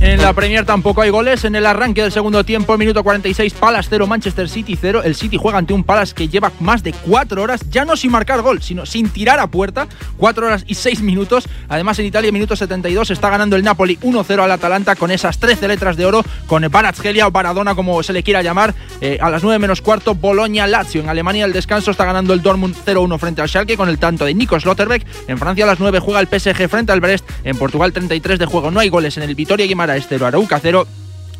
En 0.00 0.20
la 0.20 0.32
Premier 0.32 0.64
tampoco 0.66 1.00
hay 1.00 1.10
goles. 1.10 1.44
En 1.44 1.54
el 1.56 1.64
arranque 1.66 2.02
del 2.02 2.12
segundo 2.12 2.44
tiempo, 2.44 2.76
minuto 2.76 3.02
46, 3.02 3.54
Palace 3.54 3.88
0, 3.90 4.06
Manchester 4.06 4.48
City 4.48 4.76
0. 4.78 5.02
El 5.02 5.14
City 5.14 5.36
juega 5.38 5.58
ante 5.58 5.72
un 5.72 5.84
Palace 5.84 6.14
que 6.14 6.28
lleva 6.28 6.52
más 6.60 6.82
de 6.82 6.92
4 6.92 7.42
horas, 7.42 7.60
ya 7.70 7.84
no 7.84 7.96
sin 7.96 8.10
marcar 8.10 8.42
gol, 8.42 8.62
sino 8.62 8.86
sin 8.86 9.08
tirar 9.08 9.40
a 9.40 9.46
puerta. 9.46 9.86
4 10.18 10.46
horas 10.46 10.64
y 10.66 10.74
6 10.74 11.00
minutos. 11.02 11.48
Además, 11.68 11.98
en 11.98 12.06
Italia, 12.06 12.30
minuto 12.32 12.54
72, 12.54 13.10
está 13.10 13.30
ganando 13.30 13.56
el 13.56 13.64
Napoli 13.64 13.98
1-0 14.02 14.42
al 14.42 14.50
Atalanta 14.50 14.96
con 14.96 15.10
esas 15.10 15.38
13 15.38 15.68
letras 15.68 15.96
de 15.96 16.04
oro, 16.04 16.22
con 16.46 16.66
Barazgelia 16.70 17.26
o 17.26 17.30
Baradona, 17.30 17.74
como 17.74 18.02
se 18.02 18.12
le 18.12 18.22
quiera 18.22 18.42
llamar. 18.42 18.74
Eh, 19.00 19.18
a 19.20 19.30
las 19.30 19.42
9 19.42 19.58
menos 19.58 19.80
cuarto, 19.80 20.14
Boloña-Lazio. 20.14 21.00
En 21.00 21.08
Alemania, 21.08 21.44
el 21.44 21.52
descanso 21.52 21.90
está 21.90 22.04
ganando 22.04 22.34
el 22.34 22.42
Dortmund 22.42 22.74
0-1 22.84 23.18
frente 23.18 23.42
al 23.42 23.48
Schalke 23.48 23.76
con 23.76 23.88
el 23.88 23.98
tanto 23.98 24.24
de 24.24 24.34
Nico 24.34 24.58
Slotterbeck. 24.58 25.06
En 25.28 25.38
Francia, 25.38 25.64
a 25.64 25.68
las 25.68 25.80
9 25.80 25.98
juega 26.00 26.20
el 26.20 26.28
PSG 26.28 26.68
frente 26.68 26.92
al 26.92 27.00
Brest. 27.00 27.28
En 27.44 27.56
Portugal, 27.56 27.92
33 27.92 28.38
de 28.38 28.46
juego. 28.46 28.70
No 28.70 28.80
hay 28.80 28.88
goles 28.88 29.16
en 29.16 29.22
el 29.22 29.34
Vitoria 29.34 29.66
Guimaraes 29.84 30.06
0, 30.08 30.26
Arauca 30.26 30.58
0. 30.62 30.86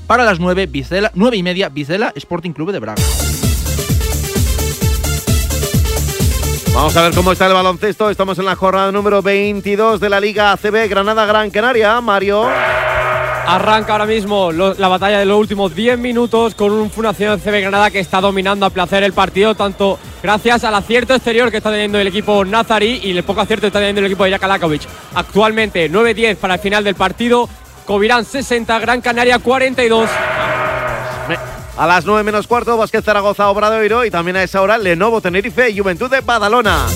Para 0.06 0.22
las 0.24 0.38
9, 0.38 0.66
Vicela, 0.66 1.10
9 1.14 1.36
y 1.38 1.42
media, 1.42 1.70
Vicela 1.70 2.12
Sporting 2.14 2.50
Club 2.52 2.72
de 2.72 2.78
Braga. 2.78 3.02
Vamos 6.74 6.94
a 6.96 7.02
ver 7.02 7.14
cómo 7.14 7.32
está 7.32 7.46
el 7.46 7.54
baloncesto. 7.54 8.10
Estamos 8.10 8.38
en 8.38 8.44
la 8.44 8.54
jornada 8.54 8.92
número 8.92 9.22
22 9.22 9.98
de 9.98 10.10
la 10.10 10.20
Liga 10.20 10.52
ACB 10.52 10.88
Granada 10.90 11.24
Gran 11.24 11.48
Canaria. 11.50 11.98
Mario. 12.02 12.46
Arranca 13.46 13.92
ahora 13.92 14.06
mismo 14.06 14.52
lo- 14.52 14.74
la 14.74 14.88
batalla 14.88 15.18
de 15.18 15.24
los 15.26 15.38
últimos 15.38 15.74
10 15.74 15.98
minutos 15.98 16.54
con 16.54 16.72
un 16.72 16.90
Fundación 16.90 17.38
CB 17.40 17.60
Granada 17.62 17.90
que 17.90 18.00
está 18.00 18.20
dominando 18.20 18.64
a 18.66 18.70
placer 18.70 19.02
el 19.04 19.12
partido, 19.12 19.54
tanto 19.54 19.98
gracias 20.22 20.64
al 20.64 20.74
acierto 20.74 21.14
exterior 21.14 21.50
que 21.50 21.58
está 21.58 21.70
teniendo 21.70 21.98
el 21.98 22.06
equipo 22.06 22.42
Nazari 22.44 23.00
y 23.04 23.10
el 23.16 23.22
poco 23.22 23.42
acierto 23.42 23.62
que 23.62 23.66
está 23.68 23.80
teniendo 23.80 24.00
el 24.00 24.06
equipo 24.06 24.24
de 24.24 24.30
Jakalakovic. 24.32 24.82
Actualmente 25.14 25.90
9-10 25.90 26.36
para 26.36 26.54
el 26.54 26.60
final 26.60 26.84
del 26.84 26.94
partido, 26.94 27.46
Covirán 27.86 28.24
60, 28.24 28.78
Gran 28.78 29.00
Canaria 29.00 29.38
42. 29.38 30.08
A 31.76 31.86
las 31.86 32.04
9 32.04 32.22
menos 32.22 32.46
cuarto, 32.46 32.76
Vázquez 32.76 33.04
Zaragoza 33.04 33.48
Obradoiro 33.50 34.04
y 34.04 34.10
también 34.10 34.36
a 34.36 34.42
esa 34.42 34.62
hora 34.62 34.78
Lenovo 34.78 35.20
Tenerife 35.20 35.70
y 35.70 35.78
Juventud 35.78 36.08
de 36.08 36.20
Badalona. 36.20 36.86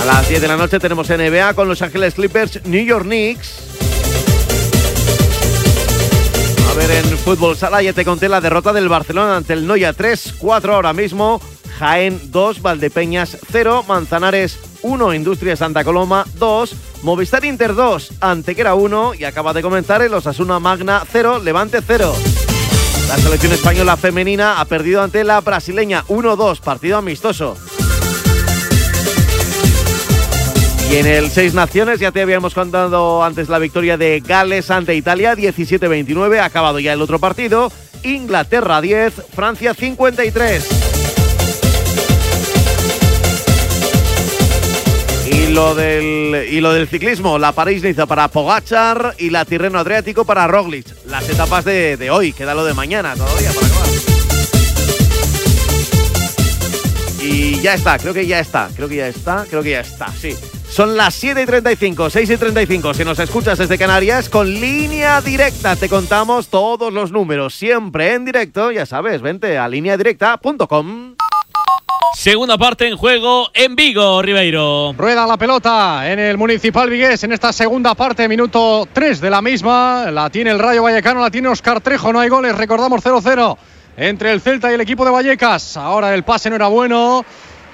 A 0.00 0.04
las 0.04 0.28
10 0.28 0.42
de 0.42 0.48
la 0.48 0.56
noche 0.56 0.78
tenemos 0.78 1.08
NBA 1.08 1.54
con 1.54 1.68
Los 1.68 1.80
Ángeles 1.80 2.14
Clippers, 2.14 2.64
New 2.66 2.84
York 2.84 3.04
Knicks. 3.04 3.60
A 6.70 6.74
ver, 6.74 6.90
en 6.90 7.18
fútbol 7.18 7.56
sala 7.56 7.80
ya 7.82 7.94
te 7.94 8.04
conté 8.04 8.28
la 8.28 8.42
derrota 8.42 8.72
del 8.72 8.88
Barcelona 8.88 9.36
ante 9.36 9.54
el 9.54 9.66
Noya 9.66 9.94
3-4 9.94 10.74
ahora 10.74 10.92
mismo. 10.92 11.40
Jaén 11.78 12.20
2, 12.30 12.60
Valdepeñas 12.60 13.38
0, 13.50 13.84
Manzanares 13.88 14.58
1, 14.84 15.14
Industria 15.14 15.56
Santa 15.56 15.82
Coloma 15.82 16.26
2, 16.38 16.76
Movistar 17.02 17.44
Inter 17.44 17.74
2, 17.74 18.12
Antequera 18.20 18.74
1 18.74 19.14
y 19.14 19.24
acaba 19.24 19.52
de 19.52 19.62
comentar 19.62 20.02
el 20.02 20.14
Osasuna 20.14 20.60
Magna 20.60 21.02
0, 21.10 21.40
Levante 21.40 21.80
0. 21.84 22.14
La 23.08 23.16
selección 23.16 23.52
española 23.52 23.96
femenina 23.96 24.60
ha 24.60 24.64
perdido 24.66 25.02
ante 25.02 25.24
la 25.24 25.40
brasileña 25.40 26.04
1-2, 26.08 26.60
partido 26.60 26.98
amistoso. 26.98 27.56
Y 30.90 30.96
en 30.96 31.06
el 31.06 31.30
Seis 31.30 31.54
Naciones 31.54 31.98
ya 31.98 32.12
te 32.12 32.22
habíamos 32.22 32.54
contado 32.54 33.24
antes 33.24 33.48
la 33.48 33.58
victoria 33.58 33.96
de 33.96 34.20
Gales 34.20 34.70
ante 34.70 34.94
Italia 34.94 35.34
17-29, 35.34 36.38
ha 36.38 36.44
acabado 36.44 36.78
ya 36.78 36.92
el 36.92 37.02
otro 37.02 37.18
partido, 37.18 37.72
Inglaterra 38.02 38.80
10, 38.80 39.14
Francia 39.34 39.72
53. 39.72 40.93
Y 45.34 45.48
lo 45.48 45.74
del, 45.74 46.48
y 46.50 46.60
lo 46.60 46.72
del 46.72 46.88
ciclismo, 46.88 47.38
la 47.38 47.52
París-Niza 47.52 48.06
para 48.06 48.28
Pogachar 48.28 49.14
y 49.18 49.30
la 49.30 49.44
Tirreno 49.44 49.78
Adriático 49.78 50.24
para 50.24 50.46
Roglic. 50.46 50.86
Las 51.06 51.28
etapas 51.28 51.64
de, 51.64 51.96
de 51.96 52.10
hoy, 52.10 52.32
queda 52.32 52.54
lo 52.54 52.64
de 52.64 52.72
mañana 52.72 53.14
todavía 53.14 53.50
para 53.52 53.66
acabar. 53.66 53.88
Y 57.20 57.60
ya 57.60 57.74
está, 57.74 57.98
creo 57.98 58.14
que 58.14 58.26
ya 58.26 58.38
está, 58.38 58.68
creo 58.76 58.88
que 58.88 58.96
ya 58.96 59.08
está, 59.08 59.44
creo 59.48 59.62
que 59.62 59.70
ya 59.70 59.80
está, 59.80 60.08
sí. 60.12 60.36
Son 60.68 60.96
las 60.96 61.14
7 61.14 61.42
y 61.42 61.46
35, 61.46 62.10
6 62.10 62.30
y 62.30 62.36
35. 62.36 62.94
Si 62.94 63.04
nos 63.04 63.18
escuchas 63.18 63.58
desde 63.58 63.78
Canarias, 63.78 64.28
con 64.28 64.48
línea 64.48 65.20
directa 65.20 65.76
te 65.76 65.88
contamos 65.88 66.48
todos 66.48 66.92
los 66.92 67.12
números, 67.12 67.54
siempre 67.54 68.12
en 68.12 68.24
directo. 68.24 68.72
Ya 68.72 68.84
sabes, 68.84 69.22
vente 69.22 69.56
a 69.56 69.68
lineadirecta.com. 69.68 71.14
Segunda 72.14 72.56
parte 72.56 72.88
en 72.88 72.96
juego 72.96 73.50
en 73.52 73.76
Vigo, 73.76 74.22
Ribeiro. 74.22 74.94
Rueda 74.96 75.26
la 75.26 75.36
pelota 75.36 76.10
en 76.10 76.18
el 76.18 76.38
Municipal 76.38 76.88
Vigués 76.88 77.22
en 77.24 77.32
esta 77.32 77.52
segunda 77.52 77.94
parte, 77.94 78.28
minuto 78.28 78.88
3 78.92 79.20
de 79.20 79.30
la 79.30 79.42
misma. 79.42 80.10
La 80.10 80.30
tiene 80.30 80.50
el 80.50 80.58
Rayo 80.58 80.84
Vallecano, 80.84 81.20
la 81.20 81.30
tiene 81.30 81.48
Oscar 81.48 81.80
Trejo, 81.80 82.12
no 82.12 82.20
hay 82.20 82.28
goles, 82.28 82.56
recordamos 82.56 83.04
0-0 83.04 83.56
entre 83.96 84.32
el 84.32 84.40
Celta 84.40 84.70
y 84.70 84.74
el 84.74 84.80
equipo 84.80 85.04
de 85.04 85.10
Vallecas. 85.10 85.76
Ahora 85.76 86.14
el 86.14 86.22
pase 86.22 86.48
no 86.48 86.56
era 86.56 86.68
bueno. 86.68 87.24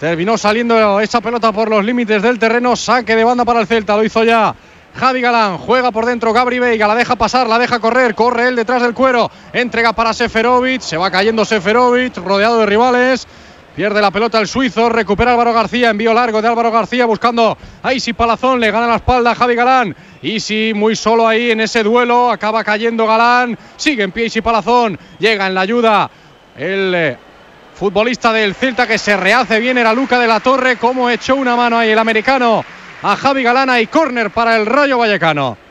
Terminó 0.01 0.38
saliendo 0.38 0.99
esa 1.01 1.20
pelota 1.20 1.53
por 1.53 1.68
los 1.68 1.84
límites 1.84 2.22
del 2.22 2.38
terreno. 2.38 2.74
Saque 2.74 3.14
de 3.14 3.24
banda 3.24 3.45
para 3.45 3.61
el 3.61 3.66
Celta. 3.66 3.97
Lo 3.97 4.03
hizo 4.03 4.24
ya 4.24 4.55
Javi 4.99 5.20
Galán. 5.20 5.59
Juega 5.59 5.93
por 5.93 6.07
dentro 6.07 6.32
Gabri 6.32 6.59
Veiga. 6.59 6.88
La 6.88 6.95
deja 6.95 7.16
pasar, 7.16 7.47
la 7.47 7.59
deja 7.59 7.78
correr. 7.78 8.14
Corre 8.14 8.49
él 8.49 8.57
detrás 8.57 8.82
del 8.82 8.95
cuero. 8.95 9.30
Entrega 9.53 9.93
para 9.93 10.14
Seferovic. 10.14 10.80
Se 10.80 10.97
va 10.97 11.11
cayendo 11.11 11.45
Seferovic. 11.45 12.16
Rodeado 12.16 12.59
de 12.59 12.66
rivales. 12.66 13.26
Pierde 13.74 14.00
la 14.00 14.10
pelota 14.10 14.40
el 14.40 14.48
suizo, 14.48 14.88
recupera 14.88 15.32
Álvaro 15.32 15.52
García, 15.52 15.90
envío 15.90 16.12
largo 16.12 16.42
de 16.42 16.48
Álvaro 16.48 16.72
García 16.72 17.06
buscando 17.06 17.56
a 17.82 17.94
Isi 17.94 18.12
Palazón, 18.12 18.58
le 18.58 18.70
gana 18.70 18.88
la 18.88 18.96
espalda 18.96 19.30
a 19.30 19.34
Javi 19.34 19.54
Galán. 19.54 19.94
Isi 20.22 20.72
muy 20.74 20.96
solo 20.96 21.26
ahí 21.26 21.52
en 21.52 21.60
ese 21.60 21.84
duelo, 21.84 22.30
acaba 22.30 22.64
cayendo 22.64 23.06
Galán, 23.06 23.56
sigue 23.76 24.02
en 24.02 24.10
pie 24.10 24.26
Isi 24.26 24.40
Palazón, 24.40 24.98
llega 25.18 25.46
en 25.46 25.54
la 25.54 25.60
ayuda 25.60 26.10
el 26.56 26.94
eh, 26.94 27.16
futbolista 27.74 28.32
del 28.32 28.54
Celta 28.54 28.88
que 28.88 28.98
se 28.98 29.16
rehace 29.16 29.60
bien, 29.60 29.78
era 29.78 29.94
Luca 29.94 30.18
de 30.18 30.26
la 30.26 30.40
Torre, 30.40 30.76
como 30.76 31.08
echó 31.08 31.36
una 31.36 31.54
mano 31.54 31.78
ahí 31.78 31.90
el 31.90 31.98
americano 31.98 32.64
a 33.02 33.16
Javi 33.16 33.44
Galán 33.44 33.80
y 33.80 33.86
córner 33.86 34.30
para 34.30 34.56
el 34.56 34.66
Rayo 34.66 34.98
Vallecano 34.98 35.69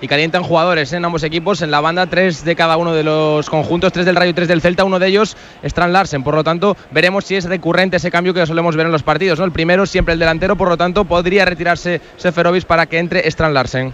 y 0.00 0.08
calientan 0.08 0.42
jugadores 0.42 0.92
en 0.92 1.04
ambos 1.04 1.22
equipos. 1.22 1.62
En 1.62 1.70
la 1.70 1.80
banda, 1.80 2.06
tres 2.06 2.44
de 2.44 2.54
cada 2.54 2.76
uno 2.76 2.92
de 2.92 3.02
los 3.02 3.48
conjuntos, 3.48 3.92
tres 3.92 4.06
del 4.06 4.16
Rayo 4.16 4.30
y 4.30 4.34
tres 4.34 4.48
del 4.48 4.60
Celta. 4.60 4.84
Uno 4.84 4.98
de 4.98 5.08
ellos, 5.08 5.36
Strand 5.62 5.92
Larsen. 5.92 6.22
Por 6.22 6.34
lo 6.34 6.44
tanto, 6.44 6.76
veremos 6.90 7.24
si 7.24 7.36
es 7.36 7.44
recurrente 7.44 7.96
ese 7.96 8.10
cambio 8.10 8.34
que 8.34 8.46
solemos 8.46 8.76
ver 8.76 8.86
en 8.86 8.92
los 8.92 9.02
partidos. 9.02 9.38
¿no? 9.38 9.44
El 9.44 9.52
primero, 9.52 9.86
siempre 9.86 10.14
el 10.14 10.20
delantero. 10.20 10.56
Por 10.56 10.68
lo 10.68 10.76
tanto, 10.76 11.04
podría 11.04 11.44
retirarse 11.44 12.00
Seferovic 12.16 12.64
para 12.64 12.86
que 12.86 12.98
entre 12.98 13.26
Strand 13.28 13.54
Larsen. 13.54 13.92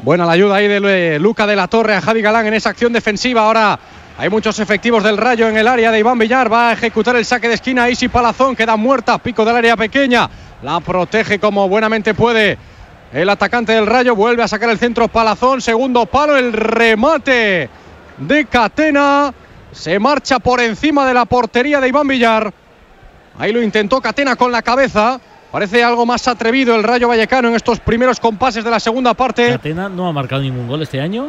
Buena 0.00 0.24
la 0.24 0.32
ayuda 0.32 0.56
ahí 0.56 0.68
de 0.68 1.16
eh, 1.16 1.18
Luca 1.18 1.46
de 1.46 1.56
la 1.56 1.66
Torre 1.66 1.94
a 1.94 2.00
Javi 2.00 2.22
Galán 2.22 2.46
en 2.46 2.54
esa 2.54 2.70
acción 2.70 2.92
defensiva. 2.92 3.42
Ahora 3.42 3.78
hay 4.16 4.28
muchos 4.30 4.58
efectivos 4.60 5.02
del 5.02 5.16
Rayo 5.16 5.48
en 5.48 5.56
el 5.56 5.66
área 5.66 5.90
de 5.90 5.98
Iván 5.98 6.18
Villar. 6.18 6.52
Va 6.52 6.70
a 6.70 6.72
ejecutar 6.72 7.16
el 7.16 7.24
saque 7.24 7.48
de 7.48 7.54
esquina. 7.54 7.90
Isi 7.90 8.08
Palazón 8.08 8.54
queda 8.54 8.76
muerta. 8.76 9.18
Pico 9.18 9.44
del 9.44 9.56
área 9.56 9.76
pequeña. 9.76 10.30
La 10.62 10.80
protege 10.80 11.38
como 11.38 11.68
buenamente 11.68 12.14
puede 12.14 12.58
el 13.12 13.28
atacante 13.28 13.72
del 13.72 13.86
Rayo 13.86 14.14
vuelve 14.14 14.42
a 14.42 14.48
sacar 14.48 14.68
el 14.70 14.78
centro 14.78 15.08
Palazón. 15.08 15.60
Segundo 15.60 16.06
palo, 16.06 16.36
el 16.36 16.52
remate 16.52 17.70
de 18.18 18.44
Catena. 18.46 19.32
Se 19.72 19.98
marcha 19.98 20.38
por 20.38 20.60
encima 20.60 21.06
de 21.06 21.14
la 21.14 21.24
portería 21.24 21.80
de 21.80 21.88
Iván 21.88 22.08
Villar. 22.08 22.52
Ahí 23.38 23.52
lo 23.52 23.62
intentó 23.62 24.00
Catena 24.00 24.36
con 24.36 24.50
la 24.52 24.62
cabeza. 24.62 25.20
Parece 25.52 25.82
algo 25.82 26.04
más 26.04 26.28
atrevido 26.28 26.74
el 26.74 26.82
Rayo 26.82 27.08
Vallecano 27.08 27.48
en 27.48 27.54
estos 27.54 27.80
primeros 27.80 28.20
compases 28.20 28.64
de 28.64 28.70
la 28.70 28.80
segunda 28.80 29.14
parte. 29.14 29.50
Catena 29.50 29.88
no 29.88 30.06
ha 30.06 30.12
marcado 30.12 30.42
ningún 30.42 30.68
gol 30.68 30.82
este 30.82 31.00
año. 31.00 31.28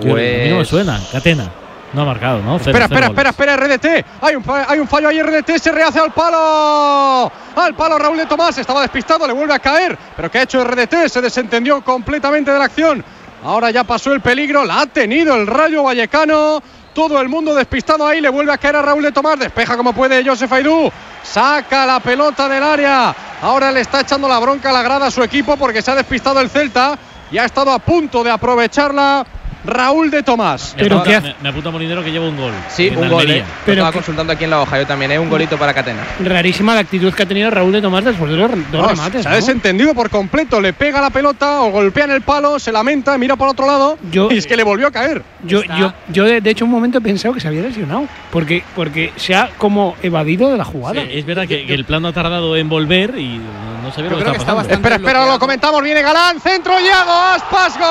Pues... 0.00 0.40
A 0.40 0.44
mí 0.44 0.50
no 0.50 0.58
me 0.58 0.64
suena, 0.64 1.00
Catena. 1.10 1.61
No 1.92 2.02
ha 2.02 2.04
marcado, 2.06 2.40
¿no? 2.40 2.56
espera, 2.56 2.84
espera, 2.84 3.06
espera, 3.06 3.30
espera, 3.30 3.56
RDT. 3.56 4.06
Hay 4.22 4.34
un, 4.34 4.44
hay 4.66 4.78
un 4.78 4.88
fallo 4.88 5.08
ahí, 5.08 5.22
RDT. 5.22 5.58
Se 5.58 5.70
rehace 5.70 5.98
al 5.98 6.12
palo. 6.12 7.30
Al 7.54 7.74
palo 7.74 7.98
Raúl 7.98 8.16
de 8.16 8.26
Tomás. 8.26 8.56
Estaba 8.56 8.80
despistado, 8.80 9.26
le 9.26 9.34
vuelve 9.34 9.52
a 9.52 9.58
caer. 9.58 9.98
Pero 10.16 10.30
¿qué 10.30 10.38
ha 10.38 10.42
hecho 10.42 10.64
RDT? 10.64 11.08
Se 11.08 11.20
desentendió 11.20 11.82
completamente 11.82 12.50
de 12.50 12.58
la 12.58 12.64
acción. 12.64 13.04
Ahora 13.44 13.70
ya 13.70 13.84
pasó 13.84 14.12
el 14.12 14.22
peligro. 14.22 14.64
La 14.64 14.80
ha 14.80 14.86
tenido 14.86 15.34
el 15.34 15.46
Rayo 15.46 15.82
Vallecano. 15.82 16.62
Todo 16.94 17.20
el 17.20 17.28
mundo 17.28 17.54
despistado 17.54 18.06
ahí. 18.06 18.22
Le 18.22 18.30
vuelve 18.30 18.52
a 18.52 18.58
caer 18.58 18.76
a 18.76 18.82
Raúl 18.82 19.02
de 19.02 19.12
Tomás. 19.12 19.38
Despeja 19.38 19.76
como 19.76 19.92
puede 19.92 20.24
Josef 20.24 20.50
Aidú. 20.50 20.90
Saca 21.22 21.84
la 21.84 22.00
pelota 22.00 22.48
del 22.48 22.62
área. 22.62 23.14
Ahora 23.42 23.70
le 23.70 23.80
está 23.80 24.00
echando 24.00 24.28
la 24.28 24.38
bronca 24.38 24.70
a 24.70 24.72
la 24.72 24.82
grada 24.82 25.06
a 25.06 25.10
su 25.10 25.22
equipo 25.22 25.58
porque 25.58 25.82
se 25.82 25.90
ha 25.90 25.94
despistado 25.94 26.40
el 26.40 26.48
Celta 26.48 26.98
y 27.30 27.36
ha 27.36 27.44
estado 27.44 27.70
a 27.70 27.78
punto 27.78 28.24
de 28.24 28.30
aprovecharla 28.30 29.26
Raúl 29.64 30.10
de 30.10 30.22
Tomás. 30.22 30.74
Pero 30.76 31.04
me, 31.04 31.20
me, 31.20 31.34
me, 31.42 31.48
apunta 31.48 31.70
Molinero 31.70 32.02
que 32.02 32.10
lleva 32.10 32.28
un 32.28 32.36
gol. 32.36 32.52
Sí, 32.68 32.88
un 32.88 33.08
gol. 33.08 33.30
Eh. 33.30 33.44
Pero 33.64 33.82
estaba 33.82 33.92
consultando 33.92 34.32
aquí 34.32 34.44
en 34.44 34.50
la 34.50 34.60
hoja 34.60 34.78
yo 34.78 34.86
también, 34.86 35.12
¿eh? 35.12 35.18
un 35.18 35.30
golito 35.30 35.56
para 35.56 35.74
Catena. 35.74 36.02
Rarísima 36.20 36.74
la 36.74 36.80
actitud 36.80 37.12
que 37.12 37.22
ha 37.22 37.26
tenido 37.26 37.50
Raúl 37.50 37.72
de 37.72 37.80
Tomás 37.80 38.04
después 38.04 38.30
de 38.30 38.36
los 38.36 38.50
dos 38.50 38.60
no, 38.72 38.88
remates. 38.88 39.22
Se 39.22 39.28
ha 39.28 39.34
desentendido 39.34 39.94
por 39.94 40.10
completo. 40.10 40.60
Le 40.60 40.72
pega 40.72 41.00
la 41.00 41.10
pelota 41.10 41.62
o 41.62 41.70
golpea 41.70 42.04
en 42.04 42.12
el 42.12 42.22
palo, 42.22 42.58
se 42.58 42.72
lamenta, 42.72 43.16
mira 43.18 43.36
por 43.36 43.48
otro 43.48 43.66
lado 43.66 43.98
yo, 44.10 44.28
y 44.30 44.38
es 44.38 44.46
que 44.46 44.56
le 44.56 44.64
volvió 44.64 44.88
a 44.88 44.90
caer. 44.90 45.22
Yo, 45.44 45.62
yo, 45.62 45.92
yo 46.08 46.24
de, 46.24 46.40
de, 46.40 46.50
hecho, 46.50 46.64
un 46.64 46.70
momento 46.70 46.98
he 46.98 47.00
pensado 47.00 47.34
que 47.34 47.40
se 47.40 47.48
había 47.48 47.62
lesionado 47.62 48.06
porque, 48.30 48.62
porque 48.74 49.12
se 49.16 49.34
ha 49.34 49.50
como 49.58 49.96
evadido 50.02 50.50
de 50.50 50.56
la 50.56 50.64
jugada. 50.64 51.02
Sí, 51.02 51.08
es 51.12 51.26
verdad 51.26 51.46
que, 51.46 51.66
que, 51.66 51.74
el 51.74 51.84
plano 51.84 52.08
ha 52.08 52.12
tardado 52.12 52.56
en 52.56 52.68
volver 52.68 53.18
y 53.18 53.40
no 53.82 53.90
sabía 53.92 54.10
lo 54.10 54.18
que, 54.18 54.24
que 54.24 54.30
estaba 54.30 54.58
pasando. 54.62 54.74
Espera, 54.74 54.96
espera, 54.96 55.26
lo 55.26 55.38
comentamos. 55.38 55.82
Viene 55.82 56.02
Galán, 56.02 56.40
centro, 56.40 56.78
Yago, 56.78 57.12
Aspas, 57.12 57.76
gol. 57.78 57.88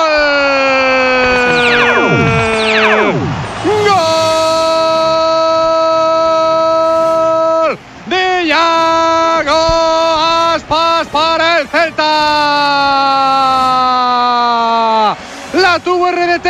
¡Gol! 7.66 7.78
De 8.08 8.48
Yago 8.48 9.52
Aspas 10.56 11.08
para 11.08 11.60
el 11.60 11.68
Celta. 11.68 12.04
La 15.54 15.80
tuvo 15.84 16.10
RDT. 16.10 16.48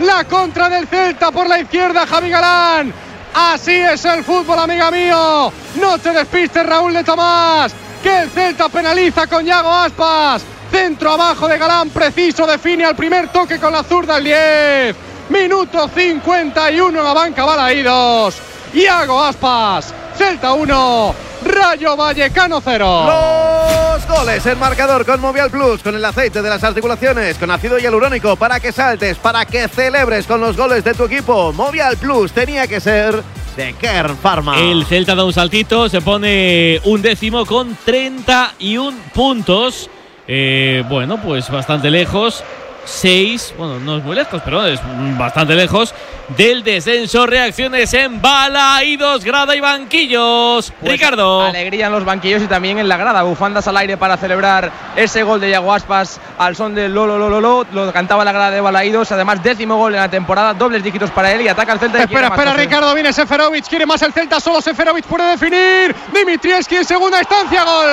La 0.00 0.24
contra 0.24 0.68
del 0.68 0.86
Celta 0.86 1.32
por 1.32 1.48
la 1.48 1.58
izquierda, 1.58 2.06
Javi 2.06 2.30
Galán. 2.30 3.03
Así 3.34 3.72
es 3.72 4.04
el 4.04 4.22
fútbol, 4.22 4.60
amiga 4.60 4.92
mío. 4.92 5.52
No 5.74 5.98
te 5.98 6.12
despistes, 6.12 6.64
Raúl 6.64 6.92
de 6.92 7.02
Tomás. 7.02 7.74
Que 8.00 8.22
el 8.22 8.30
Celta 8.30 8.68
penaliza 8.68 9.26
con 9.26 9.44
Yago 9.44 9.72
Aspas. 9.72 10.42
Centro 10.70 11.12
abajo 11.12 11.48
de 11.48 11.58
Galán, 11.58 11.90
preciso, 11.90 12.46
define 12.46 12.84
al 12.84 12.94
primer 12.94 13.28
toque 13.28 13.58
con 13.58 13.72
la 13.72 13.82
zurda 13.82 14.18
el 14.18 14.24
10. 14.24 14.96
Minuto 15.30 15.88
51 15.88 16.98
en 16.98 17.04
la 17.04 17.12
banca 17.12 17.44
Balaídos. 17.44 18.36
Iago 18.72 19.20
Aspas, 19.20 19.92
Celta 20.16 20.52
1, 20.52 21.14
Rayo 21.44 21.96
Vallecano 21.96 22.60
0. 22.60 23.06
Los 23.06 24.06
goles, 24.06 24.46
el 24.46 24.56
marcador 24.56 25.04
con 25.04 25.20
Movial 25.20 25.50
Plus, 25.50 25.82
con 25.82 25.94
el 25.94 26.04
aceite 26.04 26.40
de 26.40 26.48
las 26.48 26.62
articulaciones, 26.62 27.36
con 27.38 27.50
ácido 27.50 27.78
hialurónico 27.78 28.36
para 28.36 28.60
que 28.60 28.72
saltes, 28.72 29.18
para 29.18 29.44
que 29.44 29.68
celebres 29.68 30.26
con 30.26 30.40
los 30.40 30.56
goles 30.56 30.84
de 30.84 30.94
tu 30.94 31.04
equipo. 31.04 31.52
Movial 31.52 31.96
Plus 31.96 32.32
tenía 32.32 32.66
que 32.66 32.80
ser 32.80 33.22
de 33.56 33.72
Kern 33.74 34.16
Pharma. 34.16 34.58
El 34.58 34.84
Celta 34.84 35.14
da 35.14 35.24
un 35.24 35.32
saltito, 35.32 35.88
se 35.88 36.00
pone 36.00 36.80
un 36.84 37.02
décimo 37.02 37.44
con 37.44 37.76
31 37.84 38.96
puntos. 39.12 39.90
Eh, 40.26 40.82
bueno, 40.88 41.20
pues 41.20 41.50
bastante 41.50 41.90
lejos 41.90 42.42
6, 42.84 43.54
bueno, 43.56 43.78
no 43.80 43.96
es 43.98 44.04
muy 44.04 44.14
lejos, 44.14 44.42
pero 44.44 44.64
es 44.66 44.80
bastante 45.16 45.54
lejos 45.54 45.94
del 46.36 46.62
descenso. 46.62 47.26
Reacciones 47.26 47.92
en 47.94 48.20
balaídos, 48.20 49.24
grada 49.24 49.54
y 49.56 49.60
banquillos. 49.60 50.72
Pues 50.80 50.92
Ricardo. 50.92 51.42
Alegría 51.42 51.86
en 51.86 51.92
los 51.92 52.04
banquillos 52.04 52.42
y 52.42 52.46
también 52.46 52.78
en 52.78 52.88
la 52.88 52.96
grada. 52.96 53.22
Bufandas 53.22 53.66
al 53.68 53.76
aire 53.76 53.96
para 53.96 54.16
celebrar 54.16 54.70
ese 54.96 55.22
gol 55.22 55.40
de 55.40 55.50
Yago 55.50 55.72
Aspas 55.72 56.20
al 56.38 56.56
son 56.56 56.74
del 56.74 56.94
Lolo 56.94 57.18
Lolo 57.18 57.40
Lolo. 57.40 57.66
Lo 57.72 57.92
cantaba 57.92 58.24
la 58.24 58.32
grada 58.32 58.50
de 58.50 58.60
Balaídos. 58.60 59.12
Además, 59.12 59.42
décimo 59.42 59.76
gol 59.76 59.94
en 59.94 60.00
la 60.00 60.10
temporada. 60.10 60.54
Dobles 60.54 60.82
dígitos 60.82 61.10
para 61.10 61.32
él 61.32 61.42
y 61.42 61.48
ataca 61.48 61.72
al 61.72 61.78
Celta. 61.78 62.02
Espera, 62.02 62.28
más 62.28 62.38
espera. 62.38 62.54
Ricardo, 62.54 62.94
viene 62.94 63.12
Seferovic, 63.12 63.66
quiere 63.66 63.86
más 63.86 64.02
el 64.02 64.12
Celta, 64.12 64.40
solo 64.40 64.60
Seferovic 64.60 65.04
puede 65.06 65.30
definir. 65.30 65.94
Dimitrieski 66.12 66.76
en 66.76 66.84
segunda 66.84 67.18
instancia, 67.20 67.64
gol. 67.64 67.86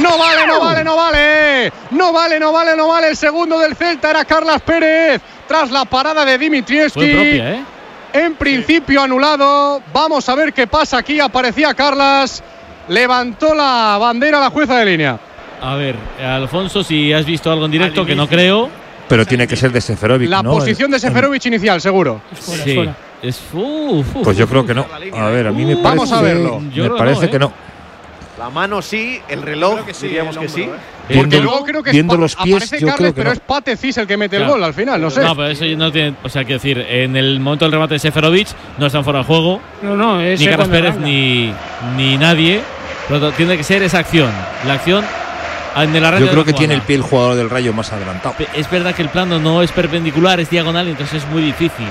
No 0.00 0.16
vale, 0.16 0.46
no 0.46 0.60
vale, 0.60 0.84
no 0.84 0.96
vale. 0.96 1.72
No 1.90 2.12
vale, 2.12 2.38
no 2.38 2.52
vale, 2.52 2.69
no 2.76 2.88
vale. 2.88 3.08
El 3.08 3.16
segundo 3.16 3.58
del 3.58 3.74
Celta 3.76 4.10
era 4.10 4.24
Carlas 4.24 4.60
Pérez 4.62 5.20
tras 5.46 5.70
la 5.70 5.84
parada 5.84 6.24
de 6.24 6.38
propia, 6.38 7.54
¿eh? 7.54 7.64
En 8.12 8.34
principio 8.34 9.02
anulado. 9.02 9.82
Vamos 9.92 10.28
a 10.28 10.34
ver 10.34 10.52
qué 10.52 10.66
pasa 10.66 10.98
aquí. 10.98 11.20
Aparecía 11.20 11.74
Carlas. 11.74 12.42
Levantó 12.88 13.54
la 13.54 13.96
bandera 14.00 14.40
la 14.40 14.50
jueza 14.50 14.78
de 14.78 14.84
línea. 14.86 15.18
A 15.62 15.74
ver, 15.76 15.94
Alfonso, 16.24 16.82
si 16.82 17.12
has 17.12 17.24
visto 17.24 17.52
algo 17.52 17.66
en 17.66 17.70
directo, 17.70 18.04
que 18.04 18.16
no 18.16 18.26
creo. 18.26 18.68
Pero 19.08 19.26
tiene 19.26 19.46
que 19.46 19.56
ser 19.56 19.72
de 19.72 19.80
Seferovic, 19.80 20.28
La 20.30 20.42
¿no? 20.42 20.52
posición 20.52 20.90
de 20.90 20.98
Seferovic 20.98 21.44
inicial, 21.46 21.80
seguro. 21.80 22.20
sí. 22.40 22.88
Es, 23.22 23.38
Pues 24.24 24.36
yo 24.36 24.48
creo 24.48 24.64
que 24.64 24.72
no. 24.72 24.86
A 25.14 25.28
ver, 25.28 25.46
a 25.48 25.52
mí 25.52 25.64
me 25.64 25.76
parece, 25.76 25.82
Vamos 25.82 26.12
a 26.12 26.22
verlo. 26.22 26.60
Me 26.60 26.90
parece 26.90 27.20
no, 27.20 27.26
¿eh? 27.26 27.30
que 27.30 27.38
no. 27.38 27.52
La 28.40 28.48
mano 28.48 28.80
sí, 28.80 29.20
el 29.28 29.42
reloj 29.42 29.80
diríamos 30.00 30.38
que 30.38 30.48
sí. 30.48 30.66
Porque 31.08 31.14
Viendo- 31.36 31.40
luego 31.42 31.64
creo 31.66 31.82
que 31.82 31.90
es 31.90 31.94
viendo 31.94 32.16
los 32.16 32.34
pies, 32.36 32.56
aparece 32.56 32.80
yo 32.80 32.86
Carles, 32.86 32.96
creo 32.96 33.12
que 33.12 33.16
pero 33.16 33.28
no. 33.28 33.34
es 33.34 33.40
Patecis 33.40 33.98
el 33.98 34.06
que 34.06 34.16
mete 34.16 34.36
el 34.36 34.42
Claro. 34.42 34.54
gol 34.54 34.64
al 34.64 34.72
final, 34.72 34.98
no 34.98 35.10
sé. 35.10 35.20
No, 35.20 35.36
pero 35.36 35.48
eso 35.48 35.64
no 35.76 35.92
tiene. 35.92 36.14
O 36.22 36.28
sea, 36.30 36.44
quiero 36.44 36.56
decir, 36.58 36.78
en 36.78 37.16
el 37.16 37.38
momento 37.38 37.66
del 37.66 37.72
remate 37.72 37.94
de 37.94 37.98
Seferovic 38.00 38.48
no 38.78 38.86
están 38.86 39.04
fuera 39.04 39.18
de 39.18 39.24
juego. 39.26 39.60
No, 39.82 39.94
no, 39.94 40.22
es 40.22 40.40
ni 40.40 40.46
Carlos 40.46 40.68
Pérez 40.68 40.96
ni, 40.96 41.52
ni 41.98 42.16
nadie. 42.16 42.62
Tanto, 43.10 43.30
tiene 43.32 43.58
que 43.58 43.62
ser 43.64 43.82
esa 43.82 43.98
acción. 43.98 44.30
La 44.66 44.72
acción 44.74 45.04
en 45.76 45.94
el 45.94 46.02
arranque 46.02 46.24
Yo 46.24 46.32
creo 46.32 46.44
que 46.46 46.54
tiene 46.54 46.72
el 46.72 46.80
pie 46.80 46.96
el 46.96 47.02
jugador 47.02 47.34
del 47.36 47.50
Rayo 47.50 47.74
más 47.74 47.92
adelantado. 47.92 48.36
Es 48.54 48.70
verdad 48.70 48.94
que 48.94 49.02
el 49.02 49.10
plano 49.10 49.38
no 49.38 49.62
es 49.62 49.70
perpendicular, 49.72 50.40
es 50.40 50.48
diagonal, 50.48 50.88
entonces 50.88 51.24
es 51.24 51.28
muy 51.28 51.42
difícil. 51.42 51.86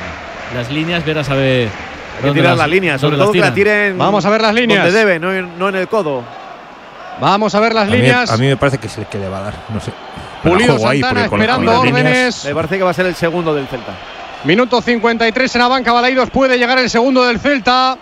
Las 0.55 0.71
líneas, 0.71 1.05
verás 1.05 1.29
a 1.29 1.35
ver. 1.35 1.67
Hay 2.23 2.29
que 2.29 2.39
tirar 2.39 2.57
la 2.57 2.67
línea, 2.67 2.97
sobre 2.99 3.17
todo 3.17 3.31
que 3.31 3.39
las 3.39 3.49
la 3.49 3.53
tiran. 3.53 3.73
tiren 3.75 3.97
Vamos 3.97 4.25
a 4.25 4.29
ver 4.29 4.41
las 4.41 4.53
líneas. 4.53 4.83
donde 4.83 4.97
debe, 4.97 5.19
no 5.19 5.33
en, 5.33 5.57
no 5.57 5.69
en 5.69 5.75
el 5.75 5.87
codo. 5.87 6.23
Vamos 7.19 7.53
a 7.55 7.59
ver 7.59 7.73
las 7.73 7.87
A 7.87 7.91
mí, 7.91 7.97
líneas. 7.97 8.31
a 8.31 8.37
mí 8.37 8.47
me 8.47 8.57
parece 8.57 8.77
que 8.77 8.87
es 8.87 8.97
el 8.97 9.05
que 9.07 9.17
le 9.17 9.27
va 9.27 9.39
a 9.39 9.41
dar, 9.41 9.53
no 9.73 9.79
sé. 9.79 9.91
Pulido 10.43 10.87
ahí, 10.87 11.01
Santana 11.01 11.27
con 11.29 11.41
esperando 11.41 11.71
las 11.71 11.81
órdenes. 11.81 12.45
Me 12.45 12.55
parece 12.55 12.77
que 12.77 12.83
va 12.83 12.91
a 12.91 12.93
ser 12.93 13.05
el 13.07 13.15
segundo 13.15 13.53
del 13.53 13.67
Celta. 13.67 13.91
Minuto 14.45 14.81
53 14.81 15.55
en 15.55 15.61
la 15.61 15.67
banca 15.67 15.91
Balaidos. 15.91 16.29
Puede 16.29 16.57
llegar 16.57 16.79
el 16.79 16.89
segundo 16.89 17.25
del 17.25 17.39
Celta. 17.39 17.97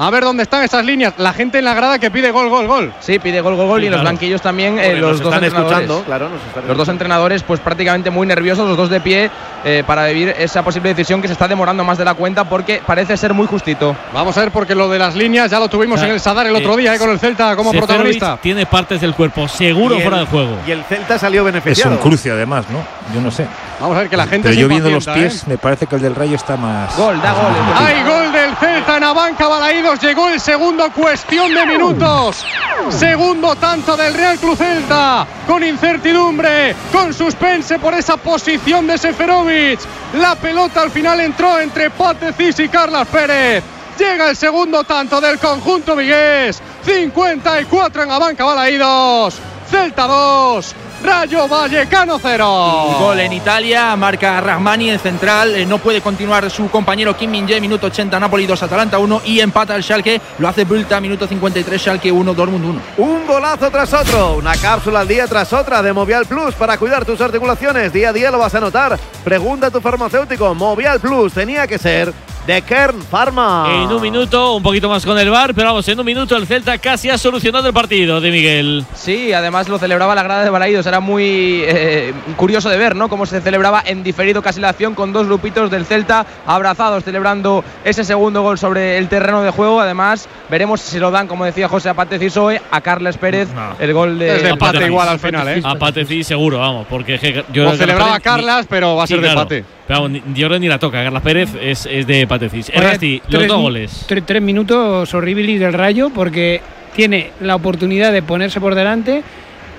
A 0.00 0.10
ver 0.10 0.22
dónde 0.22 0.44
están 0.44 0.62
esas 0.62 0.84
líneas. 0.84 1.14
La 1.18 1.32
gente 1.32 1.58
en 1.58 1.64
la 1.64 1.74
grada 1.74 1.98
que 1.98 2.08
pide 2.10 2.30
gol, 2.30 2.48
gol, 2.48 2.68
gol. 2.68 2.92
Sí, 3.00 3.18
pide 3.18 3.40
gol, 3.40 3.56
gol, 3.56 3.66
gol. 3.66 3.80
Sí, 3.80 3.86
y 3.86 3.90
los 3.90 3.96
claro. 4.00 4.08
banquillos 4.10 4.40
también 4.40 4.78
eh, 4.78 4.94
los 4.94 5.10
nos 5.12 5.20
dos 5.20 5.34
están 5.34 5.44
entrenadores. 5.44 5.80
escuchando, 5.80 6.04
claro, 6.06 6.28
nos 6.28 6.40
están 6.46 6.68
Los 6.68 6.76
dos 6.76 6.88
entrenadores, 6.88 7.42
pues 7.42 7.58
prácticamente 7.58 8.08
muy 8.10 8.24
nerviosos, 8.26 8.68
los 8.68 8.76
dos 8.76 8.90
de 8.90 9.00
pie, 9.00 9.28
eh, 9.64 9.82
para 9.84 10.06
vivir 10.06 10.34
esa 10.38 10.62
posible 10.62 10.90
decisión 10.90 11.20
que 11.20 11.26
se 11.26 11.32
está 11.32 11.48
demorando 11.48 11.82
más 11.82 11.98
de 11.98 12.04
la 12.04 12.14
cuenta 12.14 12.44
porque 12.44 12.80
parece 12.86 13.16
ser 13.16 13.34
muy 13.34 13.48
justito. 13.48 13.96
Vamos 14.14 14.36
a 14.38 14.42
ver 14.42 14.52
porque 14.52 14.76
lo 14.76 14.88
de 14.88 15.00
las 15.00 15.16
líneas 15.16 15.50
ya 15.50 15.58
lo 15.58 15.68
tuvimos 15.68 15.96
O 15.96 15.98
sea, 15.98 16.08
en 16.08 16.14
el 16.14 16.20
Sadar 16.20 16.46
el 16.46 16.54
otro 16.54 16.74
eh, 16.74 16.82
día 16.82 16.94
eh, 16.94 16.98
con 16.98 17.10
el 17.10 17.18
Celta 17.18 17.56
como 17.56 17.72
Seferovic 17.72 17.88
protagonista. 17.88 18.38
Tiene 18.40 18.66
partes 18.66 19.00
del 19.00 19.14
cuerpo 19.14 19.48
seguro 19.48 19.96
el- 19.96 20.02
fuera 20.02 20.18
de 20.20 20.26
juego. 20.26 20.58
Y 20.64 20.70
el 20.70 20.84
Celta 20.84 21.18
salió 21.18 21.40
Es 21.40 21.46
beneficiado. 21.46 21.90
un 21.96 21.98
cruce 22.00 22.30
además, 22.30 22.66
¿no? 22.70 22.78
Yo 23.12 23.20
no 23.20 23.32
sé. 23.32 23.46
Vamos 23.80 23.96
a 23.96 24.00
ver 24.00 24.10
que 24.10 24.16
la 24.16 24.26
gente 24.26 24.48
Pero 24.48 24.60
yo 24.60 24.68
viendo 24.68 24.90
los 24.90 25.06
pies, 25.06 25.42
¿eh? 25.42 25.44
me 25.46 25.58
parece 25.58 25.86
que 25.86 25.96
el 25.96 26.02
del 26.02 26.14
Rayo 26.14 26.34
está 26.34 26.56
más. 26.56 26.96
Gol, 26.96 27.20
da 27.22 27.32
gol. 27.32 27.52
Hay 27.76 28.02
gol 28.02 28.32
del 28.32 28.56
Celta 28.56 28.96
en 28.96 29.02
la 29.02 29.12
banca 29.12 29.46
Balaídos. 29.46 30.00
Llegó 30.00 30.28
el 30.28 30.40
segundo, 30.40 30.90
cuestión 30.92 31.54
de 31.54 31.64
minutos. 31.64 32.44
Segundo 32.90 33.54
tanto 33.54 33.96
del 33.96 34.14
Real 34.14 34.36
Club 34.38 34.56
Celta. 34.56 35.26
Con 35.46 35.62
incertidumbre, 35.62 36.74
con 36.90 37.14
suspense 37.14 37.78
por 37.78 37.94
esa 37.94 38.16
posición 38.16 38.86
de 38.88 38.98
Seferovic. 38.98 39.78
La 40.14 40.34
pelota 40.34 40.82
al 40.82 40.90
final 40.90 41.20
entró 41.20 41.60
entre 41.60 41.90
Patecis 41.90 42.58
y 42.58 42.68
Carlas 42.68 43.06
Pérez. 43.06 43.62
Llega 43.96 44.30
el 44.30 44.36
segundo 44.36 44.82
tanto 44.84 45.20
del 45.20 45.38
conjunto 45.38 45.94
vigués. 45.94 46.60
54 46.84 48.02
en 48.02 48.08
la 48.08 48.18
banca 48.18 48.44
Balaídos. 48.44 49.38
Celta 49.70 50.06
2, 50.06 50.74
Rayo 51.02 51.46
Vallecano 51.46 52.18
0. 52.20 52.96
Gol 52.98 53.20
en 53.20 53.32
Italia, 53.32 53.94
marca 53.96 54.40
Rahmani 54.40 54.90
en 54.90 54.98
central, 54.98 55.54
eh, 55.54 55.64
no 55.64 55.78
puede 55.78 56.00
continuar 56.00 56.50
su 56.50 56.68
compañero 56.70 57.16
Kim 57.16 57.30
Min-jae, 57.30 57.60
minuto 57.60 57.86
80, 57.86 58.18
Napoli 58.18 58.46
2, 58.46 58.62
Atalanta 58.62 58.98
1 58.98 59.22
y 59.24 59.40
empata 59.40 59.76
el 59.76 59.84
Schalke, 59.84 60.20
lo 60.38 60.48
hace 60.48 60.64
Bulta, 60.64 61.00
minuto 61.00 61.26
53, 61.26 61.80
Schalke 61.80 62.10
1, 62.10 62.34
Dortmund 62.34 62.64
1. 62.64 62.80
Un 62.98 63.26
golazo 63.26 63.70
tras 63.70 63.92
otro, 63.92 64.36
una 64.36 64.56
cápsula 64.56 65.00
al 65.00 65.08
día 65.08 65.26
tras 65.26 65.52
otra 65.52 65.82
de 65.82 65.92
Movial 65.92 66.26
Plus 66.26 66.54
para 66.54 66.76
cuidar 66.78 67.04
tus 67.04 67.20
articulaciones. 67.20 67.92
Día 67.92 68.08
a 68.08 68.12
día 68.12 68.30
lo 68.30 68.38
vas 68.38 68.54
a 68.54 68.60
notar. 68.60 68.98
Pregunta 69.22 69.68
a 69.68 69.70
tu 69.70 69.80
farmacéutico. 69.80 70.54
Movial 70.54 70.98
Plus 71.00 71.32
tenía 71.32 71.66
que 71.66 71.78
ser 71.78 72.12
de 72.48 72.62
Kern 72.62 73.02
Pharma. 73.02 73.66
En 73.84 73.92
un 73.92 74.00
minuto, 74.00 74.54
un 74.54 74.62
poquito 74.62 74.88
más 74.88 75.04
con 75.04 75.18
el 75.18 75.28
bar, 75.28 75.52
pero 75.54 75.68
vamos, 75.68 75.86
en 75.86 76.00
un 76.00 76.06
minuto 76.06 76.34
el 76.34 76.46
Celta 76.46 76.78
casi 76.78 77.10
ha 77.10 77.18
solucionado 77.18 77.66
el 77.68 77.74
partido 77.74 78.22
de 78.22 78.30
Miguel. 78.30 78.86
Sí, 78.94 79.34
además 79.34 79.68
lo 79.68 79.78
celebraba 79.78 80.14
la 80.14 80.22
grada 80.22 80.44
de 80.44 80.48
Balaídos. 80.50 80.86
Era 80.86 80.98
muy 81.00 81.60
eh, 81.66 82.14
curioso 82.36 82.70
de 82.70 82.78
ver, 82.78 82.96
¿no? 82.96 83.10
Cómo 83.10 83.26
se 83.26 83.42
celebraba 83.42 83.82
en 83.84 84.02
diferido 84.02 84.40
casi 84.40 84.62
la 84.62 84.70
acción 84.70 84.94
con 84.94 85.12
dos 85.12 85.26
grupitos 85.26 85.70
del 85.70 85.84
Celta 85.84 86.24
abrazados 86.46 87.04
celebrando 87.04 87.62
ese 87.84 88.02
segundo 88.02 88.40
gol 88.40 88.58
sobre 88.58 88.96
el 88.96 89.08
terreno 89.08 89.42
de 89.42 89.50
juego. 89.50 89.82
Además, 89.82 90.26
veremos 90.48 90.80
si 90.80 90.92
se 90.92 91.00
lo 91.00 91.10
dan, 91.10 91.28
como 91.28 91.44
decía 91.44 91.68
José 91.68 91.90
Apate 91.90 92.18
Cisoe, 92.18 92.62
a 92.70 92.80
Carles 92.80 93.18
Pérez 93.18 93.50
No. 93.54 93.76
el 93.78 93.92
gol 93.92 94.18
de. 94.18 94.36
Es 94.36 94.42
de 94.42 94.48
empate 94.48 94.86
igual 94.86 95.06
al 95.10 95.18
final, 95.18 95.46
¿eh? 95.48 95.60
A 95.62 95.74
Pate 95.74 96.06
sí, 96.06 96.24
seguro, 96.24 96.60
vamos, 96.60 96.86
porque 96.88 97.44
yo 97.52 97.64
Lo 97.64 97.76
celebraba 97.76 98.18
Carlas 98.20 98.64
pero 98.70 98.96
va 98.96 99.04
a 99.04 99.06
Sí, 99.06 99.12
ser 99.12 99.20
de 99.20 99.26
claro. 99.26 99.40
empate. 99.42 99.64
Pero 99.88 100.02
vamos, 100.02 100.10
ni- 100.12 100.22
la 100.68 100.78
toca. 100.78 101.02
Carlas 101.02 101.22
Pérez 101.22 101.50
es, 101.60 101.86
es 101.90 102.06
de 102.06 102.26
Patecis. 102.26 102.68
Errasti, 102.68 103.20
los 103.28 103.28
tres 103.38 103.48
dos 103.48 103.60
goles. 103.60 104.06
tre- 104.08 104.22
tres 104.24 104.40
minutos 104.42 105.12
horribles 105.14 105.58
del 105.58 105.72
Rayo 105.72 106.10
porque 106.10 106.60
tiene 106.94 107.32
la 107.40 107.56
oportunidad 107.56 108.12
de 108.12 108.22
ponerse 108.22 108.60
por 108.60 108.74
delante. 108.76 109.22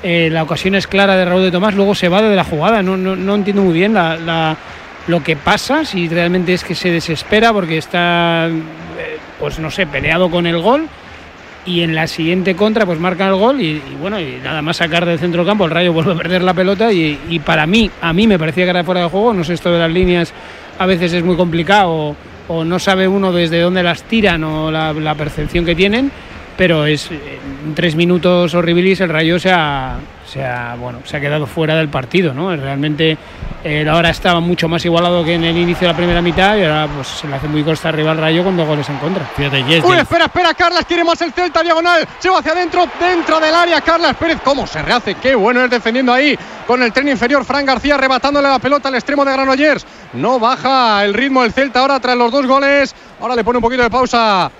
eh, 0.01 0.29
la 0.31 0.43
ocasión 0.43 0.75
es 0.75 0.87
clara 0.87 1.17
de 1.17 1.25
Raúl 1.25 1.41
de 1.43 1.51
Tomás, 1.51 1.75
luego 1.75 1.93
se 1.93 2.07
va 2.07 2.21
de 2.21 2.33
la 2.35 2.43
jugada. 2.45 2.81
No, 2.81 2.95
no, 2.97 3.15
no 3.17 3.35
entiendo 3.35 3.61
muy 3.63 3.73
bien 3.73 3.93
la, 3.93 4.15
la- 4.17 4.55
lo 5.07 5.21
que 5.23 5.35
pasa, 5.35 5.83
si 5.85 6.07
realmente 6.07 6.53
es 6.53 6.63
que 6.63 6.73
se 6.73 6.89
desespera 6.89 7.51
porque 7.51 7.77
está, 7.77 8.47
eh, 8.47 9.17
pues 9.39 9.59
no 9.59 9.69
sé, 9.71 9.85
peleado 9.87 10.29
con 10.31 10.47
el 10.47 10.57
gol. 10.59 10.87
Y 11.69 11.81
en 11.81 11.93
la 11.93 12.07
siguiente 12.07 12.55
contra, 12.55 12.85
pues 12.85 12.99
marca 12.99 13.27
el 13.27 13.35
gol 13.35 13.61
y, 13.61 13.81
bueno, 14.01 14.19
y 14.19 14.39
nada 14.43 14.61
más 14.61 14.77
sacar 14.77 15.05
del 15.05 15.19
centro 15.19 15.43
del 15.43 15.47
campo, 15.47 15.65
el 15.65 15.71
Rayo 15.71 15.93
vuelve 15.93 16.13
a 16.13 16.15
perder 16.15 16.41
la 16.41 16.53
pelota. 16.53 16.91
Y, 16.91 17.19
y 17.29 17.39
para 17.39 17.67
mí, 17.67 17.91
a 18.01 18.11
mí 18.11 18.25
me 18.25 18.39
parecía 18.39 18.63
que 18.63 18.71
era 18.71 18.83
fuera 18.83 19.01
de 19.01 19.09
juego. 19.09 19.33
No 19.33 19.43
sé, 19.43 19.53
esto 19.53 19.71
de 19.71 19.79
las 19.79 19.91
líneas 19.91 20.33
a 20.79 20.85
veces 20.85 21.13
es 21.13 21.23
muy 21.23 21.35
complicado 21.35 22.15
o, 22.47 22.63
no 22.63 22.79
sabe 22.79 23.07
uno 23.07 23.31
desde 23.31 23.61
dónde 23.61 23.83
las 23.83 24.01
tiran 24.03 24.43
o 24.43 24.71
la 24.71 25.15
percepción 25.15 25.65
que 25.65 25.75
tienen. 25.75 26.11
Pero 26.59 26.85
es 26.85 27.09
eh, 27.09 27.39
en 27.65 27.73
tres 27.73 27.95
minutos 27.95 28.53
horribilis 28.53 28.99
el 28.99 29.07
Rayo 29.07 29.39
se 29.39 29.49
ha, 29.49 29.95
se 30.27 30.43
ha, 30.43 30.75
bueno, 30.75 30.99
se 31.05 31.15
ha 31.15 31.21
quedado 31.21 31.47
fuera 31.47 31.73
del 31.75 31.87
partido. 31.87 32.33
¿no? 32.33 32.53
Realmente 32.53 33.17
eh, 33.63 33.87
ahora 33.87 34.09
estaba 34.09 34.41
mucho 34.41 34.67
más 34.67 34.83
igualado 34.83 35.23
que 35.23 35.35
en 35.35 35.45
el 35.45 35.55
inicio 35.55 35.87
de 35.87 35.93
la 35.93 35.97
primera 35.97 36.21
mitad 36.21 36.57
y 36.57 36.63
ahora 36.65 36.89
pues, 36.93 37.07
se 37.07 37.29
le 37.29 37.35
hace 37.37 37.47
muy 37.47 37.63
costa 37.63 37.87
arriba 37.87 38.11
al 38.11 38.17
Rayo 38.17 38.43
con 38.43 38.57
dos 38.57 38.67
goles 38.67 38.89
en 38.89 38.97
contra. 38.97 39.23
Fíjate, 39.37 39.63
Yes, 39.63 39.85
Uy, 39.85 39.95
espera, 39.95 40.25
espera, 40.25 40.53
Carlas 40.53 40.83
quiere 40.83 41.05
más 41.05 41.21
el 41.21 41.31
Celta 41.31 41.63
diagonal. 41.63 42.05
Se 42.19 42.29
va 42.29 42.39
hacia 42.39 42.51
adentro, 42.51 42.85
dentro 42.99 43.39
del 43.39 43.55
área. 43.55 43.79
Carlas 43.79 44.17
Pérez, 44.17 44.39
¿cómo 44.43 44.67
se 44.67 44.81
rehace? 44.81 45.15
Qué 45.15 45.35
bueno 45.35 45.63
es 45.63 45.69
defendiendo 45.69 46.11
ahí 46.11 46.37
con 46.67 46.83
el 46.83 46.91
tren 46.91 47.07
inferior. 47.07 47.45
Fran 47.45 47.65
García 47.65 47.95
arrebatándole 47.95 48.49
la 48.49 48.59
pelota 48.59 48.89
al 48.89 48.95
extremo 48.95 49.23
de 49.23 49.31
Granollers. 49.31 49.85
No 50.11 50.39
baja 50.39 51.05
el 51.05 51.13
ritmo 51.13 51.41
del 51.43 51.53
Celta 51.53 51.79
ahora 51.79 52.01
tras 52.01 52.17
los 52.17 52.29
dos 52.33 52.45
goles. 52.45 52.93
Ahora 53.21 53.37
le 53.37 53.45
pone 53.45 53.59
un 53.59 53.63
poquito 53.63 53.81
de 53.81 53.89
pausa 53.89 54.51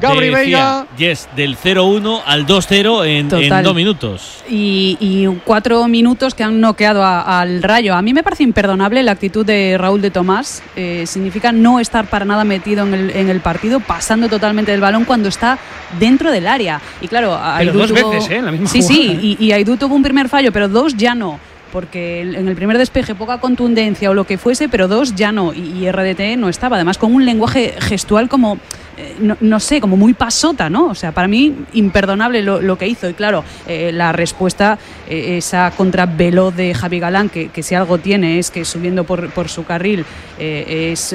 Gabri 0.00 0.30
Veiga. 0.30 0.86
Yes, 0.96 1.28
del 1.36 1.56
0-1 1.56 2.22
al 2.24 2.46
2-0 2.46 3.06
en, 3.06 3.28
dos 3.64 3.74
minutos. 3.74 4.42
y, 4.48 4.96
y 5.00 5.26
cuatro 5.44 5.86
minutos 5.88 6.34
que 6.34 6.42
han 6.44 6.60
noqueado 6.60 7.02
a- 7.04 7.40
al 7.40 7.62
Rayo. 7.62 7.94
A 7.94 8.02
mí 8.02 8.14
me 8.14 8.22
parece 8.22 8.42
imperdonable 8.42 9.02
la 9.02 9.12
actitud 9.12 9.44
de 9.44 9.76
Raúl 9.78 10.00
de 10.00 10.10
Tomás. 10.10 10.62
Eh, 10.76 11.04
significa 11.06 11.52
no 11.52 11.78
estar 11.80 12.06
para 12.06 12.24
nada 12.24 12.44
metido 12.44 12.86
en 12.86 12.94
el, 12.94 13.10
en 13.10 13.28
el 13.28 13.40
partido, 13.40 13.80
pasando 13.80 14.28
totalmente 14.28 14.72
el 14.72 14.80
balón 14.80 15.04
cuando 15.04 15.28
está 15.28 15.58
dentro 15.98 16.30
del 16.30 16.46
área. 16.46 16.80
Y 17.00 17.08
claro, 17.08 17.36
Aidú 17.36 17.78
dos 17.78 17.92
tuvo- 17.92 18.10
veces, 18.10 18.30
¿eh? 18.30 18.36
En 18.36 18.44
la 18.46 18.52
misma 18.52 18.68
Sí, 18.68 18.80
jugada, 18.80 18.94
sí, 18.94 19.08
¿eh? 19.10 19.36
y, 19.40 19.44
y 19.46 19.52
Aidú 19.52 19.76
tuvo 19.76 19.94
un 19.94 20.02
primer 20.02 20.28
fallo, 20.28 20.52
pero 20.52 20.68
dos 20.68 20.96
ya 20.96 21.14
no. 21.14 21.38
Porque 21.70 22.20
en 22.20 22.48
el 22.48 22.54
primer 22.54 22.76
despeje 22.76 23.14
poca 23.14 23.38
contundencia 23.38 24.10
o 24.10 24.14
lo 24.14 24.24
que 24.24 24.36
fuese, 24.36 24.68
pero 24.68 24.88
dos 24.88 25.14
ya 25.14 25.32
no. 25.32 25.54
Y, 25.54 25.60
y 25.84 25.90
RDT 25.90 26.36
no 26.36 26.50
estaba. 26.50 26.76
Además, 26.76 26.98
con 26.98 27.14
un 27.14 27.24
lenguaje 27.24 27.74
gestual 27.80 28.28
como 28.28 28.58
eh, 28.98 29.16
no, 29.20 29.36
no 29.40 29.60
sé, 29.60 29.80
como 29.80 29.96
muy 29.96 30.14
pasota, 30.14 30.68
¿no? 30.68 30.86
O 30.86 30.94
sea, 30.94 31.12
para 31.12 31.28
mí 31.28 31.54
imperdonable 31.72 32.42
lo, 32.42 32.60
lo 32.60 32.76
que 32.76 32.86
hizo. 32.86 33.08
Y 33.08 33.14
claro, 33.14 33.44
eh, 33.66 33.90
la 33.92 34.12
respuesta, 34.12 34.78
eh, 35.08 35.36
esa 35.38 35.70
contra 35.76 36.06
veloz 36.06 36.54
de 36.54 36.74
Javi 36.74 36.98
Galán, 36.98 37.28
que, 37.28 37.48
que 37.48 37.62
si 37.62 37.74
algo 37.74 37.98
tiene 37.98 38.38
es 38.38 38.50
que 38.50 38.64
subiendo 38.64 39.04
por, 39.04 39.30
por 39.30 39.48
su 39.48 39.64
carril 39.64 40.04
eh, 40.38 40.90
es 40.92 41.14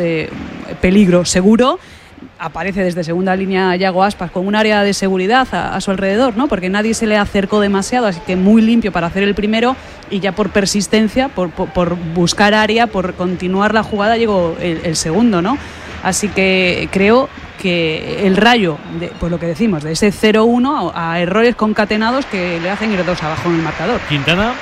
peligro 0.82 1.26
seguro. 1.26 1.80
Aparece 2.40 2.84
desde 2.84 3.04
segunda 3.04 3.36
línea 3.36 3.76
Yago 3.76 4.04
Aspas 4.04 4.32
con 4.32 4.48
un 4.48 4.56
área 4.56 4.84
de 4.84 4.94
seguridad 4.94 5.48
a, 5.52 5.80
su 5.82 5.92
alrededor, 5.92 6.36
¿no? 6.38 6.48
Porque 6.48 6.70
nadie 6.70 6.94
se 6.94 7.06
le 7.08 7.16
acercó 7.18 7.60
demasiado, 7.60 8.08
así 8.08 8.20
que 8.26 8.36
muy 8.36 8.62
limpio 8.62 8.92
para 8.92 9.08
hacer 9.08 9.24
el 9.24 9.34
primero 9.36 9.76
y 10.10 10.20
ya 10.20 10.32
por 10.32 10.50
persistencia, 10.50 11.30
por, 11.30 11.50
por- 11.52 11.96
buscar 12.16 12.54
área, 12.54 12.88
por 12.88 13.14
continuar 13.14 13.74
la 13.74 13.84
jugada, 13.84 14.18
llegó 14.18 14.56
el 14.62 14.96
segundo, 14.96 15.42
¿no? 15.42 15.58
Así 16.08 16.30
que 16.30 16.88
creo 16.90 17.28
que 17.62 18.26
el 18.26 18.38
rayo, 18.38 18.78
de, 18.98 19.12
pues 19.20 19.30
lo 19.30 19.38
que 19.38 19.46
decimos, 19.46 19.84
de 19.84 19.92
ese 19.92 20.08
0-1 20.14 20.94
a, 20.96 21.12
a 21.12 21.20
errores 21.20 21.54
concatenados 21.54 22.26
que 22.28 22.62
le 22.62 22.70
hacen 22.70 22.94
ir 22.94 23.04
dos 23.04 23.22
abajo 23.22 23.50
en 23.50 23.56
el 23.56 23.62
marcador. 23.62 24.00
Quintana. 24.08 24.54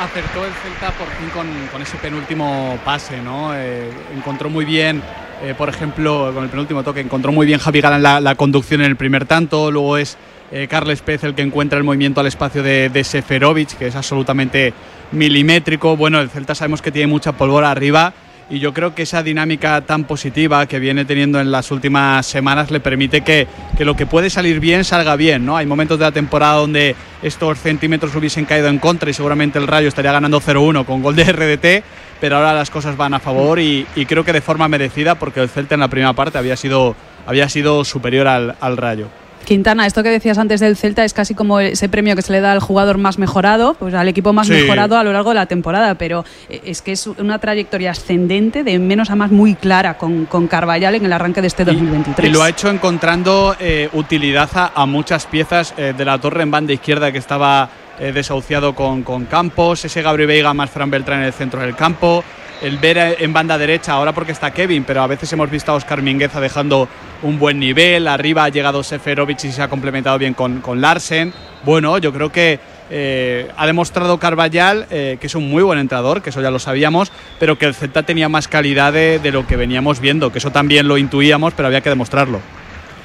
Acertó 0.00 0.44
el 0.44 0.52
Celta 0.52 0.92
por 0.96 1.08
fin 1.08 1.28
con, 1.30 1.48
con 1.72 1.82
ese 1.82 1.96
penúltimo 1.96 2.78
pase, 2.84 3.20
¿no? 3.20 3.50
Eh, 3.52 3.90
encontró 4.16 4.48
muy 4.48 4.64
bien, 4.64 5.02
eh, 5.42 5.54
por 5.58 5.68
ejemplo, 5.68 6.30
con 6.32 6.44
el 6.44 6.50
penúltimo 6.50 6.84
toque, 6.84 7.00
encontró 7.00 7.32
muy 7.32 7.46
bien 7.46 7.58
Javi 7.58 7.80
Galán 7.80 8.04
la, 8.04 8.20
la 8.20 8.36
conducción 8.36 8.80
en 8.80 8.86
el 8.86 8.94
primer 8.94 9.26
tanto, 9.26 9.72
luego 9.72 9.96
es 9.96 10.16
eh, 10.52 10.68
Carles 10.70 11.02
Pez 11.02 11.24
el 11.24 11.34
que 11.34 11.42
encuentra 11.42 11.78
el 11.78 11.84
movimiento 11.84 12.20
al 12.20 12.28
espacio 12.28 12.62
de, 12.62 12.90
de 12.90 13.02
Seferovic, 13.02 13.76
que 13.76 13.88
es 13.88 13.96
absolutamente 13.96 14.72
milimétrico. 15.10 15.96
Bueno, 15.96 16.20
el 16.20 16.30
Celta 16.30 16.54
sabemos 16.54 16.80
que 16.80 16.92
tiene 16.92 17.08
mucha 17.08 17.32
pólvora 17.32 17.72
arriba 17.72 18.12
y 18.48 18.60
yo 18.60 18.72
creo 18.72 18.94
que 18.94 19.02
esa 19.02 19.22
dinámica 19.22 19.80
tan 19.80 20.04
positiva 20.04 20.66
que 20.66 20.78
viene 20.78 21.04
teniendo 21.04 21.40
en 21.40 21.50
las 21.50 21.70
últimas 21.70 22.24
semanas 22.26 22.70
le 22.70 22.80
permite 22.80 23.22
que, 23.22 23.46
que 23.76 23.84
lo 23.84 23.96
que 23.96 24.06
puede 24.06 24.30
salir 24.30 24.60
bien 24.60 24.84
salga 24.84 25.16
bien, 25.16 25.44
¿no? 25.44 25.56
Hay 25.56 25.66
momentos 25.66 25.98
de 25.98 26.04
la 26.04 26.12
temporada 26.12 26.54
donde 26.54 26.94
estos 27.22 27.58
centímetros 27.58 28.14
hubiesen 28.14 28.44
caído 28.44 28.68
en 28.68 28.78
contra 28.78 29.10
y 29.10 29.14
seguramente 29.14 29.58
el 29.58 29.66
Rayo 29.66 29.88
estaría 29.88 30.12
ganando 30.12 30.40
0-1 30.40 30.84
con 30.84 31.02
gol 31.02 31.16
de 31.16 31.24
RDT, 31.24 31.84
pero 32.20 32.36
ahora 32.36 32.54
las 32.54 32.70
cosas 32.70 32.96
van 32.96 33.14
a 33.14 33.18
favor 33.18 33.58
y, 33.58 33.84
y 33.96 34.06
creo 34.06 34.24
que 34.24 34.32
de 34.32 34.40
forma 34.40 34.68
merecida 34.68 35.16
porque 35.16 35.40
el 35.40 35.48
Celta 35.48 35.74
en 35.74 35.80
la 35.80 35.88
primera 35.88 36.12
parte 36.12 36.38
había 36.38 36.56
sido, 36.56 36.94
había 37.26 37.48
sido 37.48 37.84
superior 37.84 38.28
al, 38.28 38.54
al 38.60 38.76
Rayo. 38.76 39.08
Quintana, 39.46 39.86
esto 39.86 40.02
que 40.02 40.10
decías 40.10 40.36
antes 40.38 40.60
del 40.60 40.76
Celta 40.76 41.04
es 41.04 41.14
casi 41.14 41.34
como 41.34 41.60
ese 41.60 41.88
premio 41.88 42.14
que 42.16 42.22
se 42.22 42.32
le 42.32 42.40
da 42.40 42.52
al 42.52 42.60
jugador 42.60 42.98
más 42.98 43.16
mejorado, 43.18 43.74
pues 43.78 43.94
al 43.94 44.08
equipo 44.08 44.32
más 44.32 44.48
Sí. 44.48 44.52
mejorado 44.52 44.98
a 44.98 45.04
lo 45.04 45.12
largo 45.12 45.30
de 45.30 45.36
la 45.36 45.46
temporada, 45.46 45.94
pero 45.94 46.24
eh, 46.50 46.60
es 46.64 46.82
que 46.82 46.92
es 46.92 47.06
una 47.06 47.38
trayectoria 47.38 47.92
ascendente 47.92 48.64
de 48.64 48.78
menos 48.78 49.08
a 49.10 49.16
más 49.16 49.30
muy 49.30 49.54
clara 49.54 49.96
con, 49.96 50.26
con 50.26 50.48
Carvallal 50.48 50.96
en 50.96 51.04
el 51.06 51.12
arranque 51.12 51.40
de 51.40 51.46
este 51.46 51.64
2023. 51.64 52.28
Y 52.28 52.32
lo 52.32 52.42
ha 52.42 52.48
hecho 52.48 52.68
encontrando 52.68 53.54
eh, 53.60 53.88
utilidad 53.92 54.50
a, 54.54 54.72
a 54.74 54.84
muchas 54.84 55.26
piezas 55.26 55.72
eh, 55.76 55.94
de 55.96 56.04
la 56.04 56.18
torre 56.18 56.42
en 56.42 56.50
banda 56.50 56.72
izquierda 56.72 57.12
que 57.12 57.18
estaba 57.18 57.70
eh, 58.00 58.10
desahuciado 58.12 58.74
con, 58.74 59.02
con 59.04 59.26
Campos, 59.26 59.84
ese 59.84 60.02
Gabriel 60.02 60.26
Veiga 60.28 60.52
más 60.54 60.70
Fran 60.70 60.90
Beltrán 60.90 61.20
en 61.20 61.26
el 61.26 61.32
centro 61.32 61.60
del 61.60 61.74
campo, 61.76 62.24
el 62.62 62.78
Vera 62.78 63.12
en 63.12 63.32
banda 63.32 63.58
derecha, 63.58 63.92
ahora 63.92 64.12
porque 64.12 64.32
está 64.32 64.50
Kevin, 64.50 64.84
pero 64.84 65.02
a 65.02 65.06
veces 65.06 65.32
hemos 65.32 65.50
visto 65.50 65.72
a 65.72 65.74
Oscar 65.74 66.02
Mingueza 66.02 66.40
dejando 66.40 66.88
un 67.22 67.38
buen 67.38 67.58
nivel, 67.58 68.08
arriba 68.08 68.44
ha 68.44 68.48
llegado 68.48 68.82
Seferovic 68.82 69.44
y 69.44 69.52
se 69.52 69.62
ha 69.62 69.68
complementado 69.68 70.18
bien 70.18 70.34
con, 70.34 70.60
con 70.60 70.80
Larsen. 70.80 71.32
Bueno, 71.64 71.98
yo 71.98 72.12
creo 72.12 72.30
que 72.30 72.58
eh, 72.90 73.50
ha 73.56 73.66
demostrado 73.66 74.18
Carvallal 74.18 74.86
eh, 74.90 75.18
que 75.20 75.26
es 75.26 75.34
un 75.34 75.50
muy 75.50 75.62
buen 75.62 75.78
entrenador, 75.78 76.22
que 76.22 76.30
eso 76.30 76.40
ya 76.40 76.50
lo 76.50 76.58
sabíamos, 76.58 77.10
pero 77.38 77.58
que 77.58 77.66
el 77.66 77.74
Celta 77.74 78.04
tenía 78.04 78.28
más 78.28 78.48
calidad 78.48 78.92
de, 78.92 79.18
de 79.18 79.32
lo 79.32 79.46
que 79.46 79.56
veníamos 79.56 80.00
viendo, 80.00 80.30
que 80.30 80.38
eso 80.38 80.52
también 80.52 80.88
lo 80.88 80.98
intuíamos, 80.98 81.54
pero 81.54 81.68
había 81.68 81.80
que 81.80 81.90
demostrarlo. 81.90 82.40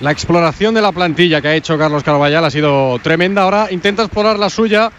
La 0.01 0.11
exploración 0.11 0.73
de 0.73 0.81
la 0.81 0.91
plantilla 0.91 1.41
que 1.41 1.47
ha 1.47 1.55
hecho 1.55 1.77
Carlos 1.77 2.03
Carballal 2.03 2.43
ha 2.43 2.49
sido 2.49 2.97
tremenda. 3.03 3.43
Ahora 3.43 3.67
intenta 3.69 4.01
explorar 4.01 4.39
la 4.39 4.49
suya. 4.49 4.91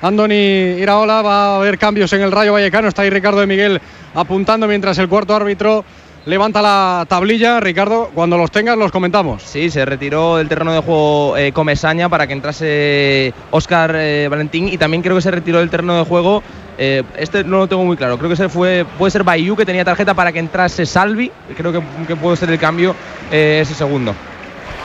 Andoni 0.00 0.34
Iraola 0.34 1.22
va 1.22 1.54
a 1.54 1.56
haber 1.56 1.78
cambios 1.78 2.12
en 2.12 2.22
el 2.22 2.32
Rayo 2.32 2.52
Vallecano. 2.52 2.88
Está 2.88 3.02
ahí 3.02 3.10
Ricardo 3.10 3.40
de 3.40 3.46
Miguel 3.46 3.80
apuntando 4.14 4.66
mientras 4.68 4.98
el 4.98 5.08
cuarto 5.08 5.34
árbitro 5.34 5.84
levanta 6.26 6.62
la 6.62 7.04
tablilla. 7.08 7.58
Ricardo, 7.60 8.10
cuando 8.14 8.36
los 8.38 8.50
tengas 8.50 8.76
los 8.78 8.92
comentamos. 8.92 9.42
Sí, 9.42 9.70
se 9.70 9.84
retiró 9.84 10.36
del 10.36 10.48
terreno 10.48 10.72
de 10.72 10.80
juego 10.80 11.36
eh, 11.36 11.52
Comesaña 11.52 12.08
para 12.08 12.26
que 12.26 12.32
entrase 12.32 13.32
Oscar 13.50 13.92
Valentín 14.30 14.68
y 14.68 14.78
también 14.78 15.02
creo 15.02 15.16
que 15.16 15.22
se 15.22 15.30
retiró 15.30 15.58
del 15.58 15.70
terreno 15.70 15.98
de 15.98 16.04
juego. 16.04 16.42
eh, 16.78 17.02
este 17.16 17.42
no 17.42 17.58
lo 17.58 17.66
tengo 17.66 17.84
muy 17.84 17.96
claro. 17.96 18.16
Creo 18.18 18.30
que 18.30 18.36
se 18.36 18.48
fue, 18.48 18.86
puede 18.98 19.10
ser 19.10 19.24
Bayou 19.24 19.56
que 19.56 19.66
tenía 19.66 19.84
tarjeta 19.84 20.14
para 20.14 20.32
que 20.32 20.38
entrase 20.38 20.86
Salvi. 20.86 21.30
Creo 21.56 21.72
que, 21.72 21.80
que 22.06 22.14
puede 22.14 22.36
ser 22.36 22.50
el 22.50 22.58
cambio 22.58 22.94
eh, 23.32 23.58
ese 23.62 23.74
segundo. 23.74 24.14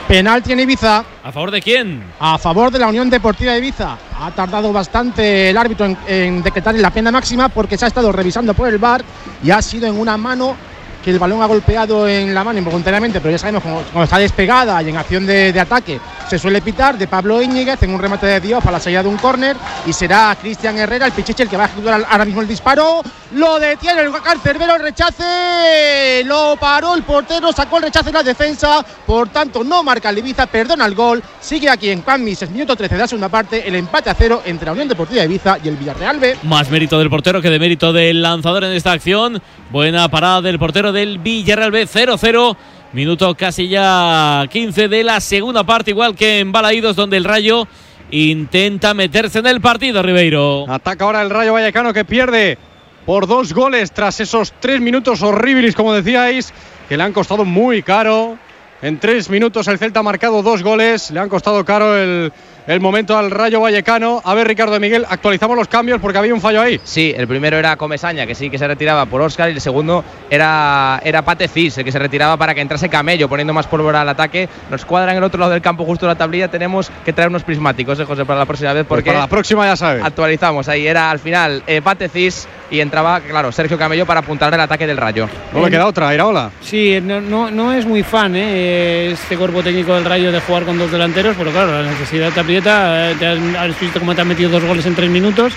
Penal 0.08 0.42
tiene 0.42 0.62
Ibiza. 0.62 1.02
¿A 1.22 1.32
favor 1.32 1.50
de 1.50 1.62
quién? 1.62 2.02
A 2.20 2.36
favor 2.36 2.70
de 2.70 2.78
la 2.78 2.88
Unión 2.88 3.08
Deportiva 3.08 3.52
de 3.52 3.58
Ibiza. 3.58 3.96
Ha 4.20 4.30
tardado 4.32 4.72
bastante 4.72 5.48
el 5.50 5.56
árbitro 5.56 5.86
en, 5.86 5.96
en 6.06 6.42
decretar 6.42 6.74
la 6.74 6.90
pena 6.90 7.10
máxima 7.10 7.48
porque 7.48 7.78
se 7.78 7.86
ha 7.86 7.88
estado 7.88 8.12
revisando 8.12 8.52
por 8.52 8.68
el 8.68 8.78
bar 8.78 9.02
y 9.42 9.50
ha 9.50 9.62
sido 9.62 9.86
en 9.86 9.98
una 9.98 10.16
mano 10.18 10.56
que 11.04 11.10
el 11.10 11.18
balón 11.18 11.42
ha 11.42 11.46
golpeado 11.46 12.08
en 12.08 12.32
la 12.32 12.42
mano 12.42 12.58
involuntariamente, 12.58 13.20
pero 13.20 13.32
ya 13.32 13.38
sabemos 13.38 13.62
cuando 13.62 14.04
está 14.04 14.16
despegada 14.16 14.82
y 14.82 14.88
en 14.88 14.96
acción 14.96 15.26
de, 15.26 15.60
ataque 15.60 16.00
se 16.28 16.38
suele 16.38 16.62
pitar 16.62 16.96
de 16.96 17.06
Pablo 17.06 17.42
Íñiguez 17.42 17.82
en 17.82 17.90
un 17.90 18.00
remate 18.00 18.26
de 18.26 18.40
Dios 18.40 18.60
para 18.60 18.78
la 18.78 18.80
salida 18.80 19.02
de 19.02 19.08
un 19.08 19.18
córner 19.18 19.54
y 19.86 19.92
será 19.92 20.34
Cristian 20.40 20.78
Herrera 20.78 21.06
el 21.06 21.12
pichiche 21.12 21.42
el 21.42 21.48
que 21.50 21.56
va 21.58 21.64
a 21.64 21.66
ejecutar 21.66 22.06
ahora 22.08 22.24
mismo 22.24 22.40
el 22.40 22.48
disparo. 22.48 23.02
Lo 23.34 23.58
detiene 23.58 24.00
el 24.00 24.12
cancerbero, 24.12 24.76
el 24.76 24.82
rechace, 24.82 26.22
lo 26.24 26.56
paró 26.58 26.94
el 26.94 27.02
portero, 27.02 27.52
sacó 27.52 27.78
el 27.78 27.84
rechace 27.84 28.08
en 28.08 28.14
la 28.14 28.22
defensa, 28.22 28.84
por 29.06 29.28
tanto 29.28 29.62
no 29.62 29.82
marca 29.82 30.10
el 30.10 30.18
Ibiza, 30.18 30.46
perdona 30.46 30.86
el 30.86 30.94
gol, 30.94 31.22
sigue 31.40 31.68
aquí 31.68 31.90
en 31.90 32.02
Juan 32.02 32.24
Mises, 32.24 32.50
minuto 32.50 32.76
13 32.76 32.94
de 32.94 33.00
la 33.00 33.08
segunda 33.08 33.28
parte, 33.28 33.66
el 33.66 33.74
empate 33.74 34.08
a 34.08 34.14
cero 34.14 34.42
entre 34.46 34.66
la 34.66 34.72
Unión 34.72 34.88
Deportiva 34.88 35.20
de 35.20 35.26
Ibiza 35.26 35.58
y 35.62 35.68
el 35.68 35.76
Villarreal 35.76 36.18
B. 36.18 36.36
Más 36.44 36.70
mérito 36.70 36.98
del 36.98 37.10
portero 37.10 37.42
que 37.42 37.50
de 37.50 37.58
mérito 37.58 37.92
del 37.92 38.22
lanzador 38.22 38.64
en 38.64 38.72
esta 38.72 38.92
acción. 38.92 39.42
Buena 39.70 40.08
parada 40.08 40.40
del 40.40 40.58
portero 40.58 40.92
del 40.94 41.18
Villarreal 41.18 41.70
B 41.70 41.86
0-0. 41.86 42.56
Minuto 42.94 43.34
casi 43.34 43.68
ya 43.68 44.46
15 44.50 44.88
de 44.88 45.04
la 45.04 45.20
segunda 45.20 45.64
parte, 45.64 45.90
igual 45.90 46.14
que 46.14 46.38
en 46.38 46.52
Balaídos, 46.52 46.96
donde 46.96 47.18
el 47.18 47.24
Rayo 47.24 47.66
intenta 48.10 48.94
meterse 48.94 49.40
en 49.40 49.46
el 49.46 49.60
partido, 49.60 50.02
Ribeiro. 50.02 50.64
Ataca 50.68 51.04
ahora 51.04 51.20
el 51.20 51.30
Rayo 51.30 51.52
Vallecano 51.52 51.92
que 51.92 52.04
pierde 52.04 52.56
por 53.04 53.26
dos 53.26 53.52
goles 53.52 53.92
tras 53.92 54.20
esos 54.20 54.54
tres 54.60 54.80
minutos 54.80 55.22
horribles, 55.22 55.74
como 55.74 55.92
decíais, 55.92 56.54
que 56.88 56.96
le 56.96 57.02
han 57.02 57.12
costado 57.12 57.44
muy 57.44 57.82
caro. 57.82 58.38
En 58.80 58.98
tres 58.98 59.28
minutos 59.28 59.66
el 59.68 59.78
Celta 59.78 60.00
ha 60.00 60.02
marcado 60.02 60.42
dos 60.42 60.62
goles, 60.62 61.10
le 61.10 61.20
han 61.20 61.28
costado 61.28 61.64
caro 61.64 61.96
el, 61.96 62.32
el 62.66 62.80
momento 62.80 63.16
al 63.18 63.30
Rayo 63.30 63.60
Vallecano. 63.60 64.22
A 64.24 64.34
ver, 64.34 64.46
Ricardo 64.48 64.78
Miguel, 64.80 65.04
actualizamos 65.08 65.56
los 65.56 65.68
cambios 65.68 66.00
porque 66.00 66.18
había 66.18 66.34
un 66.34 66.40
fallo 66.40 66.60
ahí. 66.62 66.80
Sí, 66.84 67.12
el 67.16 67.28
primero 67.28 67.58
era 67.58 67.76
Comesaña, 67.76 68.26
que 68.26 68.34
sí 68.34 68.48
que 68.50 68.58
se 68.58 68.66
retiraba 68.66 69.04
por 69.06 69.20
Oscar, 69.20 69.50
y 69.50 69.52
el 69.52 69.60
segundo 69.60 70.04
era, 70.30 71.00
era 71.04 71.22
Pate 71.22 71.48
Cis, 71.48 71.76
el 71.78 71.84
que 71.84 71.92
se 71.92 71.98
retiraba 71.98 72.36
para 72.36 72.54
que 72.54 72.60
entrase 72.60 72.88
Camello, 72.88 73.28
poniendo 73.28 73.52
más 73.52 73.66
pólvora 73.66 74.00
al 74.00 74.08
ataque. 74.08 74.48
Nos 74.70 74.84
cuadra 74.84 75.12
en 75.12 75.18
el 75.18 75.24
otro 75.24 75.38
lado 75.40 75.52
del 75.52 75.62
campo, 75.62 75.84
justo 75.84 76.06
la 76.06 76.14
tablilla. 76.14 76.48
Tenemos 76.48 76.90
que 77.04 77.12
traer 77.12 77.28
unos 77.30 77.42
prismáticos, 77.44 77.98
¿eh, 78.00 78.04
José, 78.04 78.24
para 78.24 78.40
la 78.40 78.46
próxima 78.46 78.72
vez, 78.72 78.86
Pues 78.86 78.98
porque 79.00 79.10
para 79.10 79.20
la 79.20 79.28
próxima 79.28 79.66
ya 79.66 79.76
sabes. 79.76 80.02
actualizamos. 80.04 80.68
Ahí 80.68 80.86
era 80.86 81.10
al 81.10 81.18
final 81.18 81.62
eh, 81.66 81.82
Pate 81.82 82.08
Cis 82.08 82.48
y 82.70 82.80
entraba, 82.80 83.20
claro, 83.20 83.52
Sergio 83.52 83.78
Camello 83.78 84.06
para 84.06 84.20
apuntar 84.20 84.52
el 84.54 84.60
ataque 84.60 84.86
del 84.86 84.96
Rayo. 84.96 85.28
No 85.52 85.62
le 85.64 85.70
queda 85.70 85.86
otra, 85.86 86.12
Iraola. 86.14 86.50
Sí, 86.60 86.98
no, 87.02 87.20
no, 87.20 87.50
no 87.50 87.72
es 87.72 87.84
muy 87.86 88.02
fan 88.02 88.34
¿eh? 88.34 89.10
este 89.12 89.36
cuerpo 89.36 89.62
técnico 89.62 89.94
del 89.94 90.04
Rayo 90.04 90.32
de 90.32 90.40
jugar 90.40 90.64
con 90.64 90.78
dos 90.78 90.90
delanteros, 90.90 91.36
pero 91.38 91.50
claro, 91.50 91.72
la 91.72 91.82
necesidad 91.90 92.32
te 92.32 92.40
eh, 92.58 93.14
Te 93.18 93.26
has, 93.26 93.38
has 93.56 93.80
visto 93.80 93.98
cómo 93.98 94.14
te 94.14 94.20
han 94.20 94.28
metido 94.28 94.50
dos 94.50 94.64
goles 94.64 94.86
en 94.86 94.94
tres 94.94 95.10
minutos 95.10 95.52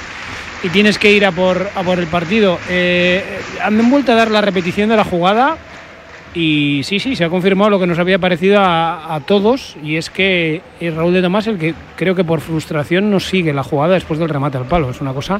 y 0.63 0.69
tienes 0.69 0.97
que 0.97 1.11
ir 1.11 1.25
a 1.25 1.31
por, 1.31 1.69
a 1.75 1.83
por 1.83 1.99
el 1.99 2.07
partido. 2.07 2.59
Eh, 2.69 3.23
han 3.63 3.89
vuelto 3.89 4.11
a 4.11 4.15
dar 4.15 4.31
la 4.31 4.41
repetición 4.41 4.89
de 4.89 4.95
la 4.95 5.03
jugada 5.03 5.57
y 6.33 6.81
sí, 6.83 6.99
sí, 6.99 7.15
se 7.15 7.23
ha 7.23 7.29
confirmado 7.29 7.69
lo 7.69 7.79
que 7.79 7.87
nos 7.87 7.99
había 7.99 8.19
parecido 8.19 8.59
a, 8.59 9.15
a 9.15 9.19
todos 9.21 9.75
y 9.83 9.95
es 9.95 10.09
que 10.09 10.61
es 10.79 10.93
Raúl 10.93 11.13
de 11.13 11.21
Tomás 11.21 11.47
el 11.47 11.57
que 11.57 11.73
creo 11.95 12.15
que 12.15 12.23
por 12.23 12.41
frustración 12.41 13.09
no 13.09 13.19
sigue 13.19 13.53
la 13.53 13.63
jugada 13.63 13.95
después 13.95 14.19
del 14.19 14.29
remate 14.29 14.57
al 14.57 14.65
palo. 14.65 14.89
Es 14.89 15.01
una 15.01 15.13
cosa 15.13 15.39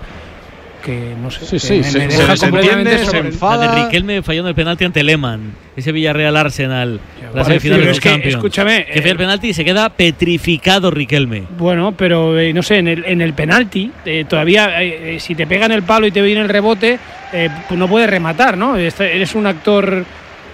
que 0.88 1.14
no 1.22 1.30
sé. 1.30 1.46
Sí, 1.46 1.52
que 1.52 1.60
sí, 1.60 1.74
me- 1.78 1.84
se- 1.84 2.00
me 2.00 2.12
se 2.12 2.18
deja 2.18 2.32
desentiende, 2.32 2.50
completamente 2.50 2.98
se 3.00 3.06
sobre- 3.06 3.20
enfada. 3.20 3.66
La 3.68 3.76
de 3.76 3.84
Riquelme 3.86 4.22
fallando 4.24 4.50
el 4.50 4.56
penalti 4.56 4.86
ante 4.86 5.04
Lehmann. 5.04 5.54
Ese 5.76 5.92
Villarreal 5.92 6.36
Arsenal. 6.38 7.00
La 7.36 7.44
semifinal 7.44 7.82
de 7.84 7.92
es 7.92 8.00
que, 8.00 8.10
Champions. 8.10 8.36
escúchame, 8.36 8.86
Que 8.86 9.02
falla 9.02 9.12
el 9.12 9.18
penalti 9.18 9.50
y 9.50 9.54
se 9.54 9.64
queda 9.66 9.90
petrificado 9.90 10.90
Riquelme. 10.90 11.44
Bueno, 11.58 11.92
pero 11.96 12.40
eh, 12.40 12.54
no 12.54 12.64
sé, 12.64 12.78
en 12.78 12.88
el, 12.88 13.06
en 13.06 13.22
el 13.22 13.34
penalti, 13.34 13.92
eh, 14.06 14.26
todavía 14.28 14.82
eh, 14.82 15.16
eh, 15.16 15.20
si 15.20 15.36
te 15.36 15.46
pegan 15.46 15.72
el 15.72 15.84
palo 15.84 16.08
y 16.08 16.12
te 16.12 16.22
viene 16.22 16.42
el 16.42 16.50
rebote, 16.50 16.98
eh, 17.34 17.50
pues 17.68 17.78
no 17.78 17.88
puedes 17.88 18.10
rematar, 18.10 18.58
¿no? 18.58 18.76
Este- 18.78 19.16
Eres 19.16 19.36
un 19.36 19.46
actor 19.46 20.06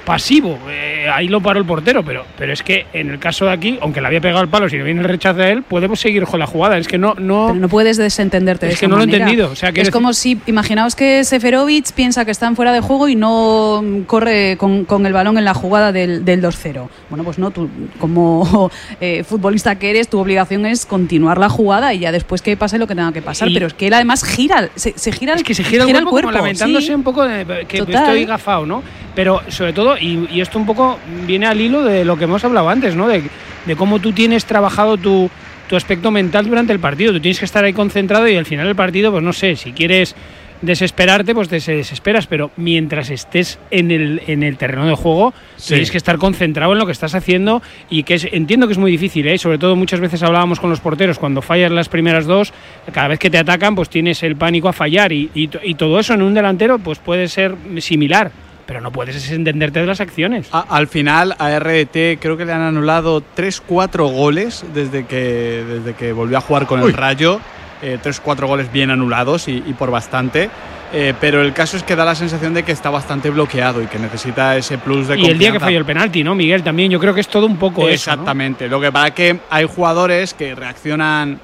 pasivo. 0.04 0.60
Eh, 1.04 1.10
ahí 1.10 1.28
lo 1.28 1.42
paró 1.42 1.60
el 1.60 1.66
portero, 1.66 2.02
pero, 2.04 2.24
pero 2.38 2.54
es 2.54 2.64
que 2.64 2.86
en 2.94 3.10
el 3.10 3.20
caso 3.20 3.44
de 3.46 3.52
aquí, 3.52 3.78
aunque 3.82 4.00
le 4.00 4.08
había 4.08 4.22
pegado 4.22 4.42
el 4.42 4.48
palo, 4.48 4.70
si 4.70 4.78
no 4.78 4.86
viene 4.86 5.02
el 5.02 5.08
rechazo 5.08 5.40
de 5.40 5.52
él, 5.52 5.64
podemos 5.64 6.00
seguir 6.00 6.24
con 6.24 6.40
la 6.40 6.48
jugada. 6.48 6.78
Es 6.78 6.88
que 6.88 6.98
no. 6.98 7.14
no 7.18 7.48
Pero 7.50 7.60
no 7.60 7.68
puedes 7.68 7.98
desentenderte 7.98 8.68
de 8.68 8.74
Es 8.74 8.80
que 8.80 8.86
esa 8.86 8.90
no 8.90 8.96
lo 8.98 9.02
he 9.02 9.06
entendido, 9.06 9.52
o 9.52 9.56
sea, 9.56 9.70
quiero 9.72 9.82
es 9.82 9.88
decir- 9.88 9.94
como 9.94 10.14
si, 10.14 10.40
imaginaos 10.46 10.96
que 10.96 11.24
Seferovic 11.26 11.92
piensa 11.92 12.24
que 12.24 12.32
están 12.32 12.56
fuera 12.56 12.72
de 12.72 12.80
juego 12.80 13.10
y 13.10 13.16
no 13.18 13.84
corre 14.08 14.56
con, 14.58 14.86
con 14.86 15.06
el 15.06 15.12
balón 15.14 15.38
en 15.38 15.44
la 15.46 15.54
jugada 15.54 15.92
del, 15.92 16.24
del 16.24 16.42
2-0. 16.42 16.88
Bueno, 17.10 17.24
pues 17.26 17.38
no, 17.38 17.52
tú 17.52 17.70
como 18.00 18.72
eh, 19.02 19.24
futbolista 19.24 19.76
que 19.78 19.90
eres, 19.90 20.08
tu 20.08 20.20
obligación 20.20 20.66
es 20.66 20.86
continuar 20.86 21.38
la 21.38 21.50
jugada 21.50 21.94
y 21.94 22.00
ya 22.00 22.12
después 22.14 22.42
que 22.42 22.56
pase 22.56 22.78
lo 22.78 22.88
que 22.88 22.96
tenga 22.96 23.12
que 23.12 23.22
pasar. 23.22 23.50
Y- 23.50 23.54
Pero 23.54 23.68
es 23.68 23.74
que 23.74 23.88
él 23.88 23.94
además 23.94 24.24
gira, 24.24 24.70
se, 24.76 24.94
se 24.98 25.12
gira, 25.12 25.34
Es 25.34 25.44
que 25.44 25.54
se 25.54 25.64
gira, 25.64 25.84
el, 25.84 26.06
cuerpo, 26.06 26.30
como 26.30 26.32
lamentándose 26.32 26.88
sí. 26.88 26.94
un 26.94 27.04
poco 27.04 27.24
de 27.24 27.66
que 27.68 27.80
Total. 27.80 28.04
estoy 28.04 28.26
gafado, 28.26 28.66
¿no? 28.66 28.84
Pero 29.16 29.42
sobre 29.50 29.74
todo, 29.74 29.98
y, 29.98 30.28
y 30.32 30.42
esto 30.42 30.58
un 30.58 30.66
poco 30.66 30.93
viene 31.28 31.46
al 31.46 31.60
hilo 31.62 31.84
de 31.84 32.06
lo 32.06 32.18
que 32.18 32.24
hemos 32.26 32.44
hablado 32.44 32.70
antes, 32.70 32.96
¿no? 32.96 33.08
De, 33.08 33.24
de 33.66 33.76
cómo 33.76 34.00
tú 34.00 34.12
tienes 34.12 34.46
trabajado 34.46 34.98
tu, 34.98 35.30
tu 35.70 35.76
aspecto 35.76 36.12
mental 36.12 36.46
durante 36.48 36.74
el 36.74 36.80
partido. 36.80 37.14
Tú 37.14 37.20
tienes 37.20 37.40
que 37.40 37.46
estar 37.46 37.64
ahí 37.64 37.74
concentrado 37.74 38.28
y 38.28 38.36
al 38.36 38.46
final 38.46 38.66
del 38.68 38.76
partido, 38.76 39.12
pues 39.12 39.24
no 39.24 39.34
sé, 39.34 39.56
si 39.56 39.72
quieres 39.72 40.16
desesperarte, 40.62 41.34
pues 41.36 41.50
te 41.50 41.60
desesperas, 41.60 42.26
pero 42.26 42.52
mientras 42.56 43.10
estés 43.10 43.60
en 43.70 43.92
el, 43.92 44.22
en 44.28 44.44
el 44.44 44.56
terreno 44.56 44.88
de 44.88 44.94
juego, 44.96 45.34
Sí. 45.58 45.74
tienes 45.74 45.92
que 45.92 45.98
estar 45.98 46.18
concentrado 46.18 46.72
en 46.72 46.80
lo 46.80 46.86
que 46.86 46.94
estás 46.94 47.16
haciendo 47.16 47.62
y 47.90 48.04
que 48.04 48.14
es, 48.14 48.28
entiendo 48.32 48.68
que 48.68 48.72
es 48.74 48.80
muy 48.80 48.90
difícil, 48.90 49.28
¿eh? 49.28 49.38
sobre 49.38 49.58
todo 49.58 49.76
muchas 49.76 50.00
veces 50.00 50.24
hablábamos 50.24 50.62
con 50.62 50.70
los 50.70 50.80
porteros, 50.80 51.20
cuando 51.20 51.42
fallas 51.42 51.70
las 51.70 51.90
primeras 51.90 52.26
dos, 52.26 52.54
cada 52.94 53.10
vez 53.10 53.20
que 53.20 53.30
te 53.30 53.38
atacan, 53.38 53.76
pues 53.76 53.90
tienes 53.90 54.24
el 54.24 54.38
pánico 54.38 54.70
a 54.70 54.74
fallar 54.74 55.12
y, 55.12 55.30
y 55.34 55.74
todo 55.76 56.00
eso 56.00 56.14
en 56.14 56.22
un 56.22 56.34
delantero 56.34 56.80
pues 56.80 56.98
puede 57.00 57.28
ser 57.28 57.56
similar, 57.80 58.32
pero 58.66 58.80
no 58.82 58.92
puedes 58.92 59.16
desentenderte 59.16 59.80
de 59.80 59.86
las 59.86 60.00
acciones. 60.02 60.48
A- 60.52 60.66
al 60.70 60.88
final 60.88 61.36
a 61.38 61.60
RDT 61.60 62.20
creo 62.20 62.38
que 62.38 62.46
le 62.46 62.54
han 62.54 62.62
anulado 62.62 63.22
3-4 63.36 64.12
goles 64.12 64.64
desde 64.74 65.06
que, 65.06 65.64
desde 65.68 65.94
que 65.96 66.14
volvió 66.14 66.38
a 66.38 66.42
jugar 66.42 66.66
con 66.66 66.82
Uy. 66.82 66.90
el 66.92 66.98
Rayo. 66.98 67.40
3-4 67.84 68.46
goles 68.48 68.72
bien 68.72 68.92
anulados 68.92 69.50
y, 69.50 69.58
y 69.58 69.74
por 69.74 69.92
bastante. 69.92 70.50
Eh, 70.94 71.14
pero 71.20 71.42
el 71.42 71.52
caso 71.52 71.76
es 71.76 71.84
que 71.84 71.98
da 71.98 72.06
la 72.06 72.16
sensación 72.16 72.54
de 72.54 72.64
que 72.64 72.72
está 72.72 72.90
bastante 72.90 73.30
bloqueado 73.30 73.82
y 73.84 73.88
que 73.88 74.00
necesita 74.00 74.56
ese 74.56 74.78
plus 74.78 75.10
de 75.10 75.18
Y 75.20 75.26
el 75.26 75.38
día 75.38 75.48
que 75.50 75.54
confianza. 75.56 75.66
falló 75.66 75.78
el 75.80 75.86
penalti, 75.86 76.24
¿no, 76.24 76.34
Miguel? 76.34 76.64
También 76.64 76.90
yo 76.90 76.98
creo 77.00 77.14
que 77.14 77.20
es 77.20 77.28
todo 77.28 77.46
un 77.46 77.58
poco 77.58 77.82
eso. 77.82 77.88
¿no? 77.90 77.94
Exactamente. 77.94 78.70
Lo 78.70 78.80
que 78.80 78.90
pasa 78.92 79.08
es 79.08 79.14
que 79.16 79.40
hay 79.50 79.66
jugadores 79.66 80.34
que 80.34 80.56
reaccionan 80.56 81.42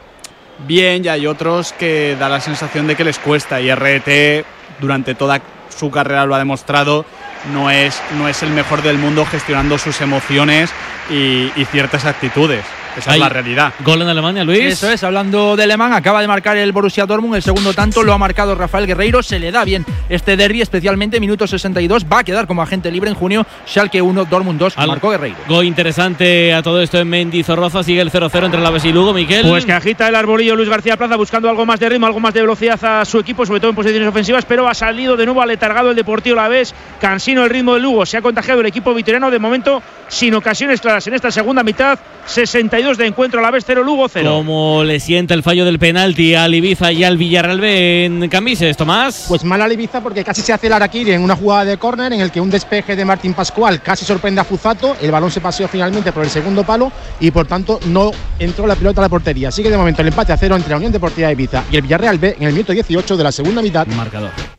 bien 0.66 1.04
y 1.04 1.10
hay 1.10 1.28
otros 1.28 1.74
que 1.74 2.16
da 2.18 2.30
la 2.30 2.40
sensación 2.40 2.88
de 2.88 2.96
que 2.96 3.04
les 3.04 3.20
cuesta. 3.20 3.60
Y 3.60 3.70
RT 3.74 4.46
durante 4.80 5.16
toda 5.16 5.42
su 5.80 5.90
carrera 5.92 6.26
lo 6.26 6.36
ha 6.36 6.40
demostrado. 6.40 7.06
No 7.54 7.72
es, 7.72 8.02
no 8.18 8.28
es 8.28 8.44
el 8.44 8.50
mejor 8.50 8.82
del 8.82 8.98
mundo 8.98 9.26
gestionando 9.26 9.78
sus 9.78 10.02
emociones 10.02 10.72
y, 11.10 11.52
y 11.56 11.66
ciertas 11.72 12.06
actitudes. 12.06 12.66
Esa 12.98 13.12
Hay 13.12 13.20
es 13.20 13.24
la 13.24 13.30
realidad. 13.30 13.74
Gol 13.80 14.02
en 14.02 14.10
Alemania, 14.10 14.44
Luis. 14.44 14.60
Eso 14.60 14.90
es, 14.90 15.04
hablando 15.04 15.56
de 15.56 15.64
Alemán, 15.64 15.94
acaba 15.94 16.22
de 16.22 16.28
marcar 16.28 16.58
el 16.58 16.72
Borussia 16.72 17.06
Dortmund, 17.06 17.36
el 17.36 17.44
segundo 17.44 17.74
tanto 17.74 18.04
lo 18.04 18.14
ha 18.14 18.18
marcado 18.18 18.56
Rafael 18.56 18.88
Guerreiro, 18.88 19.24
se 19.24 19.40
le 19.40 19.52
da 19.52 19.64
bien 19.64 19.86
este 20.10 20.38
derby, 20.38 20.62
especialmente 20.62 21.20
minuto 21.20 21.48
62, 21.48 22.06
va 22.12 22.20
a 22.20 22.24
quedar 22.24 22.48
como 22.48 22.62
agente 22.62 22.92
libre 22.92 23.10
en 23.10 23.16
junio, 23.16 23.46
Schalke 23.68 24.02
1, 24.02 24.26
Dortmund 24.26 24.60
2, 24.60 24.78
marcó 24.78 25.10
Guerreiro. 25.10 25.38
Algo 25.48 25.64
interesante 25.64 26.54
a 26.54 26.62
todo 26.62 26.82
esto 26.82 26.98
en 27.00 27.10
Mendizorroza. 27.10 27.84
Sigue 27.84 28.02
el 28.02 28.12
0-0 28.12 28.46
entre 28.46 28.62
la 28.62 28.70
y 28.84 28.92
Lugo, 28.92 29.14
Miquel. 29.14 29.48
Pues 29.48 29.66
que 29.66 29.74
agita 29.74 30.08
el 30.08 30.16
arbolillo 30.16 30.56
Luis 30.56 30.70
García 30.70 30.96
Plaza 30.96 31.16
buscando 31.16 31.50
algo 31.50 31.66
más 31.66 31.80
de 31.80 31.90
ritmo, 31.90 32.06
algo 32.06 32.20
más 32.20 32.34
de 32.34 32.42
velocidad 32.42 32.84
a 32.84 33.06
su 33.06 33.20
equipo, 33.20 33.46
sobre 33.46 33.60
todo 33.60 33.70
en 33.72 33.76
posiciones 33.76 34.08
ofensivas, 34.08 34.46
pero 34.46 34.68
ha 34.68 34.74
salido 34.74 35.18
de 35.18 35.26
nuevo 35.26 35.42
aletargado 35.42 35.90
el 35.90 35.96
Deportivo 35.96 36.36
La 36.36 36.48
vez 36.48 36.74
cansino 37.00 37.44
el 37.44 37.50
ritmo 37.50 37.74
del 37.74 37.84
Lugo, 37.84 38.06
se 38.06 38.18
ha 38.18 38.22
contagiado 38.22 38.62
el 38.62 38.68
equipo 38.68 38.94
vitoriano 38.94 39.32
de 39.32 39.40
momento 39.40 39.82
sin 40.08 40.34
ocasiones 40.34 40.82
claras 40.82 41.06
en 41.08 41.14
esta 41.14 41.32
segunda 41.32 41.64
mitad, 41.64 42.00
62 42.80 42.98
de 42.98 43.08
encuentro 43.08 43.40
a 43.40 43.44
la 43.44 43.52
vez 43.52 43.64
0 43.68 43.84
Lugo 43.84 44.08
0. 44.08 44.32
Como 44.32 44.84
le 44.86 45.00
sienta 45.02 45.34
el 45.34 45.44
fallo 45.44 45.66
del 45.66 45.80
penalti 45.80 46.34
al 46.34 46.56
Ibiza 46.56 46.92
y 46.94 47.04
al 47.04 47.18
Villarreal 47.18 47.60
B 47.60 48.06
en 48.06 48.30
Camises, 48.30 48.78
Tomás. 48.78 49.26
Pues 49.28 49.44
mal 49.44 49.62
a 49.62 49.72
Ibiza 49.72 50.02
porque 50.02 50.24
casi 50.24 50.42
se 50.42 50.54
hace 50.54 50.68
el 50.68 50.74
Araquiri 50.74 51.12
en 51.12 51.22
una 51.22 51.36
jugada 51.36 51.66
de 51.66 51.78
córner 51.78 52.14
en 52.14 52.22
el 52.22 52.32
que 52.32 52.40
un 52.40 52.50
despeje 52.50 52.96
de 52.96 53.04
Martín 53.04 53.34
Pascual 53.34 53.82
casi 53.82 54.06
sorprende 54.06 54.40
a 54.40 54.46
Fuzato, 54.46 54.96
el 55.02 55.12
balón 55.12 55.30
se 55.30 55.42
paseó 55.42 55.68
finalmente 55.68 56.14
por 56.14 56.24
el 56.24 56.30
segundo 56.30 56.64
palo 56.64 56.92
y 57.20 57.32
por 57.32 57.48
tanto 57.48 57.80
no 57.88 58.12
entró 58.40 58.66
la 58.66 58.76
pelota 58.76 59.02
a 59.02 59.04
la 59.04 59.10
portería. 59.10 59.52
Sigue 59.52 59.70
de 59.70 59.78
momento 59.78 60.02
el 60.02 60.08
empate 60.08 60.32
a 60.32 60.38
cero 60.38 60.56
entre 60.56 60.72
la 60.72 60.78
Unión 60.78 60.94
Deportiva 60.94 61.28
de 61.28 61.34
Ibiza 61.34 61.66
y 61.70 61.76
el 61.76 61.82
Villarreal 61.82 62.18
B 62.18 62.38
en 62.40 62.48
el 62.48 62.54
minuto 62.54 62.72
18 62.72 63.18
de 63.18 63.24
la 63.24 63.32
segunda 63.32 63.62
mitad. 63.62 63.86
Marcador. 63.88 64.59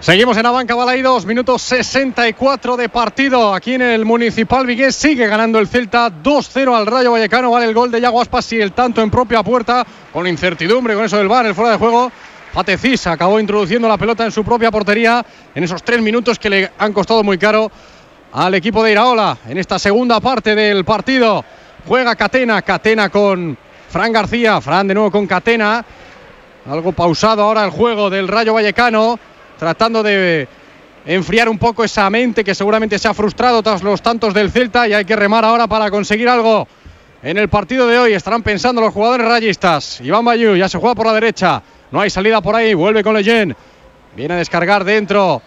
Seguimos 0.00 0.34
en 0.38 0.44
la 0.44 0.50
banca 0.50 0.74
Balaidos, 0.74 1.26
minuto 1.26 1.58
64 1.58 2.78
de 2.78 2.88
partido 2.88 3.52
aquí 3.52 3.74
en 3.74 3.82
el 3.82 4.06
Municipal 4.06 4.64
Vigués. 4.64 4.96
Sigue 4.96 5.26
ganando 5.26 5.58
el 5.58 5.68
Celta 5.68 6.10
2-0 6.10 6.74
al 6.74 6.86
Rayo 6.86 7.12
Vallecano. 7.12 7.50
Vale 7.50 7.66
el 7.66 7.74
gol 7.74 7.90
de 7.90 8.00
Yago 8.00 8.22
Aspas 8.22 8.50
y 8.54 8.62
el 8.62 8.72
tanto 8.72 9.02
en 9.02 9.10
propia 9.10 9.42
puerta. 9.42 9.86
Con 10.10 10.26
incertidumbre, 10.26 10.94
con 10.94 11.04
eso 11.04 11.18
del 11.18 11.28
bar, 11.28 11.44
el 11.44 11.54
fuera 11.54 11.72
de 11.72 11.76
juego. 11.76 12.10
Patecis 12.54 13.06
acabó 13.08 13.38
introduciendo 13.38 13.88
la 13.88 13.98
pelota 13.98 14.24
en 14.24 14.32
su 14.32 14.42
propia 14.42 14.70
portería 14.70 15.22
en 15.54 15.64
esos 15.64 15.82
tres 15.82 16.00
minutos 16.00 16.38
que 16.38 16.48
le 16.48 16.70
han 16.78 16.94
costado 16.94 17.22
muy 17.22 17.36
caro 17.36 17.70
al 18.32 18.54
equipo 18.54 18.82
de 18.82 18.92
Iraola 18.92 19.36
en 19.46 19.58
esta 19.58 19.78
segunda 19.78 20.18
parte 20.18 20.54
del 20.54 20.82
partido. 20.86 21.44
Juega 21.86 22.16
Catena, 22.16 22.62
Catena 22.62 23.10
con 23.10 23.56
Fran 23.90 24.12
García, 24.14 24.62
Fran 24.62 24.88
de 24.88 24.94
nuevo 24.94 25.10
con 25.10 25.26
Catena. 25.26 25.84
Algo 26.70 26.92
pausado 26.92 27.42
ahora 27.42 27.64
el 27.64 27.70
juego 27.70 28.08
del 28.10 28.28
Rayo 28.28 28.54
Vallecano, 28.54 29.18
tratando 29.60 30.02
de 30.02 30.48
enfriar 31.04 31.46
un 31.46 31.58
poco 31.58 31.84
esa 31.84 32.08
mente 32.08 32.42
que 32.42 32.54
seguramente 32.54 32.98
se 32.98 33.08
ha 33.08 33.12
frustrado 33.12 33.62
tras 33.62 33.82
los 33.82 34.00
tantos 34.00 34.32
del 34.32 34.50
Celta 34.50 34.88
y 34.88 34.94
hay 34.94 35.04
que 35.04 35.14
remar 35.14 35.44
ahora 35.44 35.66
para 35.66 35.90
conseguir 35.90 36.30
algo 36.30 36.66
en 37.22 37.36
el 37.36 37.50
partido 37.50 37.86
de 37.86 37.98
hoy. 37.98 38.14
Estarán 38.14 38.42
pensando 38.42 38.80
los 38.80 38.94
jugadores 38.94 39.28
rayistas. 39.28 40.00
Iván 40.00 40.24
Bayú 40.24 40.56
ya 40.56 40.66
se 40.66 40.78
juega 40.78 40.94
por 40.94 41.06
la 41.06 41.12
derecha, 41.12 41.62
no 41.90 42.00
hay 42.00 42.08
salida 42.08 42.40
por 42.40 42.56
ahí, 42.56 42.72
vuelve 42.72 43.04
con 43.04 43.14
Leyen. 43.14 43.54
Viene 44.16 44.32
a 44.32 44.38
descargar 44.38 44.82
dentro. 44.82 45.42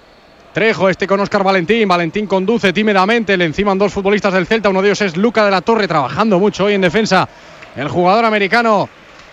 Trejo, 0.53 0.89
este 0.89 1.07
con 1.07 1.19
Oscar 1.19 1.43
Valentín. 1.43 1.87
Valentín 1.87 2.27
conduce 2.27 2.71
tímidamente. 2.71 3.35
Le 3.35 3.45
enciman 3.45 3.79
dos 3.79 3.91
futbolistas 3.91 4.31
del 4.31 4.45
Celta. 4.45 4.69
Uno 4.69 4.83
de 4.83 4.89
ellos 4.89 5.01
es 5.01 5.17
Luca 5.17 5.43
de 5.43 5.49
la 5.49 5.61
Torre, 5.61 5.87
trabajando 5.87 6.37
mucho 6.37 6.65
hoy 6.65 6.75
en 6.75 6.81
defensa. 6.81 7.27
El 7.75 7.89
jugador 7.89 8.25
americano 8.25 8.87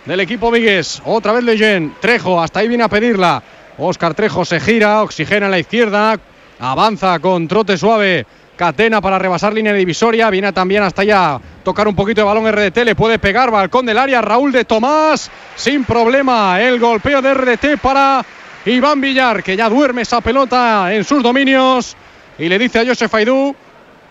del 0.07 0.21
equipo 0.21 0.51
Vigues. 0.51 1.03
Otra 1.05 1.33
vez 1.33 1.45
Leyen. 1.45 1.95
Trejo, 2.01 2.41
hasta 2.41 2.61
ahí 2.61 2.69
viene 2.69 2.85
a 2.85 2.89
pedirla. 2.89 3.43
Oscar 3.81 4.15
Trejo 4.15 4.45
se 4.45 4.61
gira, 4.61 5.03
oxigena 5.03 5.47
en 5.47 5.53
la 5.53 5.59
izquierda. 5.59 6.19
Avanza 6.59 7.19
con 7.19 7.49
trote 7.49 7.79
suave. 7.79 8.27
Catena 8.57 9.01
para 9.01 9.19
rebasar 9.19 9.55
línea 9.55 9.73
divisoria. 9.73 10.29
Viene 10.29 10.53
también 10.53 10.83
hasta 10.83 11.01
allá 11.01 11.41
tocar 11.65 11.89
un 11.89 11.97
poquito 11.97 12.21
de 12.21 12.27
balón 12.27 12.53
RDT. 12.53 12.85
Le 12.85 12.95
puede 12.95 13.19
pegar. 13.19 13.51
Balcón 13.51 13.87
del 13.87 13.97
área. 13.97 14.21
Raúl 14.21 14.53
de 14.53 14.67
Tomás. 14.67 15.31
Sin 15.57 15.85
problema. 15.85 16.61
El 16.61 16.79
golpeo 16.79 17.23
de 17.23 17.33
RDT 17.33 17.81
para 17.81 18.23
Iván 18.67 19.01
Villar, 19.01 19.43
que 19.43 19.57
ya 19.57 19.71
duerme 19.71 20.03
esa 20.03 20.21
pelota 20.21 20.93
en 20.93 21.03
sus 21.05 21.23
dominios. 21.23 21.97
Y 22.39 22.49
le 22.49 22.59
dice 22.59 22.81
a 22.81 22.87
Josef 22.87 23.15
Aidú 23.15 23.57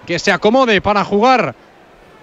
que 0.07 0.17
se 0.17 0.31
acomode 0.31 0.81
para 0.81 1.03
jugar 1.03 1.53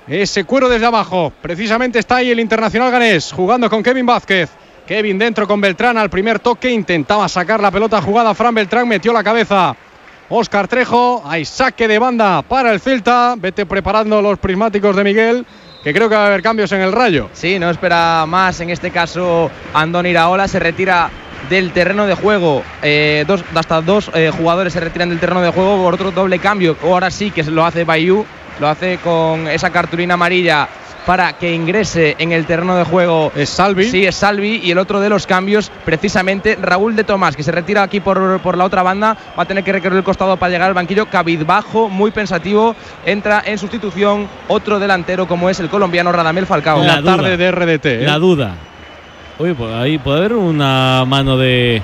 ese 0.09 0.42
cuero 0.42 0.68
desde 0.68 0.86
abajo. 0.86 1.32
Precisamente 1.40 2.01
está 2.01 2.16
ahí 2.16 2.32
el 2.32 2.40
internacional 2.40 2.90
ganés 2.90 3.30
jugando 3.30 3.70
con 3.70 3.84
Kevin 3.84 4.07
Vázquez. 4.07 4.51
Kevin 4.87 5.18
dentro 5.18 5.49
con 5.49 5.61
Beltrán 5.61 5.99
al 5.99 6.09
primer 6.09 6.39
toque. 6.39 6.70
Intentaba 6.70 7.28
sacar 7.28 7.61
la 7.61 7.70
pelota 7.70 8.01
jugada. 8.01 8.34
Fran 8.34 8.55
Beltrán 8.55 8.87
metió 8.87 9.12
la 9.12 9.24
cabeza. 9.24 9.74
Oscar 10.28 10.68
Trejo. 10.68 11.22
Hay 11.26 11.45
saque 11.45 11.89
de 11.89 11.99
banda 11.99 12.43
para 12.43 12.72
el 12.72 12.80
Celta. 12.80 13.34
Vete 13.37 13.66
preparando 13.66 14.22
los 14.22 14.39
prismáticos 14.39 14.95
de 14.95 15.05
Miguel. 15.05 15.47
Que 15.82 15.93
creo 15.93 16.09
que 16.09 16.14
va 16.14 16.24
a 16.24 16.26
haber 16.28 16.43
cambios 16.43 16.70
en 16.72 16.80
el 16.80 16.93
rayo. 16.93 17.28
Sí, 17.32 17.59
no 17.59 17.68
espera 17.68 18.24
más 18.26 18.61
en 18.61 18.70
este 18.70 18.91
caso 18.93 19.51
Andón 19.74 20.07
Iraola. 20.07 20.47
Se 20.47 20.61
retira 20.61 21.11
del 21.51 21.72
terreno 21.72 22.07
de 22.07 22.14
juego. 22.14 22.62
Eh, 22.82 23.24
dos, 23.26 23.45
hasta 23.55 23.80
dos 23.80 24.11
eh, 24.14 24.30
jugadores 24.37 24.72
se 24.72 24.80
retiran 24.80 25.09
del 25.09 25.18
terreno 25.18 25.43
de 25.43 25.51
juego 25.51 25.82
por 25.82 25.95
otro 25.95 26.12
doble 26.12 26.39
cambio. 26.39 26.76
Ahora 26.82 27.11
sí 27.11 27.32
que 27.32 27.43
lo 27.43 27.66
hace 27.66 27.84
Bayou, 27.84 28.24
lo 28.61 28.68
hace 28.68 28.99
con 28.99 29.49
esa 29.49 29.70
cartulina 29.70 30.14
amarilla 30.14 30.68
para 31.07 31.35
que 31.35 31.55
ingrese 31.55 32.17
en 32.19 32.33
el 32.33 32.45
terreno 32.47 32.77
de 32.77 32.85
juego. 32.85 33.33
Es 33.35 33.49
Salvi. 33.49 33.85
Sí, 33.85 34.05
es 34.05 34.17
Salvi. 34.17 34.61
Y 34.63 34.73
el 34.73 34.79
otro 34.79 35.01
de 35.01 35.09
los 35.09 35.27
cambios, 35.27 35.71
precisamente 35.85 36.59
Raúl 36.61 36.97
de 36.97 37.05
Tomás, 37.05 37.37
que 37.37 37.43
se 37.45 37.53
retira 37.53 37.83
aquí 37.85 38.01
por, 38.01 38.41
por 38.41 38.59
la 38.59 38.65
otra 38.65 38.83
banda, 38.83 39.17
va 39.39 39.45
a 39.45 39.47
tener 39.47 39.63
que 39.63 39.73
recorrer 39.73 39.99
el 39.99 40.05
costado 40.05 40.37
para 40.37 40.51
llegar 40.51 40.69
al 40.69 40.75
banquillo. 40.75 41.07
Cabizbajo, 41.07 41.89
muy 41.89 42.11
pensativo, 42.11 42.75
entra 43.05 43.43
en 43.47 43.57
sustitución 43.57 44.29
otro 44.49 44.79
delantero 44.79 45.29
como 45.29 45.49
es 45.49 45.61
el 45.61 45.69
colombiano 45.69 46.11
Radamel 46.11 46.47
Falcao. 46.47 46.83
La, 46.83 47.03
tarde 47.03 47.37
de 47.37 47.53
RDT. 47.53 47.87
¿eh? 47.87 48.01
La 48.03 48.19
duda. 48.19 48.55
Oye, 49.39 49.55
pues 49.55 49.73
ahí 49.75 49.99
puede 49.99 50.19
haber 50.19 50.33
una 50.33 51.05
mano 51.07 51.37
de. 51.37 51.83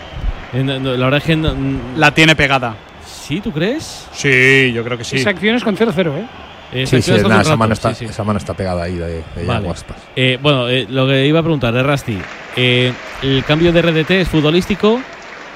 La 0.53 1.05
verdad 1.05 1.19
es 1.19 1.25
que. 1.25 1.37
no- 1.37 1.55
La 1.97 2.13
tiene 2.13 2.35
pegada. 2.35 2.75
¿Sí, 3.05 3.41
tú 3.41 3.53
crees? 3.53 4.09
Sí, 4.13 4.73
yo 4.73 4.83
creo 4.83 4.99
que 4.99 5.05
sí. 5.05 5.17
Esa 5.17 5.31
acción 5.31 5.55
es 5.57 5.63
con 5.63 5.77
0-0, 5.77 6.19
¿eh? 6.19 6.27
Eh, 6.73 6.87
Sí, 6.87 7.03
sí, 7.03 7.13
esa, 7.13 7.57
mano 7.57 7.75
está, 7.75 7.91
sí, 7.95 8.07
sí. 8.07 8.11
esa 8.11 8.25
mano 8.25 8.39
está 8.39 8.55
pegada 8.55 8.85
ahí 8.85 8.97
de, 8.97 9.23
de 9.37 9.45
Vale. 9.45 9.67
Guaspas. 9.67 9.97
Eh, 10.17 10.39
bueno, 10.41 10.69
eh, 10.69 10.87
lo 10.89 11.07
que 11.07 11.27
iba 11.27 11.41
a 11.41 11.43
preguntar 11.43 11.75
de 11.75 11.83
Rasti, 11.83 12.19
eh, 12.57 12.93
¿el 13.23 13.45
cambio 13.45 13.73
de 13.73 13.83
RDT 13.83 14.11
es 14.13 14.29
futbolístico 14.29 15.01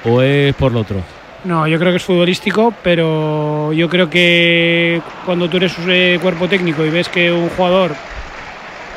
o 0.05 0.21
es 0.21 0.53
por 0.55 0.71
lo 0.71 0.81
otro? 0.81 0.97
No, 1.43 1.67
yo 1.67 1.79
creo 1.79 1.91
que 1.91 1.97
es 1.97 2.03
futbolístico, 2.03 2.73
pero 2.83 3.73
yo 3.73 3.89
creo 3.89 4.09
que 4.09 5.01
cuando 5.25 5.49
tú 5.49 5.57
eres 5.57 5.73
cuerpo 6.21 6.47
técnico 6.47 6.85
y 6.85 6.89
ves 6.89 7.09
que 7.09 7.31
un 7.31 7.49
jugador 7.49 7.95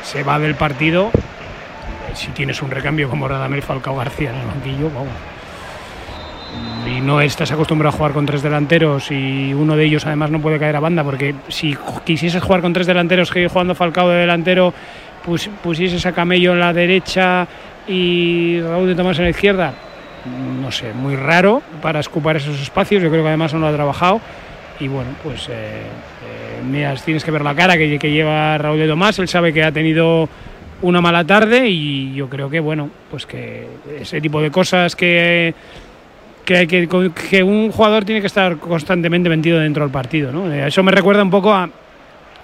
se 0.02 0.22
va 0.22 0.38
del 0.38 0.54
partido, 0.56 1.10
si 2.14 2.28
tienes 2.28 2.60
un 2.60 2.70
recambio 2.70 3.08
como 3.08 3.28
Radamel 3.28 3.62
Falcao 3.62 3.96
García 3.96 4.30
en 4.30 4.36
el 4.36 4.46
banquillo, 4.46 4.90
vamos. 4.90 5.12
No 7.04 7.20
estás 7.20 7.50
acostumbrado 7.50 7.94
a 7.94 7.96
jugar 7.96 8.12
con 8.12 8.26
tres 8.26 8.42
delanteros 8.42 9.10
y 9.10 9.54
uno 9.54 9.76
de 9.76 9.84
ellos 9.84 10.06
además 10.06 10.30
no 10.30 10.40
puede 10.40 10.58
caer 10.58 10.76
a 10.76 10.80
banda, 10.80 11.02
porque 11.02 11.34
si 11.48 11.76
quisieses 12.04 12.42
jugar 12.42 12.60
con 12.60 12.72
tres 12.72 12.86
delanteros 12.86 13.30
que 13.30 13.48
jugando 13.48 13.74
Falcao 13.74 14.08
de 14.08 14.16
delantero, 14.16 14.74
pues 15.24 15.48
pusieses 15.62 16.04
a 16.06 16.12
Camello 16.12 16.52
en 16.52 16.60
la 16.60 16.72
derecha 16.72 17.46
y 17.88 18.60
Raúl 18.60 18.88
de 18.88 18.94
Tomás 18.94 19.18
en 19.18 19.24
la 19.24 19.30
izquierda, 19.30 19.72
no 20.60 20.70
sé, 20.70 20.92
muy 20.92 21.16
raro 21.16 21.62
para 21.80 22.00
escupar 22.00 22.36
esos 22.36 22.60
espacios. 22.60 23.02
Yo 23.02 23.10
creo 23.10 23.22
que 23.22 23.28
además 23.28 23.54
no 23.54 23.60
lo 23.60 23.68
ha 23.68 23.72
trabajado. 23.72 24.20
Y 24.78 24.88
bueno, 24.88 25.10
pues 25.22 25.48
eh, 25.48 25.82
eh, 26.62 26.96
tienes 27.04 27.24
que 27.24 27.30
ver 27.30 27.42
la 27.42 27.54
cara 27.54 27.76
que, 27.76 27.98
que 27.98 28.10
lleva 28.10 28.56
Raúl 28.58 28.78
de 28.78 28.88
Tomás. 28.88 29.18
Él 29.18 29.28
sabe 29.28 29.52
que 29.52 29.62
ha 29.62 29.72
tenido 29.72 30.28
una 30.82 31.00
mala 31.00 31.24
tarde 31.24 31.68
y 31.68 32.14
yo 32.14 32.28
creo 32.28 32.48
que, 32.48 32.60
bueno, 32.60 32.90
pues 33.10 33.26
que 33.26 33.66
ese 34.00 34.20
tipo 34.20 34.40
de 34.40 34.50
cosas 34.50 34.96
que, 34.96 35.54
que, 36.44 37.42
un 37.42 37.70
jugador 37.70 38.04
tiene 38.04 38.20
que 38.20 38.26
estar 38.26 38.56
constantemente 38.56 39.28
metido 39.28 39.58
dentro 39.58 39.84
del 39.84 39.92
partido. 39.92 40.32
¿no? 40.32 40.52
Eh, 40.52 40.66
Eso 40.66 40.82
me 40.82 40.92
recuerda 40.92 41.22
un 41.22 41.30
poco 41.30 41.52
a, 41.52 41.68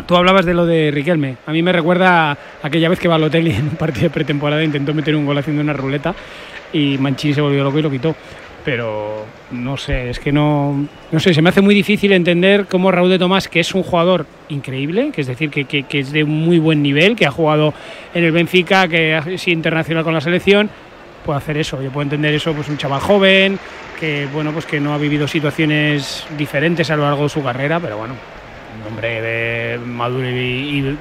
Tú 0.04 0.14
hablabas 0.14 0.44
de 0.44 0.54
lo 0.54 0.66
de 0.66 0.90
Riquelme. 0.90 1.36
A 1.46 1.52
mí 1.52 1.62
me 1.62 1.72
recuerda 1.72 2.32
a 2.32 2.38
aquella 2.62 2.88
vez 2.88 2.98
que 3.00 3.08
Balotelli 3.08 3.52
en 3.52 3.64
un 3.64 3.76
partido 3.76 4.04
de 4.04 4.10
pretemporada 4.10 4.62
intentó 4.62 4.92
meter 4.92 5.16
un 5.16 5.24
gol 5.24 5.38
haciendo 5.38 5.62
una 5.62 5.72
ruleta 5.72 6.14
y 6.72 6.98
Mancini 6.98 7.34
se 7.34 7.40
volvió 7.40 7.64
loco 7.64 7.78
y 7.78 7.82
lo 7.82 7.90
quitó. 7.90 8.14
Pero 8.64 9.24
no 9.52 9.76
sé, 9.76 10.10
es 10.10 10.18
que 10.18 10.32
no, 10.32 10.86
no 11.12 11.20
sé, 11.20 11.32
se 11.32 11.40
me 11.40 11.50
hace 11.50 11.60
muy 11.60 11.72
difícil 11.72 12.12
entender 12.12 12.66
cómo 12.66 12.90
Raúl 12.90 13.10
de 13.10 13.18
Tomás, 13.18 13.46
que 13.46 13.60
es 13.60 13.72
un 13.74 13.84
jugador 13.84 14.26
increíble, 14.48 15.12
que 15.12 15.20
es 15.20 15.28
decir, 15.28 15.50
que, 15.50 15.86
es 15.88 16.10
de 16.10 16.24
muy 16.24 16.58
buen 16.58 16.82
nivel, 16.82 17.14
que 17.14 17.26
ha 17.26 17.30
jugado 17.30 17.72
en 18.12 18.24
el 18.24 18.32
Benfica, 18.32 18.88
que 18.88 19.20
sido 19.36 19.54
internacional 19.54 20.02
con 20.02 20.14
la 20.14 20.20
selección, 20.20 20.68
puede 21.24 21.38
hacer 21.38 21.58
eso. 21.58 21.80
Yo 21.80 21.90
puedo 21.90 22.02
entender 22.02 22.34
eso, 22.34 22.52
pues 22.54 22.68
un 22.68 22.76
chaval 22.76 23.00
joven, 23.00 23.56
que 23.98 24.28
bueno, 24.32 24.52
pues 24.52 24.66
que 24.66 24.80
no 24.80 24.94
ha 24.94 24.98
vivido 24.98 25.26
situaciones 25.28 26.24
diferentes 26.36 26.90
a 26.90 26.96
lo 26.96 27.02
largo 27.04 27.24
de 27.24 27.28
su 27.28 27.42
carrera, 27.42 27.80
pero 27.80 27.98
bueno, 27.98 28.14
un 28.78 28.92
hombre 28.92 29.22
de 29.22 29.78
maduro 29.78 30.28
y, 30.28 30.34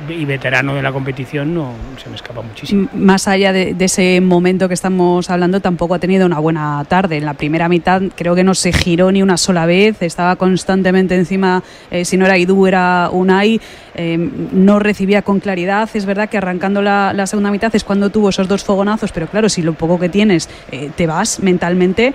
y- 0.10 0.14
y 0.14 0.24
veterano 0.26 0.74
de 0.76 0.82
la 0.82 0.94
competición 0.94 1.54
no 1.54 1.74
se 2.02 2.10
me 2.10 2.16
escapa 2.16 2.42
muchísimo. 2.42 2.88
Más 2.94 3.28
allá 3.28 3.52
de, 3.52 3.74
de 3.74 3.86
ese 3.86 4.22
momento 4.22 4.70
que 4.70 4.74
estamos 4.74 5.30
hablando, 5.30 5.60
tampoco 5.60 5.94
ha 5.94 6.00
tenido 6.00 6.26
una 6.26 6.40
buena 6.40 6.84
tarde. 6.88 7.18
En 7.18 7.26
la 7.26 7.34
primera 7.34 7.68
mitad 7.68 8.02
creo 8.16 8.34
que 8.34 8.46
no 8.46 8.56
se 8.56 8.72
giró 8.72 9.12
ni 9.12 9.22
una 9.22 9.36
sola 9.36 9.66
vez, 9.66 10.02
estaba 10.02 10.38
constantemente 10.38 11.16
encima, 11.16 11.62
eh, 11.92 12.06
si 12.06 12.16
no 12.16 12.26
era 12.26 12.38
Idu 12.38 12.66
era 12.66 13.10
Unai, 13.12 13.60
eh, 13.94 14.18
no 14.54 14.80
recibía 14.80 15.22
con 15.22 15.42
claridad. 15.42 15.90
Es 15.94 16.06
verdad 16.06 16.30
que 16.30 16.38
arrancando 16.38 16.82
la, 16.82 17.12
la 17.14 17.28
segunda 17.28 17.52
mitad 17.52 17.76
es 17.76 17.84
cuando 17.84 18.10
tuvo 18.10 18.30
esos 18.30 18.48
dos 18.48 18.64
fogonazos, 18.64 19.12
pero 19.12 19.28
claro, 19.28 19.50
si 19.50 19.62
lo 19.62 19.74
poco 19.74 20.00
que 20.00 20.08
tienes 20.08 20.50
eh, 20.72 20.92
te 20.96 21.08
vas 21.08 21.42
mentalmente. 21.42 22.14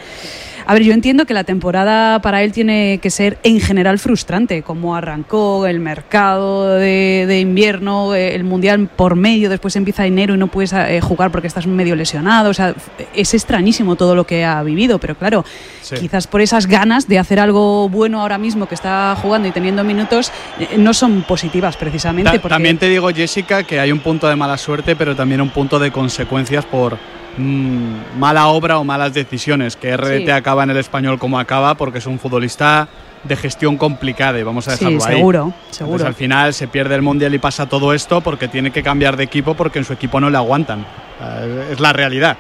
A 0.67 0.75
ver, 0.75 0.83
yo 0.83 0.93
entiendo 0.93 1.27
que 1.27 1.35
la 1.35 1.45
temporada 1.45 2.21
para 2.21 2.43
él 2.43 2.53
tiene 2.53 2.99
que 3.03 3.11
ser 3.11 3.39
en 3.43 3.61
general 3.61 3.99
frustrante, 3.99 4.63
como 4.63 4.95
arrancó 4.95 5.67
el 5.67 5.81
mercado 5.81 6.75
de, 6.75 7.25
de 7.27 7.41
invierno, 7.41 8.15
eh, 8.15 8.35
el 8.35 8.45
mundial 8.45 8.89
por 8.95 9.17
medio, 9.17 9.49
después 9.51 9.75
empieza 9.77 10.07
enero 10.07 10.35
y 10.35 10.39
no 10.39 10.47
puedes 10.49 10.73
eh, 10.73 11.01
jugar 11.01 11.31
porque 11.31 11.47
estás 11.49 11.67
medio 11.67 11.97
lesionado. 11.97 12.51
O 12.51 12.55
sea, 12.55 12.75
es 13.15 13.35
extrañísimo 13.35 13.97
todo 13.97 14.15
lo 14.15 14.25
que 14.25 14.45
ha 14.45 14.63
vivido, 14.63 14.99
pero 14.99 15.15
claro, 15.17 15.45
Sí. 15.83 15.97
quizás 15.97 16.27
por 16.27 16.41
esas 16.41 16.67
ganas 16.67 17.09
de 17.09 17.19
hacer 17.19 17.41
algo 17.41 17.89
bueno 17.89 18.21
ahora 18.21 18.39
mismo 18.39 18.67
que 18.69 18.75
está 18.75 19.17
jugando 19.21 19.49
y 19.49 19.51
teniendo 19.51 19.83
minutos, 19.83 20.31
eh, 20.59 20.77
no 20.79 20.95
son 20.95 21.23
positivas 21.23 21.77
precisamente. 21.77 22.31
Ta- 22.31 22.41
porque- 22.41 22.55
También 22.55 22.79
te 22.79 22.89
digo, 22.89 23.09
Jessica, 23.11 23.63
que 23.65 23.81
hay 23.81 23.91
un 23.91 24.01
punto 24.01 24.29
de 24.29 24.37
mala 24.37 24.57
suerte, 24.59 24.95
pero 24.95 25.17
también 25.17 25.41
un 25.41 25.51
punto 25.51 25.79
de 25.79 25.91
consecuencias 25.91 26.65
por 26.65 26.99
mm, 27.37 28.19
mala 28.19 28.49
obra 28.49 28.79
o 28.79 28.85
malas 28.85 29.15
decisiones. 29.15 29.77
Que 29.77 29.97
RDT 29.97 30.25
Sí. 30.27 30.31
acaba 30.31 30.65
en 30.65 30.71
el 30.71 30.77
español 30.77 31.19
como 31.19 31.39
acaba 31.39 31.75
porque 31.75 31.99
es 31.99 32.07
un 32.07 32.19
futbolista 32.19 32.89
de 33.25 33.37
gestión 33.37 33.77
complicada 33.77 34.39
y 34.39 34.43
vamos 34.43 34.67
a 34.69 34.77
Sí, 34.77 34.85
dejarlo 34.85 35.05
ahí. 35.05 35.17
seguro, 35.17 35.43
Entonces, 35.45 35.77
seguro. 35.77 36.07
al 36.07 36.15
final 36.15 36.55
se 36.55 36.69
pierde 36.69 36.95
el 36.95 37.03
mundial 37.03 37.35
y 37.35 37.39
pasa 37.39 37.67
todo 37.69 37.93
esto 37.93 38.21
porque 38.23 38.49
tiene 38.49 38.71
que 38.71 38.83
cambiar 38.83 39.17
de 39.17 39.25
equipo 39.25 39.55
porque 39.55 39.79
en 39.79 39.85
su 39.85 39.93
equipo 39.93 40.19
no 40.21 40.31
le 40.31 40.37
aguantan. 40.39 40.87
Eh, 41.23 41.69
Es 41.73 41.81
la 41.81 41.93
realidad. 41.93 42.37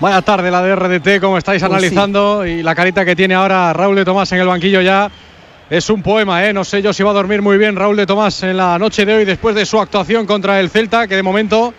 Vaya 0.00 0.20
tarde 0.22 0.50
la 0.50 0.60
de 0.62 0.74
RDT, 0.74 1.20
como 1.20 1.38
estáis 1.38 1.62
Pues 1.62 1.70
sí. 1.70 1.76
analizando. 1.76 2.44
Y 2.44 2.62
la 2.62 2.74
carita 2.74 3.04
que 3.04 3.14
tiene 3.14 3.34
ahora 3.34 3.72
Raúl 3.72 3.94
de 3.94 4.04
Tomás 4.04 4.32
en 4.32 4.40
el 4.40 4.48
banquillo 4.48 4.80
ya 4.80 5.08
es 5.70 5.88
un 5.90 6.02
poema, 6.02 6.44
¿eh? 6.44 6.52
No 6.52 6.64
sé 6.64 6.82
yo 6.82 6.92
si 6.92 7.04
va 7.04 7.10
a 7.10 7.14
dormir 7.14 7.40
muy 7.40 7.56
bien 7.58 7.76
Raúl 7.76 7.96
de 7.96 8.06
Tomás 8.06 8.42
en 8.42 8.56
la 8.56 8.76
noche 8.80 9.04
de 9.06 9.14
hoy 9.14 9.24
después 9.24 9.54
de 9.54 9.64
su 9.64 9.78
actuación 9.80 10.26
contra 10.26 10.58
el 10.58 10.70
Celta, 10.70 11.06
que 11.06 11.14
de 11.14 11.22
momento, 11.22 11.72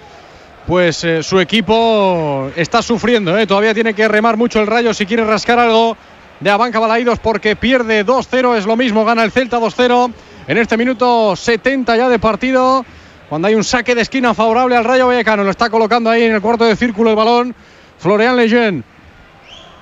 pues 0.67 1.03
eh, 1.03 1.23
su 1.23 1.39
equipo 1.39 2.49
está 2.55 2.81
sufriendo, 2.81 3.37
¿eh? 3.37 3.45
Todavía 3.45 3.73
tiene 3.73 3.93
que 3.93 4.07
remar 4.07 4.37
mucho 4.37 4.61
el 4.61 4.67
rayo 4.67 4.93
si 4.93 5.05
quiere 5.05 5.25
rascar 5.25 5.59
algo 5.59 5.97
de 6.39 6.49
Abanca 6.49 6.79
Balaídos 6.79 7.19
porque 7.19 7.55
pierde 7.55 8.05
2-0, 8.05 8.57
es 8.57 8.65
lo 8.65 8.75
mismo, 8.75 9.05
gana 9.05 9.23
el 9.23 9.31
Celta 9.31 9.59
2-0 9.59 10.11
en 10.47 10.57
este 10.57 10.77
minuto 10.77 11.35
70 11.35 11.95
ya 11.97 12.09
de 12.09 12.19
partido. 12.19 12.85
Cuando 13.29 13.47
hay 13.47 13.55
un 13.55 13.63
saque 13.63 13.95
de 13.95 14.01
esquina 14.01 14.33
favorable 14.33 14.75
al 14.75 14.83
Rayo 14.83 15.07
Vallecano, 15.07 15.43
lo 15.43 15.49
está 15.49 15.69
colocando 15.69 16.09
ahí 16.09 16.23
en 16.23 16.33
el 16.33 16.41
cuarto 16.41 16.65
de 16.65 16.75
círculo 16.75 17.09
el 17.09 17.15
balón 17.15 17.55
Florian 17.97 18.35
Lejeune. 18.35 18.83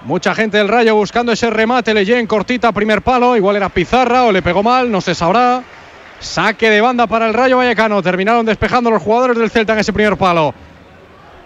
Mucha 0.05 0.33
gente 0.33 0.57
del 0.57 0.67
Rayo 0.67 0.95
buscando 0.95 1.31
ese 1.31 1.49
remate. 1.49 1.93
Lejeune 1.93 2.27
cortita, 2.27 2.71
primer 2.71 3.01
palo. 3.01 3.35
Igual 3.35 3.57
era 3.57 3.69
Pizarra 3.69 4.23
o 4.23 4.31
le 4.31 4.41
pegó 4.41 4.63
mal, 4.63 4.91
no 4.91 5.01
se 5.01 5.13
sabrá. 5.13 5.63
Saque 6.19 6.69
de 6.69 6.81
banda 6.81 7.07
para 7.07 7.27
el 7.27 7.33
Rayo 7.33 7.57
Vallecano. 7.57 8.01
Terminaron 8.01 8.45
despejando 8.45 8.89
los 8.89 9.01
jugadores 9.01 9.37
del 9.37 9.49
Celta 9.49 9.73
en 9.73 9.79
ese 9.79 9.91
primer 9.91 10.17
palo. 10.17 10.53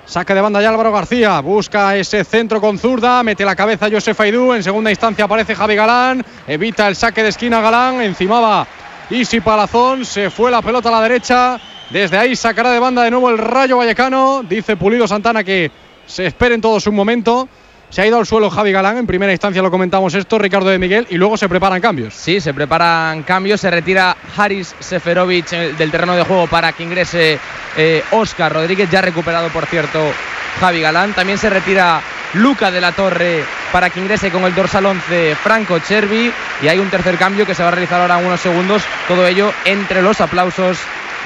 Saque 0.05 0.35
de 0.35 0.41
banda 0.41 0.61
ya 0.61 0.69
Álvaro 0.69 0.91
García. 0.91 1.39
Busca 1.41 1.95
ese 1.95 2.23
centro 2.23 2.61
con 2.61 2.77
zurda. 2.77 3.23
Mete 3.23 3.43
la 3.43 3.55
cabeza 3.55 3.89
Josef 3.91 4.19
Aidú. 4.21 4.53
En 4.53 4.63
segunda 4.63 4.91
instancia 4.91 5.25
aparece 5.25 5.55
Javi 5.55 5.75
Galán. 5.75 6.23
Evita 6.47 6.87
el 6.87 6.95
saque 6.95 7.23
de 7.23 7.29
esquina 7.29 7.59
Galán. 7.59 8.01
Encimaba 8.01 8.67
Isi 9.09 9.41
Palazón. 9.41 10.05
Se 10.05 10.29
fue 10.29 10.51
la 10.51 10.61
pelota 10.61 10.89
a 10.89 10.91
la 10.93 11.01
derecha. 11.01 11.59
Desde 11.89 12.17
ahí 12.17 12.35
sacará 12.35 12.71
de 12.71 12.79
banda 12.79 13.03
de 13.03 13.11
nuevo 13.11 13.29
el 13.31 13.39
Rayo 13.39 13.77
Vallecano. 13.77 14.43
Dice 14.47 14.77
Pulido 14.77 15.07
Santana 15.07 15.43
que 15.43 15.71
se 16.05 16.27
esperen 16.27 16.61
todos 16.61 16.85
un 16.85 16.95
momento. 16.95 17.49
Se 17.89 18.01
ha 18.01 18.07
ido 18.07 18.17
al 18.17 18.25
suelo 18.25 18.49
Javi 18.49 18.71
Galán. 18.71 18.97
En 18.97 19.07
primera 19.07 19.31
instancia 19.31 19.61
lo 19.61 19.71
comentamos 19.71 20.13
esto, 20.13 20.37
Ricardo 20.37 20.69
de 20.69 20.79
Miguel. 20.79 21.07
Y 21.09 21.15
luego 21.15 21.37
se 21.37 21.47
preparan 21.47 21.81
cambios. 21.81 22.13
Sí, 22.13 22.41
se 22.41 22.53
preparan 22.53 23.23
cambios. 23.23 23.61
Se 23.61 23.71
retira 23.71 24.15
Haris 24.35 24.75
Seferovic 24.79 25.53
eh, 25.53 25.73
del 25.77 25.91
terreno 25.91 26.15
de 26.15 26.23
juego 26.23 26.47
para 26.47 26.73
que 26.73 26.83
ingrese 26.83 27.39
eh, 27.77 28.03
Oscar 28.11 28.53
Rodríguez, 28.53 28.89
ya 28.89 29.01
recuperado 29.01 29.49
por 29.49 29.65
cierto 29.65 29.99
Javi 30.59 30.81
Galán. 30.81 31.13
También 31.13 31.37
se 31.37 31.49
retira 31.49 32.01
Luca 32.33 32.69
de 32.71 32.81
la 32.81 32.91
Torre 32.91 33.43
para 33.71 33.89
que 33.89 33.99
ingrese 33.99 34.31
con 34.31 34.43
el 34.43 34.55
dorsal 34.55 34.85
11 34.85 35.35
Franco 35.35 35.79
Chervi. 35.79 36.31
Y 36.61 36.67
hay 36.67 36.79
un 36.79 36.89
tercer 36.89 37.17
cambio 37.17 37.45
que 37.45 37.55
se 37.55 37.63
va 37.63 37.69
a 37.69 37.71
realizar 37.71 38.01
ahora 38.01 38.19
en 38.19 38.25
unos 38.25 38.41
segundos. 38.41 38.83
Todo 39.07 39.25
ello 39.25 39.53
entre 39.63 40.01
los 40.01 40.19
aplausos 40.21 40.79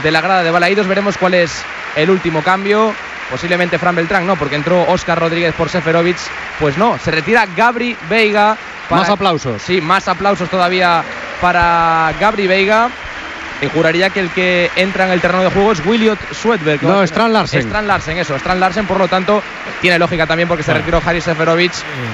de 0.04 0.12
la 0.12 0.22
grada 0.22 0.44
de 0.44 0.52
Balaídos. 0.52 0.88
Veremos 0.88 1.18
cuál 1.18 1.34
es 1.34 1.64
el 1.96 2.10
último 2.10 2.44
cambio. 2.44 2.94
Posiblemente 3.30 3.78
Fran 3.78 3.96
Beltrán, 3.96 4.26
no, 4.26 4.36
porque 4.36 4.56
entró 4.56 4.84
Oscar 4.90 5.20
Rodríguez 5.20 5.54
por 5.56 5.70
Seferovic. 5.70 6.18
Pues 6.60 6.78
no, 6.78 6.98
se 6.98 7.12
retira 7.12 7.46
Gabri 7.56 7.96
Veiga. 8.10 8.58
Más 8.90 9.10
aplausos. 9.10 9.62
Sí, 9.62 9.82
más 9.82 10.08
aplausos 10.08 10.50
todavía 10.50 11.04
para 11.42 12.12
Gabri 12.20 12.48
Veiga. 12.48 12.90
Y 13.62 13.68
juraría 13.68 14.10
que 14.10 14.22
el 14.22 14.30
que 14.30 14.72
entra 14.78 15.06
en 15.06 15.12
el 15.12 15.20
terreno 15.20 15.44
de 15.44 15.50
juego 15.52 15.74
es 15.74 15.86
Williot 15.86 16.18
Swedberg. 16.32 16.82
No, 16.82 17.04
Strand 17.04 17.34
Larsen. 17.34 17.60
Strand 17.60 17.88
Larsen, 17.88 18.18
eso. 18.18 18.36
Strand 18.38 18.60
Larsen, 18.62 18.86
por 18.88 18.98
lo 18.98 19.10
tanto, 19.10 19.44
tiene 19.82 20.00
lógica 20.00 20.26
también 20.26 20.48
porque 20.48 20.64
se 20.64 20.72
Bueno. 20.72 20.86
retiró 20.86 21.02
Haris 21.06 21.26
Seferovic. 21.26 21.74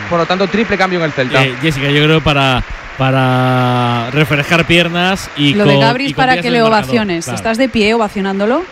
Por 0.09 0.18
lo 0.18 0.26
tanto, 0.26 0.47
triple 0.47 0.76
cambio 0.76 0.97
en 0.99 1.05
el 1.05 1.11
Celta. 1.11 1.43
Eh, 1.43 1.55
Jessica, 1.61 1.88
yo 1.89 2.03
creo 2.03 2.20
para 2.22 2.63
para 2.97 4.09
refrescar 4.11 4.66
piernas 4.66 5.30
y 5.36 5.53
Lo 5.53 5.66
con- 5.66 5.74
de 5.74 5.80
Gabri 5.80 6.05
es 6.07 6.13
para 6.13 6.41
que 6.41 6.49
le 6.49 6.61
ovaciones. 6.63 7.26
claro. 7.26 7.36
¿Estás 7.36 7.57
de 7.57 7.70
pie 7.70 7.93
ovacionándolo? 7.93 8.63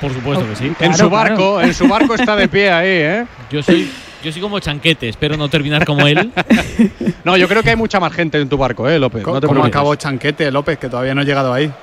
Por 0.00 0.12
supuesto 0.12 0.48
que 0.48 0.56
sí. 0.56 0.66
en 0.66 0.74
Claro, 0.74 0.92
su 0.94 1.08
claro. 1.10 1.10
barco, 1.10 1.60
en 1.60 1.74
su 1.74 1.86
barco 1.88 2.14
está 2.14 2.34
de 2.36 2.48
pie 2.48 2.70
ahí, 2.70 2.88
¿eh? 2.88 3.26
Yo 3.50 3.62
soy 3.62 3.90
yo 4.22 4.30
soy 4.30 4.42
como 4.42 4.60
chanquete, 4.60 5.08
espero 5.08 5.34
no 5.38 5.48
terminar 5.48 5.84
como 5.86 6.06
él. 6.06 6.30
No, 7.24 7.36
yo 7.36 7.46
creo 7.48 7.62
que 7.62 7.70
hay 7.70 7.76
mucha 7.76 8.00
más 8.00 8.12
gente 8.14 8.38
en 8.40 8.48
tu 8.48 8.56
barco, 8.56 8.88
¿eh, 8.88 8.98
López? 8.98 9.22
Co- 9.22 9.32
No 9.34 9.40
te 9.40 9.46
¿Cómo 9.46 9.62
acabó 9.64 9.94
Chanquete, 9.94 10.50
López, 10.50 10.78
que 10.78 10.88
todavía 10.88 11.14
no 11.14 11.20
ha 11.20 11.24
llegado 11.24 11.52
ahí? 11.52 11.70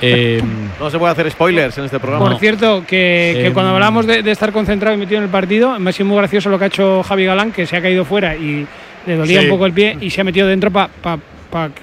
Eh, 0.00 0.42
No 0.78 0.90
se 0.90 0.98
puede 0.98 1.12
hacer 1.12 1.30
spoilers 1.30 1.76
en 1.78 1.84
este 1.84 1.98
programa. 1.98 2.24
Por 2.30 2.38
cierto, 2.38 2.80
que, 2.86 3.32
que 3.34 3.46
Em, 3.48 3.52
cuando 3.52 3.72
hablamos 3.72 4.06
de, 4.06 4.22
de 4.22 4.30
estar 4.30 4.52
concentrado 4.52 4.94
y 4.96 4.98
metido 4.98 5.18
en 5.18 5.24
el 5.24 5.30
partido, 5.30 5.78
me 5.78 5.90
ha 5.90 5.92
sido 5.92 6.06
muy 6.06 6.16
gracioso 6.18 6.48
lo 6.50 6.58
que 6.58 6.64
ha 6.64 6.68
hecho 6.68 7.02
Javi 7.02 7.24
Galán, 7.24 7.52
que 7.52 7.66
se 7.66 7.76
ha 7.76 7.82
caído 7.82 8.04
fuera 8.04 8.34
y 8.36 8.66
le 9.06 9.16
dolía 9.16 9.40
Sí. 9.40 9.46
un 9.46 9.50
poco 9.50 9.66
el 9.66 9.72
pie 9.72 9.96
y 10.00 10.10
se 10.10 10.20
ha 10.20 10.24
metido 10.24 10.46
dentro 10.46 10.70
para 10.70 10.88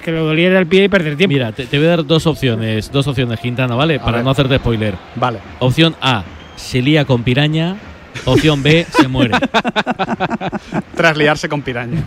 que 0.02 0.12
le 0.12 0.18
doliera 0.18 0.58
el 0.58 0.66
pie 0.66 0.84
y 0.84 0.88
perder 0.88 1.16
tiempo. 1.16 1.32
Mira, 1.32 1.52
te, 1.52 1.66
te 1.66 1.76
voy 1.78 1.86
a 1.86 1.90
dar 1.90 2.06
dos 2.06 2.26
opciones, 2.26 2.90
dos 2.90 3.06
opciones, 3.06 3.38
Quintana, 3.40 3.74
¿vale? 3.74 3.98
Para 4.00 4.16
ver. 4.18 4.24
no 4.24 4.30
hacerte 4.30 4.56
spoiler. 4.56 4.94
Vale. 5.14 5.38
Opción 5.58 5.94
A, 6.00 6.24
se 6.56 6.80
lía 6.82 7.04
con 7.04 7.22
piraña. 7.22 7.76
Opción 8.24 8.62
B, 8.62 8.84
se 8.90 9.06
muere. 9.06 9.34
Tras 10.96 11.16
liarse 11.16 11.48
con 11.48 11.62
Piraña. 11.62 12.02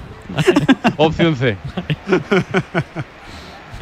Opción 0.97 1.35
C. 1.37 1.55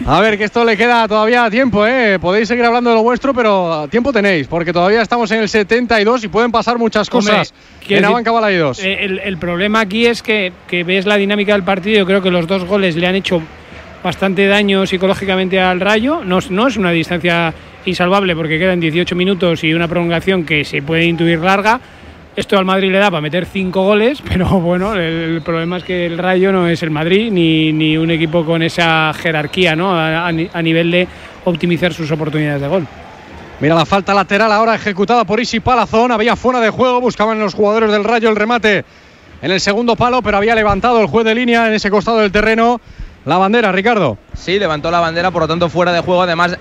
A 0.05 0.21
ver, 0.21 0.37
que 0.37 0.45
esto 0.45 0.63
le 0.63 0.77
queda 0.77 1.07
todavía 1.07 1.49
tiempo, 1.49 1.85
¿eh? 1.85 2.17
Podéis 2.19 2.47
seguir 2.47 2.63
hablando 2.63 2.89
de 2.91 2.95
lo 2.95 3.03
vuestro, 3.03 3.33
pero 3.33 3.87
tiempo 3.89 4.13
tenéis, 4.13 4.47
porque 4.47 4.71
todavía 4.71 5.01
estamos 5.01 5.29
en 5.31 5.39
el 5.41 5.49
72 5.49 6.23
y 6.23 6.27
pueden 6.29 6.51
pasar 6.51 6.77
muchas 6.77 7.09
Hombre, 7.11 7.31
cosas 7.33 7.53
quiero 7.85 7.99
en 7.99 8.05
Abanca 8.05 8.31
Balaidos. 8.31 8.79
eh, 8.79 9.03
El, 9.05 9.19
el 9.19 9.37
problema 9.37 9.81
aquí 9.81 10.05
es 10.05 10.23
que, 10.23 10.53
que 10.67 10.83
ves 10.85 11.05
la 11.05 11.17
dinámica 11.17 11.51
del 11.53 11.63
partido. 11.63 11.97
Yo 11.99 12.05
creo 12.05 12.21
que 12.21 12.31
los 12.31 12.47
dos 12.47 12.63
goles 12.63 12.95
le 12.95 13.07
han 13.07 13.15
hecho 13.15 13.41
bastante 14.03 14.47
daño 14.47 14.85
psicológicamente 14.85 15.59
al 15.59 15.79
Rayo. 15.79 16.23
No, 16.23 16.39
no 16.49 16.67
es 16.67 16.77
una 16.77 16.91
distancia 16.91 17.53
insalvable 17.85 18.35
porque 18.35 18.59
quedan 18.59 18.79
18 18.79 19.15
minutos 19.15 19.63
y 19.63 19.73
una 19.73 19.87
prolongación 19.87 20.45
que 20.45 20.63
se 20.63 20.81
puede 20.81 21.05
intuir 21.05 21.39
larga. 21.39 21.79
Esto 22.35 22.57
al 22.57 22.65
Madrid 22.65 22.91
le 22.91 22.99
da 22.99 23.09
para 23.11 23.21
meter 23.21 23.45
cinco 23.45 23.83
goles, 23.83 24.21
pero 24.27 24.47
bueno, 24.59 24.95
el, 24.95 25.41
problema 25.41 25.77
es 25.77 25.83
que 25.83 26.05
el 26.05 26.17
Rayo 26.17 26.51
no 26.51 26.67
es 26.67 26.81
el 26.83 26.91
Madrid 26.91 27.31
ni, 27.31 27.73
ni 27.73 27.97
un 27.97 28.11
equipo 28.11 28.45
con 28.45 28.61
esa 28.61 29.13
jerarquía 29.13 29.75
¿no? 29.75 29.93
a, 29.93 30.27
a 30.27 30.61
nivel 30.61 30.91
de 30.91 31.07
optimizar 31.45 31.93
sus 31.93 32.11
oportunidades 32.11 32.61
de 32.61 32.67
gol. 32.67 32.87
Mira 33.59 33.75
la 33.75 33.85
falta 33.85 34.13
lateral 34.13 34.53
ahora 34.53 34.75
ejecutada 34.75 35.25
por 35.25 35.41
Isi 35.41 35.59
Palazón. 35.59 36.13
Había 36.13 36.37
fuera 36.37 36.61
de 36.61 36.69
juego, 36.69 37.01
buscaban 37.01 37.39
los 37.39 37.53
jugadores 37.53 37.91
del 37.91 38.05
Rayo 38.05 38.29
el 38.29 38.37
remate 38.37 38.85
en 39.41 39.51
el 39.51 39.59
segundo 39.59 39.97
palo, 39.97 40.21
pero 40.21 40.37
había 40.37 40.55
levantado 40.55 41.01
el 41.01 41.07
juez 41.07 41.25
de 41.25 41.35
línea 41.35 41.67
en 41.67 41.73
ese 41.73 41.89
costado 41.89 42.19
del 42.19 42.31
terreno 42.31 42.79
la 43.29 43.37
bandera, 43.37 43.71
Ricardo. 43.71 44.17
Sí, 44.33 44.59
levantó 44.59 44.91
la 44.91 44.99
bandera, 44.99 45.31
por 45.31 45.43
lo 45.43 45.47
tanto, 45.47 45.69
fuera 45.69 45.93
de 45.93 46.01
juego. 46.01 46.23
Además, 46.23 46.57